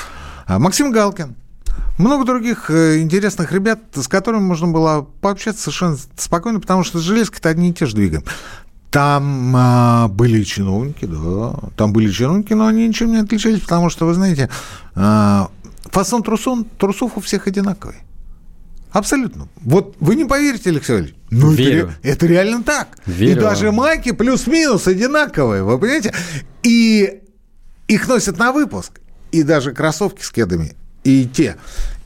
а 0.47 0.59
Максим 0.59 0.91
Галкин. 0.91 1.37
Много 1.99 2.25
других 2.25 2.71
э, 2.71 3.01
интересных 3.01 3.53
ребят, 3.53 3.81
с 3.93 4.09
которыми 4.09 4.41
можно 4.41 4.69
было 4.69 5.07
пообщаться 5.21 5.65
совершенно 5.65 5.99
спокойно, 6.17 6.59
потому 6.59 6.83
что 6.83 6.99
железки-то 6.99 7.51
одни 7.51 7.71
и 7.71 7.75
те 7.75 7.85
же 7.85 7.95
двигаем. 7.95 8.25
Там 8.91 9.55
а, 9.57 10.09
были 10.09 10.43
чиновники, 10.43 11.05
да, 11.05 11.55
там 11.77 11.93
были 11.93 12.11
чиновники, 12.11 12.53
но 12.55 12.67
они 12.67 12.89
ничем 12.89 13.13
не 13.13 13.19
отличались, 13.19 13.61
потому 13.61 13.89
что, 13.89 14.05
вы 14.05 14.15
знаете, 14.15 14.51
а, 14.97 15.49
фасон 15.85 16.23
трусов, 16.25 16.67
трусов 16.77 17.17
у 17.17 17.21
всех 17.21 17.47
одинаковый. 17.47 17.97
Абсолютно. 18.91 19.49
Вот 19.61 19.95
вы 20.01 20.17
не 20.17 20.25
поверите, 20.25 20.71
Алексей 20.71 20.93
Валерьевич. 20.93 21.17
Ну, 21.31 21.53
Верю. 21.53 21.93
Это, 22.03 22.09
это 22.09 22.27
реально 22.27 22.63
так. 22.65 22.99
Верю 23.07 23.33
и 23.33 23.35
даже 23.41 23.71
майки 23.71 24.11
плюс-минус 24.11 24.89
одинаковые, 24.89 25.63
вы 25.63 25.79
понимаете? 25.79 26.13
И 26.65 27.21
их 27.87 28.09
носят 28.09 28.39
на 28.39 28.51
выпуск. 28.51 29.01
И 29.31 29.45
даже 29.45 29.73
кроссовки 29.73 30.23
с 30.23 30.31
кедами, 30.31 30.75
и 31.05 31.25
те. 31.25 31.57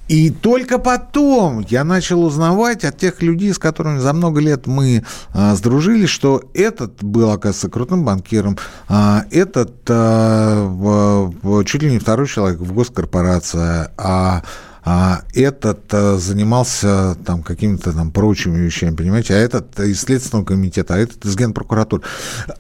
И 0.09 0.31
только 0.31 0.79
потом 0.79 1.61
я 1.69 1.83
начал 1.83 2.25
узнавать 2.25 2.85
от 2.85 2.99
тех 2.99 3.23
людей, 3.23 3.55
с 3.55 3.59
которыми 3.59 3.99
за 3.99 4.13
много 4.13 4.41
лет 4.41 4.67
мы 4.67 5.05
а, 5.33 5.55
сдружились, 5.55 6.11
что 6.11 6.43
этот 6.53 7.03
был, 7.03 7.31
оказывается, 7.31 7.71
крутым 7.71 8.05
банкиром, 8.05 8.59
а, 8.89 9.25
этот 9.31 9.73
а, 9.89 11.31
чуть 11.65 11.83
ли 11.83 11.91
не 11.91 11.99
второй 11.99 12.27
человек 12.27 12.61
в 12.61 12.73
госкорпорации, 12.73 13.89
а 13.97 14.43
а 14.87 15.23
этот 15.33 15.83
а, 15.93 16.19
занимался 16.19 17.17
там 17.25 17.43
какими-то 17.43 17.93
там 17.93 18.11
прочими 18.11 18.59
вещами, 18.59 18.95
понимаете, 18.95 19.35
а 19.35 19.39
этот 19.39 19.81
из 19.81 20.01
Следственного 20.01 20.45
комитета, 20.45 20.95
а 20.95 20.99
этот 20.99 21.25
из 21.25 21.37
Генпрокуратуры. 21.37 22.03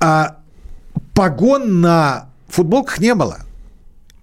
А 0.01 0.38
погон 1.12 1.82
на 1.82 2.30
футболках 2.49 2.99
не 2.99 3.14
было. 3.14 3.40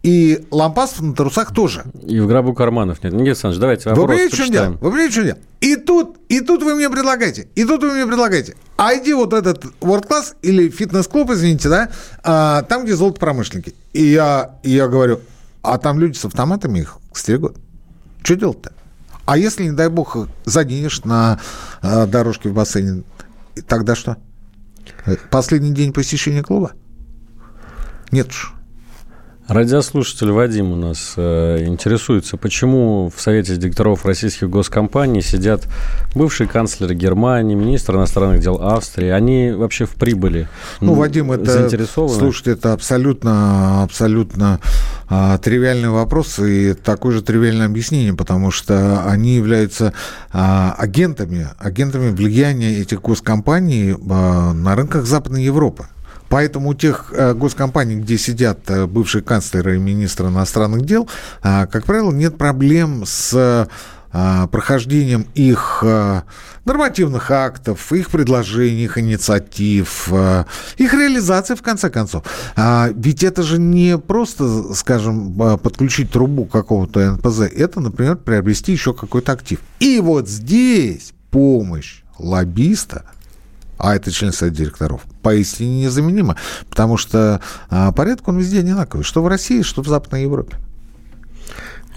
И 0.03 0.47
лампасов 0.49 1.01
на 1.01 1.13
трусах 1.13 1.53
тоже. 1.53 1.83
И 2.03 2.19
в 2.19 2.27
гробу 2.27 2.53
карманов 2.53 3.03
нет. 3.03 3.13
Никита 3.13 3.29
Александрович, 3.29 3.59
давайте 3.61 3.89
вопрос 3.89 4.03
Вы 4.03 4.07
понимаете, 4.07 4.35
что 4.35 4.51
дело? 4.51 4.69
Вы 4.71 4.77
понимаете, 4.89 5.11
что 5.11 5.23
дело? 5.23 5.37
И 5.59 5.75
тут, 5.75 6.17
и 6.27 6.39
тут 6.39 6.63
вы 6.63 6.73
мне 6.73 6.89
предлагаете, 6.89 7.47
и 7.53 7.65
тут 7.65 7.83
вы 7.83 7.93
мне 7.93 8.07
предлагаете, 8.07 8.55
а 8.77 8.95
иди 8.95 9.13
вот 9.13 9.31
этот 9.33 9.63
World 9.79 10.07
Class 10.07 10.33
или 10.41 10.69
фитнес-клуб, 10.69 11.29
извините, 11.29 11.69
да, 11.69 11.91
а, 12.23 12.63
там, 12.63 12.83
где 12.83 12.95
золотопромышленники. 12.95 13.75
И 13.93 14.03
я, 14.03 14.55
и 14.63 14.71
я 14.71 14.87
говорю, 14.87 15.19
а 15.61 15.77
там 15.77 15.99
люди 15.99 16.17
с 16.17 16.25
автоматами 16.25 16.79
их 16.79 16.97
стерегут. 17.13 17.57
Что 18.23 18.35
делать-то? 18.35 18.73
А 19.25 19.37
если, 19.37 19.65
не 19.65 19.71
дай 19.71 19.89
бог, 19.89 20.17
заденешь 20.45 21.03
на 21.03 21.39
а, 21.83 22.07
дорожке 22.07 22.49
в 22.49 22.53
бассейне, 22.53 23.03
тогда 23.67 23.93
что? 23.93 24.17
Последний 25.29 25.71
день 25.71 25.93
посещения 25.93 26.41
клуба? 26.41 26.71
Нет 28.11 28.29
уж. 28.29 28.55
Радиослушатель 29.47 30.31
Вадим 30.31 30.71
у 30.71 30.75
нас 30.75 31.13
э, 31.17 31.65
интересуется, 31.65 32.37
почему 32.37 33.11
в 33.13 33.19
Совете 33.19 33.57
директоров 33.57 34.05
российских 34.05 34.49
госкомпаний 34.49 35.21
сидят 35.21 35.67
бывшие 36.15 36.47
канцлеры 36.47 36.93
Германии, 36.93 37.55
министр 37.55 37.95
иностранных 37.95 38.39
дел 38.39 38.61
Австрии. 38.61 39.09
Они 39.09 39.51
вообще 39.51 39.85
в 39.85 39.95
прибыли 39.95 40.47
Ну, 40.79 40.93
Вадим, 40.93 41.31
это, 41.31 41.51
заинтересованы? 41.51 42.17
слушайте, 42.17 42.51
это 42.51 42.71
абсолютно, 42.71 43.83
абсолютно 43.83 44.59
а, 45.09 45.37
тривиальный 45.39 45.89
вопрос 45.89 46.39
и 46.39 46.73
такое 46.73 47.13
же 47.13 47.21
тривиальное 47.21 47.65
объяснение, 47.65 48.13
потому 48.13 48.51
что 48.51 49.03
они 49.05 49.35
являются 49.35 49.93
а, 50.31 50.75
агентами, 50.77 51.49
агентами 51.57 52.11
влияния 52.11 52.77
этих 52.77 53.01
госкомпаний 53.01 53.95
а, 54.09 54.53
на 54.53 54.75
рынках 54.75 55.05
Западной 55.05 55.43
Европы. 55.43 55.87
Поэтому 56.31 56.69
у 56.69 56.73
тех 56.73 57.11
э, 57.11 57.33
госкомпаний, 57.33 57.97
где 57.97 58.17
сидят 58.17 58.59
э, 58.69 58.87
бывшие 58.87 59.21
канцлеры 59.21 59.75
и 59.75 59.79
министры 59.79 60.29
иностранных 60.29 60.85
дел, 60.85 61.09
э, 61.43 61.67
как 61.67 61.83
правило, 61.83 62.11
нет 62.11 62.37
проблем 62.37 63.03
с 63.05 63.67
прохождением 64.51 65.25
их 65.35 65.85
нормативных 66.65 67.31
актов, 67.31 67.93
их 67.93 68.09
предложений, 68.09 68.83
их 68.83 68.97
инициатив, 68.97 70.11
их 70.75 70.93
реализации, 70.93 71.55
в 71.55 71.61
конце 71.61 71.89
концов. 71.89 72.25
Ведь 72.93 73.23
это 73.23 73.41
же 73.41 73.57
не 73.57 73.97
просто, 73.97 74.73
скажем, 74.73 75.57
подключить 75.59 76.11
трубу 76.11 76.43
какого-то 76.43 77.13
НПЗ, 77.13 77.43
это, 77.43 77.79
например, 77.79 78.17
приобрести 78.17 78.73
еще 78.73 78.93
какой-то 78.93 79.31
актив. 79.31 79.61
И 79.79 80.01
вот 80.01 80.27
здесь 80.27 81.13
помощь 81.29 82.01
лоббиста– 82.19 83.05
а 83.81 83.95
это 83.95 84.11
член 84.11 84.31
совета 84.31 84.57
директоров, 84.57 85.01
поистине 85.23 85.85
незаменимо, 85.85 86.37
потому 86.69 86.97
что 86.97 87.41
а, 87.69 87.91
порядок 87.91 88.27
он 88.27 88.37
везде 88.37 88.59
одинаковый, 88.59 89.03
что 89.03 89.23
в 89.23 89.27
России, 89.27 89.63
что 89.63 89.81
в 89.81 89.87
Западной 89.87 90.23
Европе. 90.23 90.57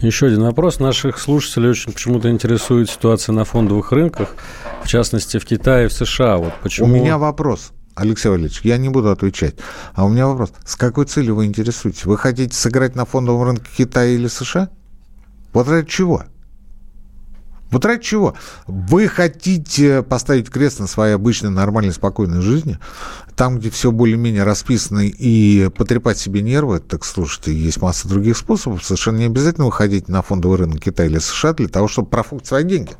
Еще 0.00 0.26
один 0.26 0.42
вопрос. 0.42 0.80
Наших 0.80 1.18
слушателей 1.18 1.70
очень 1.70 1.92
почему-то 1.92 2.30
интересует 2.30 2.90
ситуация 2.90 3.32
на 3.32 3.44
фондовых 3.44 3.92
рынках, 3.92 4.34
в 4.82 4.88
частности, 4.88 5.38
в 5.38 5.44
Китае 5.44 5.86
и 5.86 5.88
в 5.88 5.92
США. 5.92 6.38
Вот 6.38 6.54
почему... 6.62 6.88
У 6.88 6.90
меня 6.90 7.16
вопрос. 7.18 7.72
Алексей 7.94 8.28
Валерьевич, 8.28 8.62
я 8.64 8.76
не 8.76 8.88
буду 8.88 9.10
отвечать. 9.10 9.54
А 9.94 10.04
у 10.04 10.08
меня 10.08 10.26
вопрос. 10.26 10.52
С 10.64 10.74
какой 10.74 11.04
целью 11.04 11.36
вы 11.36 11.44
интересуетесь? 11.44 12.06
Вы 12.06 12.18
хотите 12.18 12.56
сыграть 12.56 12.96
на 12.96 13.04
фондовом 13.04 13.44
рынке 13.44 13.70
Китая 13.76 14.10
или 14.10 14.26
США? 14.26 14.68
Вот 15.52 15.68
ради 15.68 15.88
чего? 15.88 16.24
Вот 17.74 17.84
ради 17.86 18.04
чего? 18.04 18.34
Вы 18.68 19.08
хотите 19.08 20.04
поставить 20.04 20.48
крест 20.48 20.78
на 20.78 20.86
своей 20.86 21.16
обычной, 21.16 21.50
нормальной, 21.50 21.92
спокойной 21.92 22.40
жизни, 22.40 22.78
там, 23.34 23.58
где 23.58 23.68
все 23.68 23.90
более-менее 23.90 24.44
расписано, 24.44 25.00
и 25.04 25.68
потрепать 25.76 26.16
себе 26.16 26.40
нервы, 26.40 26.78
так 26.78 27.04
слушайте, 27.04 27.52
есть 27.52 27.82
масса 27.82 28.06
других 28.06 28.36
способов. 28.36 28.84
Совершенно 28.84 29.16
не 29.16 29.24
обязательно 29.24 29.66
выходить 29.66 30.08
на 30.08 30.22
фондовый 30.22 30.58
рынок 30.58 30.82
Китая 30.82 31.08
или 31.08 31.18
США 31.18 31.52
для 31.54 31.66
того, 31.66 31.88
чтобы 31.88 32.08
профукать 32.10 32.46
свои 32.46 32.62
деньги. 32.62 32.92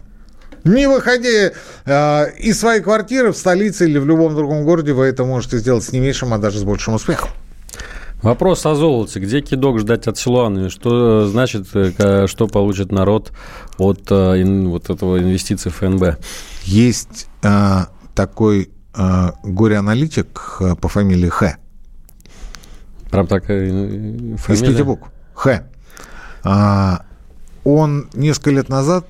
Не 0.65 0.89
выходя 0.89 1.53
э, 1.85 2.37
из 2.41 2.59
своей 2.59 2.81
квартиры 2.81 3.33
в 3.33 3.37
столице 3.37 3.89
или 3.89 3.99
в 3.99 4.07
любом 4.07 4.35
другом 4.35 4.65
городе, 4.65 4.93
вы 4.93 5.05
это 5.05 5.25
можете 5.25 5.59
сделать 5.59 5.85
с 5.85 5.93
не 5.93 6.01
меньшим, 6.01 6.35
а 6.35 6.39
даже 6.39 6.59
с 6.59 6.65
большим 6.65 6.95
успехом. 6.95 7.31
Вопрос 8.25 8.65
о 8.65 8.75
золоте. 8.75 9.21
Где 9.21 9.43
кидок 9.43 9.79
ждать 9.79 10.07
от 10.07 10.17
Силуаны? 10.17 10.71
Что 10.71 11.29
значит, 11.29 11.67
э, 11.75 12.27
что 12.27 12.47
получит 12.49 12.91
народ 12.91 13.33
от 13.77 14.11
э, 14.11 14.43
вот 14.65 14.89
этого 14.89 15.19
инвестиций 15.19 15.71
в 15.71 15.75
ФНБ? 15.75 16.19
Есть 16.63 17.29
э, 17.43 17.81
такой 18.15 18.71
э, 18.95 19.31
горе-аналитик 19.43 20.57
э, 20.61 20.75
по 20.75 20.89
фамилии 20.89 21.29
Х. 21.29 21.59
Прям 23.11 23.27
такая 23.27 23.69
фамилия? 24.39 24.71
Из 24.71 24.83
букв. 24.83 25.07
Х. 25.35 25.65
А, 26.45 27.05
он 27.63 28.09
несколько 28.15 28.51
лет 28.53 28.71
назад, 28.71 29.07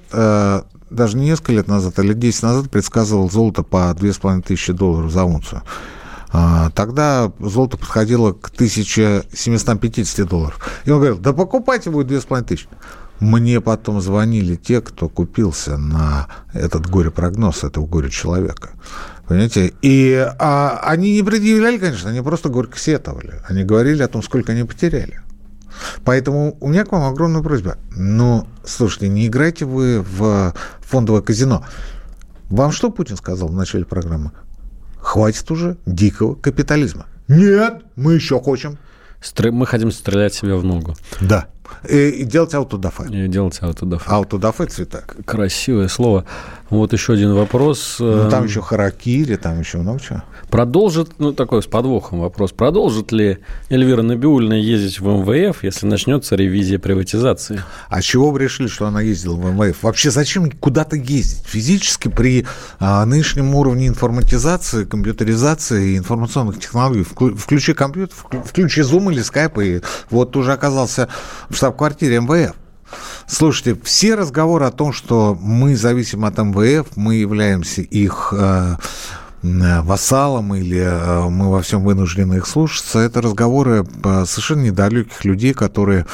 даже 0.91 1.17
не 1.17 1.27
несколько 1.27 1.53
лет 1.53 1.69
назад, 1.69 2.01
а 2.01 2.03
лет 2.03 2.19
10 2.19 2.43
назад 2.43 2.71
предсказывал 2.71 3.31
золото 3.31 3.63
по 3.63 3.95
2500 3.95 4.75
долларов 4.75 5.13
за 5.13 5.23
унцию. 5.23 5.63
А, 6.37 6.71
тогда 6.71 7.31
золото 7.39 7.77
подходило 7.77 8.33
к 8.33 8.49
1750 8.49 10.29
долларов. 10.29 10.59
И 10.85 10.91
он 10.91 10.97
говорил, 10.97 11.17
да 11.19 11.33
покупайте 11.33 11.91
будет 11.91 12.09
2500. 12.09 12.69
Мне 13.21 13.61
потом 13.61 14.01
звонили 14.01 14.57
те, 14.57 14.81
кто 14.81 15.09
купился 15.09 15.77
на 15.77 16.27
этот 16.53 16.91
горе-прогноз 16.91 17.63
этого 17.63 17.87
горе-человека. 17.87 18.71
Понимаете? 19.29 19.75
И 19.81 20.13
а, 20.41 20.81
они 20.83 21.13
не 21.13 21.23
предъявляли, 21.23 21.79
конечно, 21.79 22.11
они 22.11 22.21
просто 22.21 22.49
горько 22.49 22.81
сетовали. 22.81 23.35
Они 23.47 23.63
говорили 23.63 24.03
о 24.03 24.09
том, 24.09 24.21
сколько 24.21 24.51
они 24.51 24.65
потеряли. 24.65 25.21
Поэтому 26.05 26.57
у 26.61 26.69
меня 26.69 26.85
к 26.85 26.91
вам 26.91 27.05
огромная 27.05 27.43
просьба. 27.43 27.77
Ну, 27.95 28.49
слушайте, 28.65 29.09
не 29.09 29.29
играйте 29.29 29.67
вы 29.67 30.01
в 30.01 30.53
фондовое 30.81 31.23
казино. 31.23 31.65
Вам 32.51 32.73
что 32.73 32.91
Путин 32.91 33.17
сказал 33.17 33.47
в 33.47 33.55
начале 33.55 33.85
программы? 33.85 34.33
Хватит 35.15 35.49
уже 35.53 35.77
дикого 35.87 36.35
капитализма. 36.35 37.07
Нет, 37.29 37.85
мы 37.95 38.15
еще 38.15 38.41
хотим. 38.41 38.79
Мы 39.53 39.65
хотим 39.65 39.93
стрелять 39.93 40.35
себе 40.35 40.57
в 40.57 40.65
ногу. 40.65 40.97
Да. 41.21 41.47
И, 41.89 42.09
и 42.09 42.25
делать 42.25 42.55
аутодафе. 42.55 43.05
И 43.11 43.29
делать 43.29 43.59
аутодафе. 43.63 44.05
Аутодафе 44.09 44.67
цвета. 44.67 45.05
Красивое 45.25 45.89
слово. 45.89 46.25
Вот 46.71 46.93
еще 46.93 47.13
один 47.13 47.35
вопрос. 47.35 47.97
Ну, 47.99 48.29
там 48.31 48.45
еще 48.45 48.63
харакири, 48.63 49.37
там 49.37 49.61
еще 49.61 49.79
много 49.79 50.01
чего. 50.01 50.23
Продолжит, 50.51 51.11
ну, 51.19 51.33
такой 51.33 51.63
с 51.63 51.67
подвохом 51.67 52.21
вопрос. 52.21 52.53
Продолжит 52.53 53.13
ли 53.13 53.39
Эльвира 53.69 54.03
Набиульна 54.03 54.55
ездить 54.55 54.99
в 54.99 55.07
МВФ, 55.07 55.63
если 55.63 55.87
начнется 55.87 56.37
ревизия 56.37 56.79
приватизации? 56.79 57.63
А 57.89 58.01
чего 58.03 58.31
вы 58.31 58.41
решили, 58.41 58.67
что 58.67 58.87
она 58.87 59.03
ездила 59.03 59.37
в 59.37 59.45
МВФ? 59.45 59.83
Вообще 59.83 60.11
зачем 60.11 60.51
куда-то 60.51 60.97
ездить? 60.97 61.45
Физически 61.47 62.09
при 62.09 62.47
а, 62.81 63.05
нынешнем 63.05 63.55
уровне 63.55 63.87
информатизации, 63.87 64.85
компьютеризации, 64.85 65.99
информационных 65.99 66.61
технологий, 66.61 67.05
включи 67.05 67.75
компьютер, 67.75 68.17
включи 68.45 68.81
Zoom 68.81 69.13
или 69.13 69.23
Skype, 69.23 69.65
и 69.65 69.83
вот 70.11 70.37
уже 70.37 70.53
оказался 70.53 71.09
в 71.49 71.57
штаб-квартире 71.65 72.21
МВФ. 72.21 72.57
Слушайте, 73.27 73.81
все 73.83 74.17
разговоры 74.17 74.67
о 74.67 74.71
том, 74.71 74.93
что 74.93 75.35
мы 75.41 75.77
зависим 75.77 76.27
от 76.27 76.37
МВФ, 76.37 76.95
мы 76.97 77.15
являемся 77.15 77.81
их 77.81 78.35
э, 78.37 78.77
вассалом 79.43 80.55
или 80.55 80.79
э, 80.79 81.29
мы 81.31 81.51
во 81.51 81.63
всем 81.63 81.83
вынуждены 81.83 82.35
их 82.35 82.47
слушаться, 82.47 82.99
это 82.99 83.23
разговоры 83.23 83.87
э, 84.05 84.25
совершенно 84.27 84.61
недалеких 84.61 85.25
людей, 85.25 85.55
которые 85.55 86.05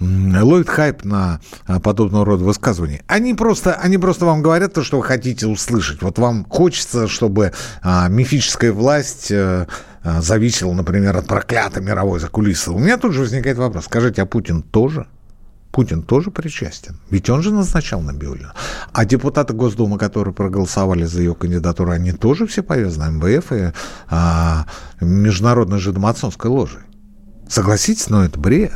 ловят 0.00 0.68
хайп 0.68 1.04
на 1.04 1.38
э, 1.68 1.78
подобного 1.78 2.24
рода 2.24 2.42
высказывания. 2.42 3.04
Они 3.06 3.32
просто, 3.34 3.74
они 3.74 3.98
просто 3.98 4.26
вам 4.26 4.42
говорят 4.42 4.74
то, 4.74 4.82
что 4.82 4.96
вы 4.96 5.04
хотите 5.04 5.46
услышать. 5.46 6.02
Вот 6.02 6.18
вам 6.18 6.44
хочется, 6.44 7.06
чтобы 7.06 7.52
а, 7.80 8.08
мифическая 8.08 8.72
власть 8.72 9.32
зависела, 10.20 10.72
например, 10.72 11.16
от 11.16 11.26
проклятой 11.26 11.82
мировой 11.82 12.20
закулисы. 12.20 12.70
У 12.70 12.78
меня 12.78 12.96
тут 12.96 13.12
же 13.12 13.20
возникает 13.20 13.58
вопрос. 13.58 13.84
Скажите, 13.86 14.22
а 14.22 14.26
Путин 14.26 14.62
тоже? 14.62 15.06
Путин 15.72 16.02
тоже 16.02 16.30
причастен. 16.30 16.98
Ведь 17.10 17.28
он 17.28 17.42
же 17.42 17.52
назначал 17.52 18.00
Набиуллину. 18.00 18.52
А 18.92 19.04
депутаты 19.04 19.52
Госдумы, 19.52 19.98
которые 19.98 20.32
проголосовали 20.32 21.04
за 21.04 21.20
ее 21.20 21.34
кандидатуру, 21.34 21.90
они 21.90 22.12
тоже 22.12 22.46
все 22.46 22.62
повязаны 22.62 23.12
МВФ 23.12 23.52
и 23.52 23.72
а, 24.08 24.66
международной 25.02 25.78
жидомасонской 25.78 26.50
ложей. 26.50 26.80
Согласитесь, 27.48 28.08
но 28.08 28.24
это 28.24 28.40
бред. 28.40 28.72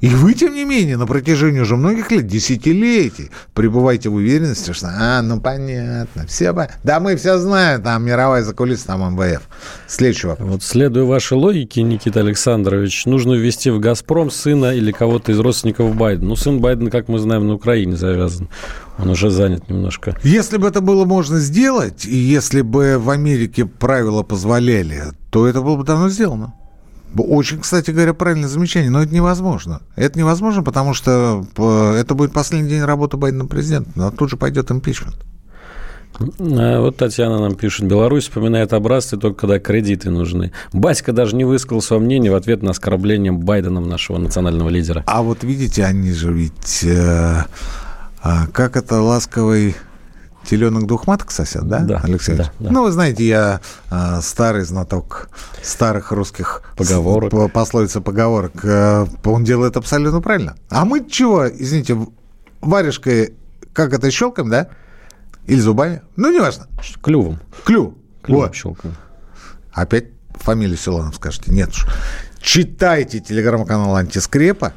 И 0.00 0.08
вы, 0.08 0.34
тем 0.34 0.54
не 0.54 0.64
менее, 0.64 0.96
на 0.96 1.06
протяжении 1.06 1.58
уже 1.58 1.76
многих 1.76 2.12
лет, 2.12 2.26
десятилетий, 2.26 3.30
пребываете 3.52 4.10
в 4.10 4.14
уверенности, 4.14 4.72
что, 4.72 4.88
а, 4.88 5.22
ну 5.22 5.40
понятно, 5.40 6.24
все, 6.26 6.54
да 6.84 7.00
мы 7.00 7.16
все 7.16 7.38
знаем, 7.38 7.82
там 7.82 8.04
мировая 8.04 8.42
закулиса, 8.42 8.86
там 8.86 9.14
МВФ. 9.14 9.42
Следующий 9.88 10.28
вопрос. 10.28 10.48
Вот 10.48 10.62
следуя 10.62 11.04
вашей 11.04 11.36
логике, 11.36 11.82
Никита 11.82 12.20
Александрович, 12.20 13.06
нужно 13.06 13.34
ввести 13.34 13.70
в 13.70 13.80
«Газпром» 13.80 14.30
сына 14.30 14.72
или 14.72 14.92
кого-то 14.92 15.32
из 15.32 15.40
родственников 15.40 15.96
Байдена. 15.96 16.28
Ну, 16.28 16.36
сын 16.36 16.60
Байдена, 16.60 16.90
как 16.90 17.08
мы 17.08 17.18
знаем, 17.18 17.48
на 17.48 17.54
Украине 17.54 17.96
завязан. 17.96 18.48
Он 18.98 19.10
уже 19.10 19.30
занят 19.30 19.68
немножко. 19.68 20.16
Если 20.22 20.58
бы 20.58 20.68
это 20.68 20.80
было 20.80 21.04
можно 21.04 21.38
сделать, 21.38 22.04
и 22.04 22.16
если 22.16 22.62
бы 22.62 22.98
в 22.98 23.10
Америке 23.10 23.66
правила 23.66 24.22
позволяли, 24.22 25.02
то 25.30 25.46
это 25.46 25.60
было 25.60 25.76
бы 25.76 25.84
давно 25.84 26.08
сделано. 26.08 26.54
Очень, 27.16 27.60
кстати 27.60 27.90
говоря, 27.90 28.14
правильное 28.14 28.48
замечание, 28.48 28.90
но 28.90 29.02
это 29.02 29.14
невозможно. 29.14 29.80
Это 29.96 30.18
невозможно, 30.18 30.62
потому 30.62 30.94
что 30.94 31.44
э, 31.56 31.94
это 32.00 32.14
будет 32.14 32.32
последний 32.32 32.68
день 32.68 32.82
работы 32.82 33.16
Байдена 33.16 33.46
президентом, 33.46 34.02
а 34.02 34.10
тут 34.10 34.30
же 34.30 34.36
пойдет 34.36 34.70
импичмент. 34.70 35.16
А 36.18 36.80
вот 36.80 36.96
Татьяна 36.96 37.38
нам 37.38 37.54
пишет, 37.54 37.86
Беларусь 37.86 38.24
вспоминает 38.24 38.72
образцы 38.72 39.16
только 39.16 39.40
когда 39.40 39.58
кредиты 39.58 40.10
нужны. 40.10 40.52
Батька 40.72 41.12
даже 41.12 41.36
не 41.36 41.44
высказал 41.44 41.80
свое 41.80 42.02
мнение 42.02 42.32
в 42.32 42.34
ответ 42.34 42.62
на 42.62 42.70
оскорбление 42.70 43.32
Байденом 43.32 43.88
нашего 43.88 44.18
национального 44.18 44.68
лидера. 44.68 45.04
А 45.06 45.22
вот 45.22 45.44
видите, 45.44 45.84
они 45.84 46.12
же 46.12 46.32
ведь... 46.32 46.84
Э, 46.84 47.44
э, 48.24 48.46
как 48.52 48.76
это 48.76 49.00
ласковый 49.00 49.76
Теленок 50.44 50.86
двух 50.86 51.06
маток 51.06 51.30
сосед, 51.30 51.66
да, 51.68 51.80
да 51.80 52.00
Алексей? 52.02 52.36
Да, 52.36 52.52
да. 52.58 52.70
Ну, 52.70 52.84
вы 52.84 52.92
знаете, 52.92 53.26
я 53.26 53.60
э, 53.90 54.20
старый 54.22 54.62
знаток 54.64 55.28
старых 55.62 56.10
русских 56.12 56.62
поговорок. 56.76 57.32
С, 57.32 57.48
пословица 57.50 58.00
поговорок. 58.00 58.52
Э, 58.64 59.06
он 59.24 59.44
делает 59.44 59.76
абсолютно 59.76 60.20
правильно. 60.20 60.56
А 60.70 60.84
мы 60.84 61.06
чего, 61.08 61.46
извините, 61.48 61.98
варежкой, 62.60 63.34
как 63.72 63.92
это, 63.92 64.10
щелкаем, 64.10 64.48
да? 64.48 64.68
Или 65.46 65.60
зубами? 65.60 66.02
Ну, 66.16 66.32
неважно. 66.32 66.66
Клювом. 67.02 67.40
Клюв. 67.64 67.94
Клювом 68.22 68.46
вот. 68.46 68.54
щелкаем. 68.54 68.94
Опять 69.72 70.06
фамилию 70.34 70.78
Силанов 70.78 71.16
скажете? 71.16 71.52
Нет 71.52 71.70
уж. 71.70 71.86
Читайте 72.40 73.20
телеграм-канал 73.20 73.96
«Антискрепа», 73.96 74.72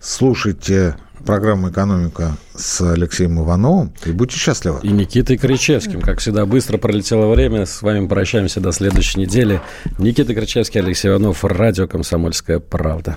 слушайте 0.00 0.96
программу 1.24 1.70
«Экономика» 1.70 2.36
с 2.54 2.80
Алексеем 2.80 3.40
Ивановым 3.42 3.92
и 4.04 4.12
будьте 4.12 4.38
счастливы. 4.38 4.80
И 4.82 4.88
Никитой 4.88 5.36
Кричевским. 5.36 6.00
Как 6.00 6.18
всегда, 6.18 6.46
быстро 6.46 6.78
пролетело 6.78 7.32
время. 7.32 7.66
С 7.66 7.82
вами 7.82 8.06
прощаемся 8.06 8.60
до 8.60 8.72
следующей 8.72 9.20
недели. 9.20 9.60
Никита 9.98 10.34
Кричевский, 10.34 10.80
Алексей 10.80 11.08
Иванов, 11.08 11.44
радио 11.44 11.86
«Комсомольская 11.86 12.58
правда». 12.58 13.16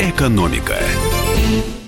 «Экономика» 0.00 0.76